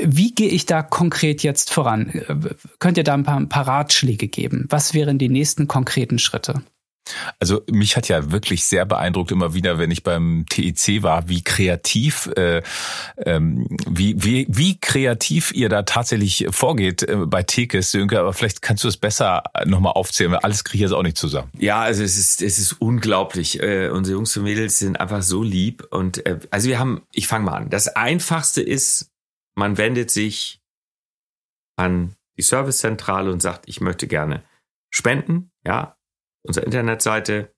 wie 0.00 0.32
gehe 0.32 0.48
ich 0.48 0.66
da 0.66 0.82
konkret 0.82 1.42
jetzt 1.42 1.72
voran? 1.72 2.12
Könnt 2.78 2.98
ihr 2.98 3.04
da 3.04 3.14
ein 3.14 3.24
paar, 3.24 3.40
ein 3.40 3.48
paar 3.48 3.66
Ratschläge 3.66 4.28
geben? 4.28 4.66
Was 4.68 4.94
wären 4.94 5.18
die 5.18 5.28
nächsten 5.28 5.66
konkreten 5.66 6.20
Schritte? 6.20 6.62
Also 7.38 7.62
mich 7.70 7.96
hat 7.96 8.08
ja 8.08 8.30
wirklich 8.32 8.64
sehr 8.64 8.84
beeindruckt 8.84 9.30
immer 9.30 9.54
wieder, 9.54 9.78
wenn 9.78 9.90
ich 9.90 10.02
beim 10.02 10.44
TEC 10.48 11.02
war, 11.02 11.28
wie 11.28 11.42
kreativ, 11.42 12.30
äh, 12.36 12.62
ähm, 13.24 13.66
wie, 13.88 14.22
wie, 14.22 14.46
wie 14.48 14.78
kreativ 14.78 15.52
ihr 15.52 15.68
da 15.68 15.82
tatsächlich 15.82 16.46
vorgeht 16.50 17.02
äh, 17.02 17.16
bei 17.26 17.42
Tekes, 17.42 17.90
Sönke. 17.90 18.18
Aber 18.18 18.32
vielleicht 18.32 18.62
kannst 18.62 18.84
du 18.84 18.88
es 18.88 18.96
besser 18.96 19.42
nochmal 19.64 19.92
aufzählen, 19.92 20.32
weil 20.32 20.40
alles 20.40 20.64
kriege 20.64 20.76
ich 20.84 20.90
jetzt 20.90 20.96
auch 20.96 21.02
nicht 21.02 21.16
zusammen. 21.16 21.50
Ja, 21.58 21.80
also 21.80 22.02
es 22.02 22.16
ist, 22.16 22.42
es 22.42 22.58
ist 22.58 22.72
unglaublich. 22.74 23.62
Äh, 23.62 23.90
unsere 23.90 24.16
Jungs 24.16 24.36
und 24.36 24.44
Mädels 24.44 24.78
sind 24.78 25.00
einfach 25.00 25.22
so 25.22 25.42
lieb. 25.42 25.86
Und 25.90 26.24
äh, 26.26 26.40
also 26.50 26.68
wir 26.68 26.78
haben, 26.78 27.02
ich 27.12 27.28
fange 27.28 27.44
mal 27.44 27.56
an. 27.56 27.70
Das 27.70 27.88
Einfachste 27.88 28.62
ist, 28.62 29.10
man 29.54 29.78
wendet 29.78 30.10
sich 30.10 30.60
an 31.76 32.14
die 32.36 32.42
Servicezentrale 32.42 33.32
und 33.32 33.40
sagt, 33.40 33.68
ich 33.68 33.80
möchte 33.80 34.06
gerne 34.06 34.42
spenden. 34.90 35.50
Ja, 35.64 35.95
unsere 36.46 36.64
Internetseite 36.66 37.52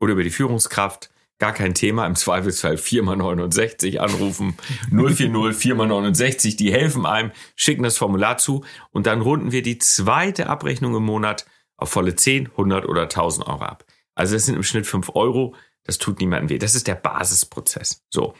oder 0.00 0.12
über 0.12 0.24
die 0.24 0.30
Führungskraft. 0.30 1.10
Gar 1.38 1.52
kein 1.52 1.74
Thema, 1.74 2.06
im 2.06 2.14
Zweifelsfall 2.14 2.76
4x69 2.76 3.98
anrufen, 3.98 4.56
040 4.90 5.30
4x69, 5.30 6.56
die 6.56 6.72
helfen 6.72 7.04
einem, 7.04 7.32
schicken 7.56 7.82
das 7.82 7.98
Formular 7.98 8.38
zu 8.38 8.64
und 8.90 9.06
dann 9.06 9.22
runden 9.22 9.50
wir 9.50 9.62
die 9.62 9.78
zweite 9.78 10.48
Abrechnung 10.48 10.94
im 10.94 11.04
Monat 11.04 11.46
auf 11.76 11.90
volle 11.90 12.14
10, 12.14 12.48
100 12.48 12.86
oder 12.86 13.02
1000 13.02 13.48
Euro 13.48 13.64
ab. 13.64 13.84
Also 14.14 14.34
das 14.34 14.46
sind 14.46 14.54
im 14.54 14.62
Schnitt 14.62 14.86
5 14.86 15.10
Euro, 15.14 15.56
das 15.84 15.98
tut 15.98 16.20
niemandem 16.20 16.50
weh. 16.50 16.58
Das 16.58 16.76
ist 16.76 16.86
der 16.86 16.94
Basisprozess. 16.94 18.04
So, 18.10 18.34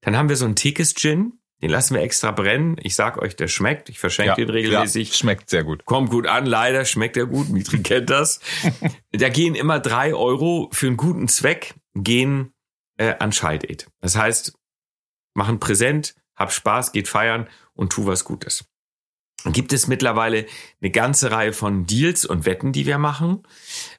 dann 0.00 0.16
haben 0.16 0.28
wir 0.30 0.36
so 0.36 0.46
einen 0.46 0.56
Tikes-Gin, 0.56 1.34
den 1.62 1.70
lassen 1.70 1.94
wir 1.94 2.02
extra 2.02 2.32
brennen. 2.32 2.76
Ich 2.82 2.94
sag 2.94 3.16
euch, 3.18 3.34
der 3.34 3.48
schmeckt. 3.48 3.88
Ich 3.88 3.98
verschenke 3.98 4.30
ja, 4.30 4.34
den 4.34 4.50
regelmäßig. 4.50 5.08
Ja, 5.08 5.14
schmeckt 5.14 5.48
sehr 5.48 5.64
gut. 5.64 5.84
Kommt 5.86 6.10
gut 6.10 6.26
an. 6.26 6.44
Leider 6.44 6.84
schmeckt 6.84 7.16
er 7.16 7.26
gut. 7.26 7.48
Mitri 7.48 7.82
kennt 7.82 8.10
das. 8.10 8.40
da 9.12 9.28
gehen 9.30 9.54
immer 9.54 9.80
drei 9.80 10.14
Euro 10.14 10.68
für 10.72 10.86
einen 10.86 10.98
guten 10.98 11.28
Zweck 11.28 11.74
gehen 11.94 12.52
äh, 12.98 13.14
an 13.18 13.30
Child 13.30 13.68
Aid. 13.70 13.86
Das 14.00 14.16
heißt, 14.16 14.52
machen 15.34 15.58
Präsent, 15.58 16.14
hab 16.34 16.52
Spaß, 16.52 16.92
geht 16.92 17.08
feiern 17.08 17.48
und 17.72 17.90
tu 17.90 18.06
was 18.06 18.24
Gutes. 18.24 18.66
Dann 19.44 19.52
gibt 19.52 19.72
es 19.72 19.86
mittlerweile 19.86 20.46
eine 20.80 20.90
ganze 20.90 21.30
Reihe 21.30 21.52
von 21.52 21.86
Deals 21.86 22.24
und 22.24 22.46
Wetten, 22.46 22.72
die 22.72 22.84
wir 22.84 22.98
machen. 22.98 23.46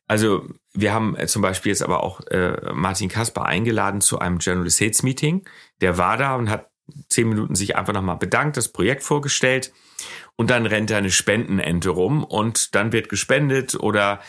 Also 0.06 0.48
wir 0.74 0.94
haben 0.94 1.16
äh, 1.16 1.28
zum 1.28 1.42
Beispiel 1.42 1.72
jetzt 1.72 1.84
aber 1.84 2.04
auch 2.04 2.22
äh, 2.28 2.74
Martin 2.74 3.10
Kasper 3.10 3.46
eingeladen 3.46 4.02
zu 4.02 4.20
einem 4.20 4.40
General 4.40 4.70
Sales 4.70 5.04
Meeting. 5.04 5.48
Der 5.82 5.98
war 5.98 6.18
da 6.18 6.36
und 6.36 6.50
hat 6.50 6.67
zehn 7.10 7.30
Minuten 7.30 7.56
sich 7.56 7.76
einfach 7.76 7.94
nochmal 7.94 8.18
bedankt, 8.18 8.58
das 8.58 8.70
Projekt 8.70 9.04
vorgestellt 9.04 9.74
und 10.36 10.50
dann 10.50 10.66
rennt 10.66 10.92
eine 10.92 11.12
Spendenente 11.12 11.90
rum 11.90 12.24
und 12.24 12.76
dann 12.76 12.92
wird 12.92 13.10
gespendet 13.10 13.76
oder 13.76 14.20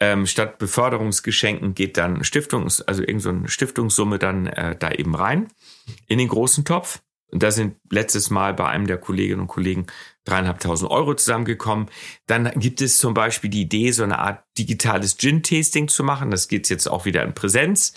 ähm, 0.00 0.26
statt 0.26 0.58
Beförderungsgeschenken 0.58 1.74
geht 1.74 1.96
dann 1.96 2.24
Stiftungs, 2.24 2.80
also 2.82 3.02
irgendeine 3.02 3.42
so 3.42 3.48
Stiftungssumme 3.48 4.18
dann 4.18 4.46
äh, 4.46 4.76
da 4.76 4.90
eben 4.92 5.14
rein 5.14 5.48
in 6.06 6.18
den 6.18 6.28
großen 6.28 6.64
Topf. 6.64 7.00
Und 7.32 7.42
da 7.42 7.50
sind 7.50 7.76
letztes 7.90 8.30
Mal 8.30 8.54
bei 8.54 8.68
einem 8.68 8.86
der 8.86 8.98
Kolleginnen 8.98 9.40
und 9.40 9.48
Kollegen 9.48 9.86
dreieinhalbtausend 10.24 10.90
Euro 10.90 11.14
zusammengekommen. 11.14 11.88
Dann 12.26 12.50
gibt 12.54 12.80
es 12.80 12.98
zum 12.98 13.14
Beispiel 13.14 13.50
die 13.50 13.62
Idee, 13.62 13.90
so 13.90 14.04
eine 14.04 14.20
Art 14.20 14.44
digitales 14.56 15.16
Gin-Tasting 15.16 15.88
zu 15.88 16.04
machen. 16.04 16.30
Das 16.30 16.46
geht 16.46 16.70
jetzt 16.70 16.86
auch 16.88 17.04
wieder 17.04 17.24
in 17.24 17.34
Präsenz. 17.34 17.94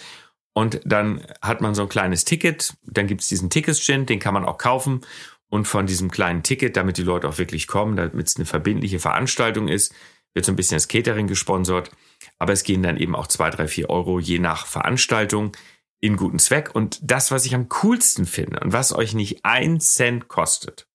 Und 0.54 0.82
dann 0.84 1.26
hat 1.42 1.62
man 1.62 1.76
so 1.76 1.84
ein 1.84 1.90
kleines 1.90 2.26
Ticket, 2.26 2.74
dann 2.84 3.08
gibt's 3.08 3.28
diesen 3.28 3.50
Tickets-Gin, 3.50 4.06
den 4.06 4.20
kann 4.20 4.34
man 4.34 4.46
auch 4.46 4.58
kaufen. 4.58 5.02
Und 5.48 5.66
von 5.66 5.88
diesem 5.88 6.12
kleinen 6.12 6.44
Ticket, 6.44 6.78
damit 6.78 6.98
die 6.98 7.04
Leute 7.04 7.28
auch 7.28 7.38
wirklich 7.38 7.68
kommen, 7.68 7.96
damit 7.96 8.28
es 8.28 8.36
eine 8.36 8.46
verbindliche 8.46 9.00
Veranstaltung 9.00 9.68
ist, 9.68 9.94
wird 10.34 10.46
so 10.46 10.52
ein 10.52 10.56
bisschen 10.56 10.76
das 10.76 10.88
Catering 10.88 11.28
gesponsert. 11.28 11.92
Aber 12.38 12.54
es 12.54 12.64
gehen 12.64 12.84
dann 12.84 12.98
eben 12.98 13.16
auch 13.16 13.28
zwei, 13.28 13.50
drei, 13.50 13.68
vier 13.68 13.90
Euro 13.90 14.20
je 14.20 14.40
nach 14.40 14.68
Veranstaltung 14.68 15.52
in 16.00 16.18
guten 16.18 16.40
Zweck. 16.40 16.74
Und 16.74 17.00
das, 17.02 17.32
was 17.32 17.46
ich 17.46 17.56
am 17.56 17.70
coolsten 17.70 18.26
finde 18.26 18.60
und 18.60 18.74
was 18.74 18.94
euch 18.94 19.14
nicht 19.14 19.44
ein 19.44 19.80
Cent 19.80 20.28
kostet, 20.28 20.88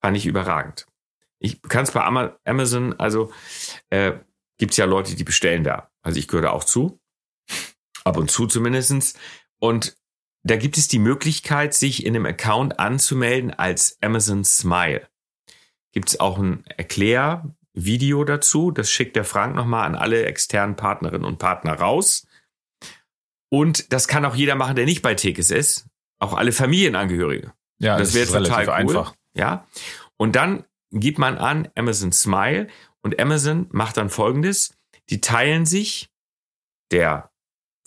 fand 0.00 0.16
ich 0.16 0.26
überragend. 0.26 0.86
Ich 1.40 1.62
kann 1.62 1.84
es 1.84 1.92
bei 1.92 2.02
Amazon, 2.44 2.98
also 2.98 3.32
äh, 3.90 4.12
gibt 4.56 4.72
es 4.72 4.76
ja 4.76 4.84
Leute, 4.86 5.14
die 5.14 5.24
bestellen 5.24 5.64
da. 5.64 5.90
Also 6.02 6.18
ich 6.18 6.28
gehöre 6.28 6.52
auch 6.52 6.64
zu. 6.64 7.00
Ab 8.08 8.16
und 8.16 8.30
zu 8.30 8.46
zumindestens. 8.46 9.14
Und 9.58 9.96
da 10.42 10.56
gibt 10.56 10.78
es 10.78 10.88
die 10.88 10.98
Möglichkeit, 10.98 11.74
sich 11.74 12.04
in 12.04 12.14
einem 12.14 12.26
Account 12.26 12.78
anzumelden 12.78 13.52
als 13.52 13.98
Amazon 14.00 14.44
Smile. 14.44 15.06
Gibt 15.92 16.10
es 16.10 16.20
auch 16.20 16.38
ein 16.38 16.64
Erklärvideo 16.66 18.24
dazu. 18.24 18.70
Das 18.70 18.90
schickt 18.90 19.16
der 19.16 19.24
Frank 19.24 19.54
nochmal 19.54 19.86
an 19.86 19.94
alle 19.94 20.24
externen 20.26 20.76
Partnerinnen 20.76 21.24
und 21.24 21.38
Partner 21.38 21.74
raus. 21.74 22.26
Und 23.50 23.92
das 23.92 24.08
kann 24.08 24.24
auch 24.24 24.34
jeder 24.34 24.54
machen, 24.54 24.76
der 24.76 24.84
nicht 24.84 25.02
bei 25.02 25.14
Tickets 25.14 25.50
ist. 25.50 25.86
Auch 26.18 26.34
alle 26.34 26.52
Familienangehörige. 26.52 27.52
Ja, 27.78 27.98
das, 27.98 28.12
das 28.12 28.32
wäre 28.32 28.42
total 28.42 28.66
cool. 28.66 28.72
einfach. 28.72 29.14
Ja. 29.34 29.66
Und 30.16 30.36
dann 30.36 30.64
gibt 30.90 31.18
man 31.18 31.38
an 31.38 31.68
Amazon 31.74 32.12
Smile 32.12 32.68
und 33.02 33.20
Amazon 33.20 33.66
macht 33.70 33.96
dann 33.96 34.10
folgendes. 34.10 34.74
Die 35.10 35.20
teilen 35.20 35.64
sich 35.64 36.10
der 36.90 37.30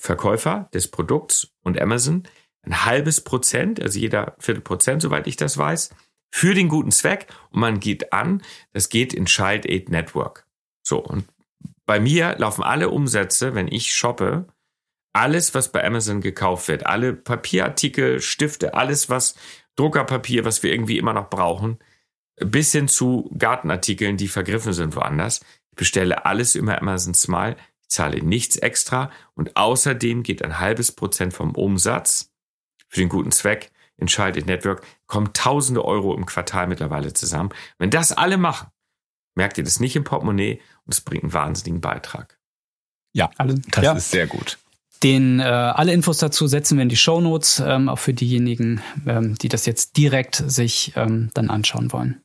Verkäufer 0.01 0.67
des 0.73 0.89
Produkts 0.89 1.51
und 1.63 1.79
Amazon 1.79 2.23
ein 2.63 2.85
halbes 2.85 3.21
Prozent, 3.21 3.79
also 3.79 3.99
jeder 3.99 4.35
Viertel 4.39 4.61
Prozent, 4.61 5.03
soweit 5.03 5.27
ich 5.27 5.35
das 5.35 5.59
weiß, 5.59 5.91
für 6.31 6.55
den 6.55 6.69
guten 6.69 6.91
Zweck 6.91 7.27
und 7.51 7.59
man 7.59 7.79
geht 7.79 8.11
an, 8.11 8.41
das 8.73 8.89
geht 8.89 9.13
in 9.13 9.25
Child 9.25 9.67
Aid 9.67 9.89
Network. 9.89 10.47
So, 10.81 10.97
und 10.97 11.25
bei 11.85 11.99
mir 11.99 12.35
laufen 12.39 12.63
alle 12.63 12.89
Umsätze, 12.89 13.53
wenn 13.53 13.67
ich 13.67 13.93
shoppe, 13.93 14.47
alles, 15.13 15.53
was 15.53 15.71
bei 15.71 15.85
Amazon 15.85 16.21
gekauft 16.21 16.67
wird, 16.67 16.85
alle 16.87 17.13
Papierartikel, 17.13 18.21
Stifte, 18.21 18.73
alles, 18.73 19.09
was 19.09 19.35
Druckerpapier, 19.75 20.45
was 20.45 20.63
wir 20.63 20.71
irgendwie 20.71 20.97
immer 20.97 21.13
noch 21.13 21.29
brauchen, 21.29 21.77
bis 22.37 22.71
hin 22.71 22.87
zu 22.87 23.29
Gartenartikeln, 23.37 24.17
die 24.17 24.29
vergriffen 24.29 24.73
sind 24.73 24.95
woanders. 24.95 25.41
Ich 25.71 25.75
bestelle 25.75 26.25
alles 26.25 26.55
über 26.55 26.81
Amazon 26.81 27.13
Smile, 27.13 27.55
zahle 27.91 28.23
nichts 28.23 28.55
extra 28.55 29.11
und 29.35 29.57
außerdem 29.57 30.23
geht 30.23 30.43
ein 30.43 30.59
halbes 30.59 30.91
Prozent 30.91 31.33
vom 31.33 31.51
Umsatz 31.55 32.31
für 32.87 32.99
den 32.99 33.09
guten 33.09 33.31
Zweck 33.31 33.71
in 33.97 34.07
Child 34.07 34.45
Network, 34.47 34.83
kommen 35.05 35.31
tausende 35.33 35.85
Euro 35.85 36.15
im 36.15 36.25
Quartal 36.25 36.67
mittlerweile 36.67 37.13
zusammen. 37.13 37.49
Wenn 37.77 37.91
das 37.91 38.11
alle 38.11 38.37
machen, 38.37 38.69
merkt 39.35 39.57
ihr 39.57 39.63
das 39.63 39.79
nicht 39.79 39.95
im 39.95 40.03
Portemonnaie 40.03 40.59
und 40.85 40.93
es 40.93 41.01
bringt 41.01 41.23
einen 41.23 41.33
wahnsinnigen 41.33 41.81
Beitrag. 41.81 42.39
Ja, 43.13 43.29
das 43.37 43.83
ja. 43.83 43.93
ist 43.93 44.11
sehr 44.11 44.27
gut. 44.27 44.57
Den 45.03 45.39
äh, 45.39 45.43
alle 45.43 45.93
Infos 45.93 46.19
dazu 46.19 46.47
setzen 46.47 46.77
wir 46.77 46.83
in 46.83 46.89
die 46.89 46.95
Show 46.95 47.21
Notes, 47.21 47.61
ähm, 47.65 47.89
auch 47.89 47.99
für 47.99 48.13
diejenigen, 48.13 48.81
ähm, 49.05 49.35
die 49.35 49.49
das 49.49 49.65
jetzt 49.65 49.97
direkt 49.97 50.35
sich 50.35 50.93
ähm, 50.95 51.29
dann 51.33 51.49
anschauen 51.49 51.91
wollen. 51.91 52.21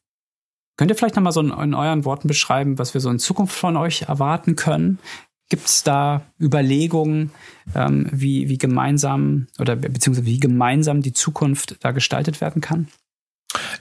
Könnt 0.76 0.90
ihr 0.90 0.94
vielleicht 0.94 1.16
nochmal 1.16 1.32
so 1.32 1.40
in, 1.40 1.50
in 1.50 1.74
euren 1.74 2.04
Worten 2.04 2.28
beschreiben, 2.28 2.78
was 2.78 2.92
wir 2.92 3.00
so 3.00 3.08
in 3.08 3.18
Zukunft 3.18 3.56
von 3.56 3.76
euch 3.76 4.02
erwarten 4.02 4.56
können? 4.56 4.98
Gibt 5.48 5.66
es 5.66 5.84
da 5.84 6.26
Überlegungen, 6.40 7.30
ähm, 7.74 8.08
wie, 8.10 8.48
wie 8.48 8.58
gemeinsam 8.58 9.46
oder 9.58 9.76
beziehungsweise 9.76 10.26
wie 10.26 10.40
gemeinsam 10.40 11.02
die 11.02 11.12
Zukunft 11.12 11.76
da 11.80 11.92
gestaltet 11.92 12.40
werden 12.40 12.60
kann? 12.60 12.88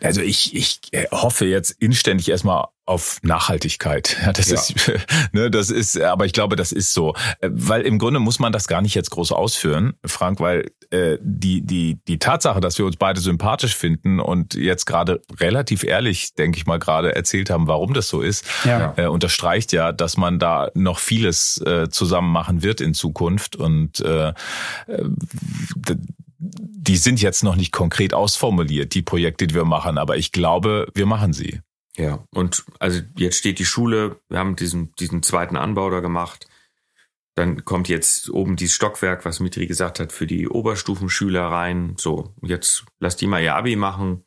Also 0.01 0.21
ich, 0.21 0.55
ich 0.55 0.79
äh, 0.91 1.05
hoffe 1.11 1.45
jetzt 1.45 1.71
inständig 1.71 2.29
erstmal 2.29 2.65
auf 2.85 3.17
Nachhaltigkeit. 3.23 4.15
Ja, 4.23 4.31
das 4.31 4.49
ja. 4.49 4.55
ist, 4.55 4.91
ne, 5.31 5.49
das 5.49 5.71
ist, 5.71 5.99
aber 5.99 6.25
ich 6.25 6.33
glaube, 6.33 6.55
das 6.55 6.71
ist 6.71 6.93
so, 6.93 7.15
äh, 7.39 7.49
weil 7.51 7.81
im 7.81 7.97
Grunde 7.97 8.19
muss 8.19 8.39
man 8.39 8.53
das 8.53 8.67
gar 8.67 8.81
nicht 8.81 8.93
jetzt 8.93 9.09
groß 9.09 9.31
ausführen, 9.31 9.93
Frank, 10.05 10.39
weil 10.39 10.71
äh, 10.91 11.17
die 11.21 11.65
die 11.65 11.99
die 12.07 12.19
Tatsache, 12.19 12.61
dass 12.61 12.77
wir 12.77 12.85
uns 12.85 12.97
beide 12.97 13.19
sympathisch 13.19 13.75
finden 13.75 14.19
und 14.19 14.53
jetzt 14.53 14.85
gerade 14.85 15.21
relativ 15.39 15.83
ehrlich, 15.83 16.35
denke 16.35 16.59
ich 16.59 16.67
mal, 16.67 16.77
gerade 16.77 17.15
erzählt 17.15 17.49
haben, 17.49 17.67
warum 17.67 17.93
das 17.93 18.07
so 18.07 18.21
ist, 18.21 18.45
ja. 18.65 18.93
äh, 18.97 19.07
unterstreicht 19.07 19.71
ja, 19.71 19.91
dass 19.91 20.15
man 20.15 20.37
da 20.37 20.69
noch 20.75 20.99
vieles 20.99 21.59
äh, 21.61 21.89
zusammen 21.89 22.31
machen 22.31 22.61
wird 22.61 22.81
in 22.81 22.93
Zukunft 22.93 23.55
und 23.55 23.99
äh, 24.01 24.29
äh 24.29 24.33
die 26.87 26.97
sind 26.97 27.21
jetzt 27.21 27.43
noch 27.43 27.55
nicht 27.55 27.71
konkret 27.71 28.13
ausformuliert, 28.13 28.93
die 28.93 29.01
Projekte, 29.01 29.47
die 29.47 29.55
wir 29.55 29.65
machen, 29.65 29.97
aber 29.97 30.17
ich 30.17 30.31
glaube, 30.31 30.87
wir 30.93 31.05
machen 31.05 31.33
sie. 31.33 31.61
Ja, 31.97 32.23
und 32.31 32.65
also 32.79 33.01
jetzt 33.17 33.37
steht 33.37 33.59
die 33.59 33.65
Schule, 33.65 34.19
wir 34.29 34.39
haben 34.39 34.55
diesen, 34.55 34.93
diesen 34.95 35.23
zweiten 35.23 35.55
Anbau 35.55 35.89
da 35.89 36.01
gemacht. 36.01 36.47
Dann 37.35 37.65
kommt 37.65 37.89
jetzt 37.89 38.29
oben 38.29 38.55
dieses 38.55 38.75
Stockwerk, 38.75 39.25
was 39.25 39.39
Mitri 39.39 39.65
gesagt 39.67 39.99
hat, 39.99 40.11
für 40.11 40.27
die 40.27 40.47
Oberstufenschüler 40.47 41.45
rein. 41.45 41.95
So, 41.97 42.33
jetzt 42.41 42.85
lass 42.99 43.15
die 43.15 43.27
mal 43.27 43.41
ihr 43.41 43.55
Abi 43.55 43.75
machen. 43.75 44.23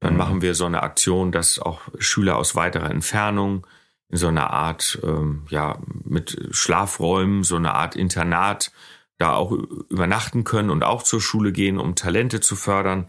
Dann 0.00 0.12
mhm. 0.12 0.18
machen 0.18 0.42
wir 0.42 0.54
so 0.54 0.66
eine 0.66 0.82
Aktion, 0.82 1.32
dass 1.32 1.58
auch 1.58 1.80
Schüler 1.98 2.36
aus 2.36 2.54
weiterer 2.54 2.90
Entfernung 2.90 3.66
in 4.08 4.16
so 4.18 4.28
einer 4.28 4.50
Art, 4.50 4.98
ähm, 5.02 5.46
ja, 5.48 5.78
mit 6.04 6.48
Schlafräumen, 6.50 7.42
so 7.42 7.56
eine 7.56 7.74
Art 7.74 7.96
Internat 7.96 8.70
da 9.18 9.34
auch 9.34 9.52
übernachten 9.52 10.44
können 10.44 10.70
und 10.70 10.82
auch 10.82 11.02
zur 11.02 11.20
Schule 11.20 11.52
gehen, 11.52 11.78
um 11.78 11.94
Talente 11.94 12.40
zu 12.40 12.56
fördern. 12.56 13.06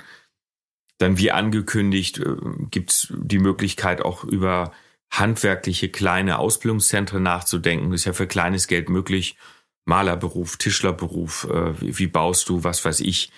Dann 0.97 1.17
wie 1.17 1.31
angekündigt 1.31 2.19
äh, 2.19 2.35
gibt 2.71 2.91
es 2.91 3.13
die 3.15 3.39
Möglichkeit 3.39 4.01
auch 4.01 4.23
über 4.23 4.71
handwerkliche 5.11 5.89
kleine 5.89 6.39
Ausbildungszentren 6.39 7.23
nachzudenken. 7.23 7.91
Das 7.91 8.01
ist 8.01 8.05
ja 8.05 8.13
für 8.13 8.27
kleines 8.27 8.67
Geld 8.67 8.89
möglich. 8.89 9.37
Malerberuf, 9.85 10.57
Tischlerberuf, 10.57 11.47
äh, 11.49 11.73
wie, 11.79 12.07
baust 12.07 12.49
du, 12.49 12.63
was 12.63 12.83
weiß 12.83 13.01
ich, 13.01 13.31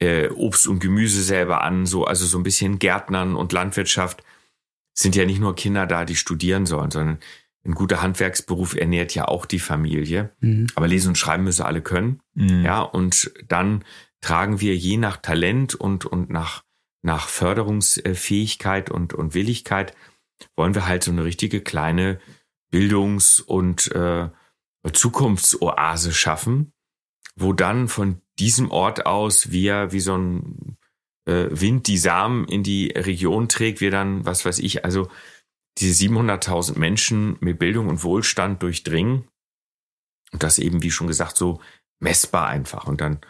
äh, 0.00 0.28
Obst 0.28 0.66
und 0.66 0.80
Gemüse 0.80 1.22
selber 1.22 1.62
an, 1.62 1.86
so, 1.86 2.04
also 2.04 2.26
so 2.26 2.38
ein 2.38 2.42
bisschen 2.42 2.78
Gärtnern 2.78 3.34
und 3.34 3.52
Landwirtschaft 3.52 4.22
sind 4.94 5.16
ja 5.16 5.24
nicht 5.24 5.40
nur 5.40 5.54
Kinder 5.54 5.86
da, 5.86 6.04
die 6.04 6.16
studieren 6.16 6.66
sollen, 6.66 6.90
sondern 6.90 7.18
ein 7.64 7.74
guter 7.74 8.02
Handwerksberuf 8.02 8.74
ernährt 8.74 9.14
ja 9.14 9.26
auch 9.26 9.46
die 9.46 9.58
Familie. 9.58 10.32
Mhm. 10.40 10.68
Aber 10.74 10.88
lesen 10.88 11.08
und 11.08 11.18
schreiben 11.18 11.44
müssen 11.44 11.62
alle 11.62 11.82
können. 11.82 12.20
Mhm. 12.34 12.64
Ja, 12.64 12.80
und 12.80 13.32
dann 13.46 13.84
tragen 14.20 14.60
wir 14.60 14.76
je 14.76 14.96
nach 14.96 15.16
Talent 15.16 15.74
und, 15.74 16.04
und 16.04 16.30
nach, 16.30 16.64
nach 17.02 17.28
Förderungsfähigkeit 17.28 18.90
und, 18.90 19.14
und 19.14 19.34
Willigkeit, 19.34 19.94
wollen 20.56 20.74
wir 20.74 20.86
halt 20.86 21.04
so 21.04 21.10
eine 21.10 21.24
richtige 21.24 21.60
kleine 21.60 22.20
Bildungs- 22.70 23.40
und 23.40 23.90
äh, 23.92 24.28
Zukunftsoase 24.92 26.12
schaffen, 26.12 26.72
wo 27.36 27.52
dann 27.52 27.88
von 27.88 28.20
diesem 28.38 28.70
Ort 28.70 29.06
aus 29.06 29.50
wir 29.50 29.92
wie 29.92 30.00
so 30.00 30.16
ein 30.16 30.76
äh, 31.26 31.48
Wind 31.50 31.86
die 31.86 31.98
Samen 31.98 32.46
in 32.46 32.62
die 32.62 32.88
Region 32.88 33.48
trägt, 33.48 33.80
wir 33.80 33.90
dann, 33.90 34.24
was 34.24 34.44
weiß 34.44 34.58
ich, 34.60 34.84
also 34.84 35.08
diese 35.80 36.06
700.000 36.06 36.78
Menschen 36.78 37.36
mit 37.40 37.58
Bildung 37.58 37.88
und 37.88 38.02
Wohlstand 38.02 38.62
durchdringen. 38.62 39.28
Und 40.32 40.42
das 40.42 40.58
eben, 40.58 40.82
wie 40.82 40.90
schon 40.90 41.06
gesagt, 41.06 41.36
so 41.36 41.60
messbar 42.00 42.48
einfach. 42.48 42.86
Und 42.86 43.00
dann, 43.00 43.20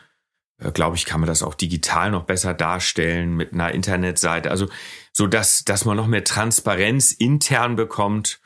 äh, 0.60 0.72
glaube 0.72 0.96
ich, 0.96 1.04
kann 1.04 1.20
man 1.20 1.28
das 1.28 1.42
auch 1.42 1.54
digital 1.54 2.10
noch 2.10 2.24
besser 2.24 2.54
darstellen 2.54 3.36
mit 3.36 3.52
einer 3.52 3.72
Internetseite. 3.72 4.50
Also, 4.50 4.68
so 5.12 5.26
dass, 5.26 5.64
dass 5.64 5.84
man 5.84 5.96
noch 5.96 6.06
mehr 6.06 6.24
Transparenz 6.24 7.12
intern 7.12 7.76
bekommt. 7.76 8.40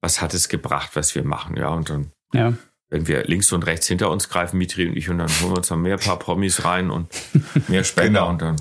Was 0.00 0.22
hat 0.22 0.32
es 0.32 0.48
gebracht, 0.48 0.90
was 0.94 1.14
wir 1.14 1.24
machen? 1.24 1.56
Ja, 1.56 1.68
und 1.68 1.90
dann, 1.90 2.12
ja. 2.32 2.54
wenn 2.88 3.06
wir 3.06 3.24
links 3.24 3.52
und 3.52 3.66
rechts 3.66 3.86
hinter 3.86 4.10
uns 4.10 4.30
greifen, 4.30 4.56
Mitri 4.56 4.88
und 4.88 4.96
ich, 4.96 5.10
und 5.10 5.18
dann 5.18 5.28
holen 5.28 5.52
wir 5.52 5.58
uns 5.58 5.68
noch 5.68 5.76
mehr 5.76 5.98
paar 5.98 6.18
Promis 6.18 6.64
rein 6.64 6.90
und 6.90 7.12
mehr 7.68 7.84
Spender 7.84 8.20
genau. 8.20 8.30
und 8.30 8.40
dann 8.40 8.56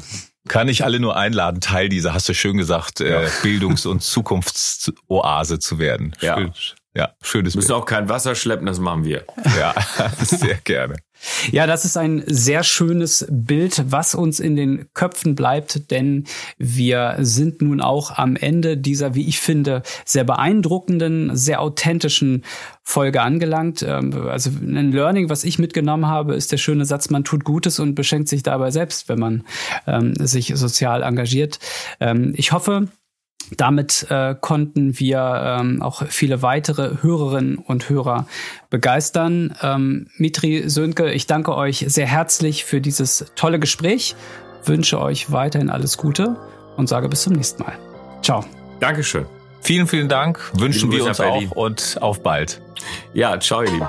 kann 0.48 0.68
ich 0.68 0.84
alle 0.84 1.00
nur 1.00 1.16
einladen, 1.16 1.62
Teil 1.62 1.90
dieser, 1.90 2.14
hast 2.14 2.30
du 2.30 2.34
schön 2.34 2.58
gesagt, 2.58 3.02
äh, 3.02 3.12
ja. 3.12 3.22
äh, 3.22 3.30
Bildungs- 3.44 3.86
und 3.86 4.02
Zukunftsoase 4.02 5.60
zu 5.60 5.80
werden. 5.80 6.16
Ja. 6.22 6.38
Schön, 6.38 6.54
ja, 6.96 7.14
schönes 7.22 7.54
Wir 7.54 7.60
müssen 7.60 7.68
Bild. 7.68 7.80
auch 7.82 7.86
kein 7.86 8.10
Wasser 8.10 8.36
schleppen, 8.36 8.66
das 8.66 8.80
machen 8.80 9.04
wir. 9.04 9.26
Ja, 9.58 9.76
sehr 10.20 10.56
gerne. 10.64 10.96
Ja, 11.52 11.68
das 11.68 11.84
ist 11.86 11.98
ein 11.98 12.24
sehr 12.26 12.64
schönes 12.64 13.28
Bild, 13.30 13.84
was 13.92 14.16
uns 14.16 14.40
in 14.40 14.56
den 14.56 14.88
Köpfen 14.94 15.36
bleibt, 15.36 15.92
denn 15.92 16.26
wir 16.58 17.18
sind 17.20 17.62
nun 17.62 17.82
auch 17.82 18.18
am 18.18 18.36
Ende 18.36 18.78
dieser, 18.78 19.16
wie 19.16 19.28
ich 19.28 19.40
finde, 19.40 19.84
sehr 20.06 20.24
beeindruckenden, 20.24 21.36
sehr 21.36 21.62
authentischen 21.62 22.46
Folge 22.84 23.22
angelangt. 23.22 23.84
Ähm, 23.84 24.14
also 24.28 24.50
ein 24.50 24.92
Learning, 24.92 25.30
was 25.30 25.44
ich 25.44 25.60
mitgenommen 25.60 26.08
habe, 26.08 26.36
ist 26.36 26.52
der 26.52 26.58
schöne 26.58 26.86
Satz, 26.86 27.10
man 27.10 27.24
tut 27.24 27.44
Gutes 27.44 27.80
und 27.80 27.96
beschenkt 27.96 28.30
sich 28.30 28.42
dabei 28.42 28.72
selbst, 28.72 29.10
wenn 29.10 29.20
man 29.20 29.44
ähm, 29.88 30.16
sich 30.16 30.54
sozial 30.56 31.04
engagiert. 31.04 31.60
Ähm, 32.00 32.34
ich 32.36 32.54
hoffe, 32.54 32.88
Damit 33.58 34.08
äh, 34.10 34.36
konnten 34.40 35.00
wir 35.00 35.58
ähm, 35.60 35.82
auch 35.82 36.04
viele 36.08 36.42
weitere 36.42 37.02
Hörerinnen 37.02 37.58
und 37.58 37.90
Hörer 37.90 38.28
begeistern. 38.70 39.56
Ähm, 39.62 40.08
Mitri 40.18 40.70
Sönke, 40.70 41.12
ich 41.12 41.28
danke 41.28 41.56
euch 41.56 41.86
sehr 41.88 42.08
herzlich 42.08 42.66
für 42.66 42.82
dieses 42.82 43.26
tolle 43.36 43.60
Gespräch, 43.60 44.16
wünsche 44.66 45.02
euch 45.02 45.32
weiterhin 45.32 45.70
alles 45.70 45.98
Gute 45.98 46.36
und 46.78 46.88
sage 46.88 47.10
bis 47.10 47.24
zum 47.24 47.34
nächsten 47.34 47.64
Mal. 47.64 47.74
Ciao. 48.22 48.46
Dankeschön. 48.80 49.26
Vielen, 49.62 49.88
vielen 49.88 50.08
Dank. 50.08 50.40
Wünschen 50.54 50.92
wir 50.92 51.04
uns 51.04 51.20
auch 51.20 51.52
und 51.52 51.98
auf 52.02 52.24
bald. 52.24 52.62
Ja, 53.14 53.40
ciao, 53.40 53.62
ihr 53.62 53.72
Lieben. 53.72 53.88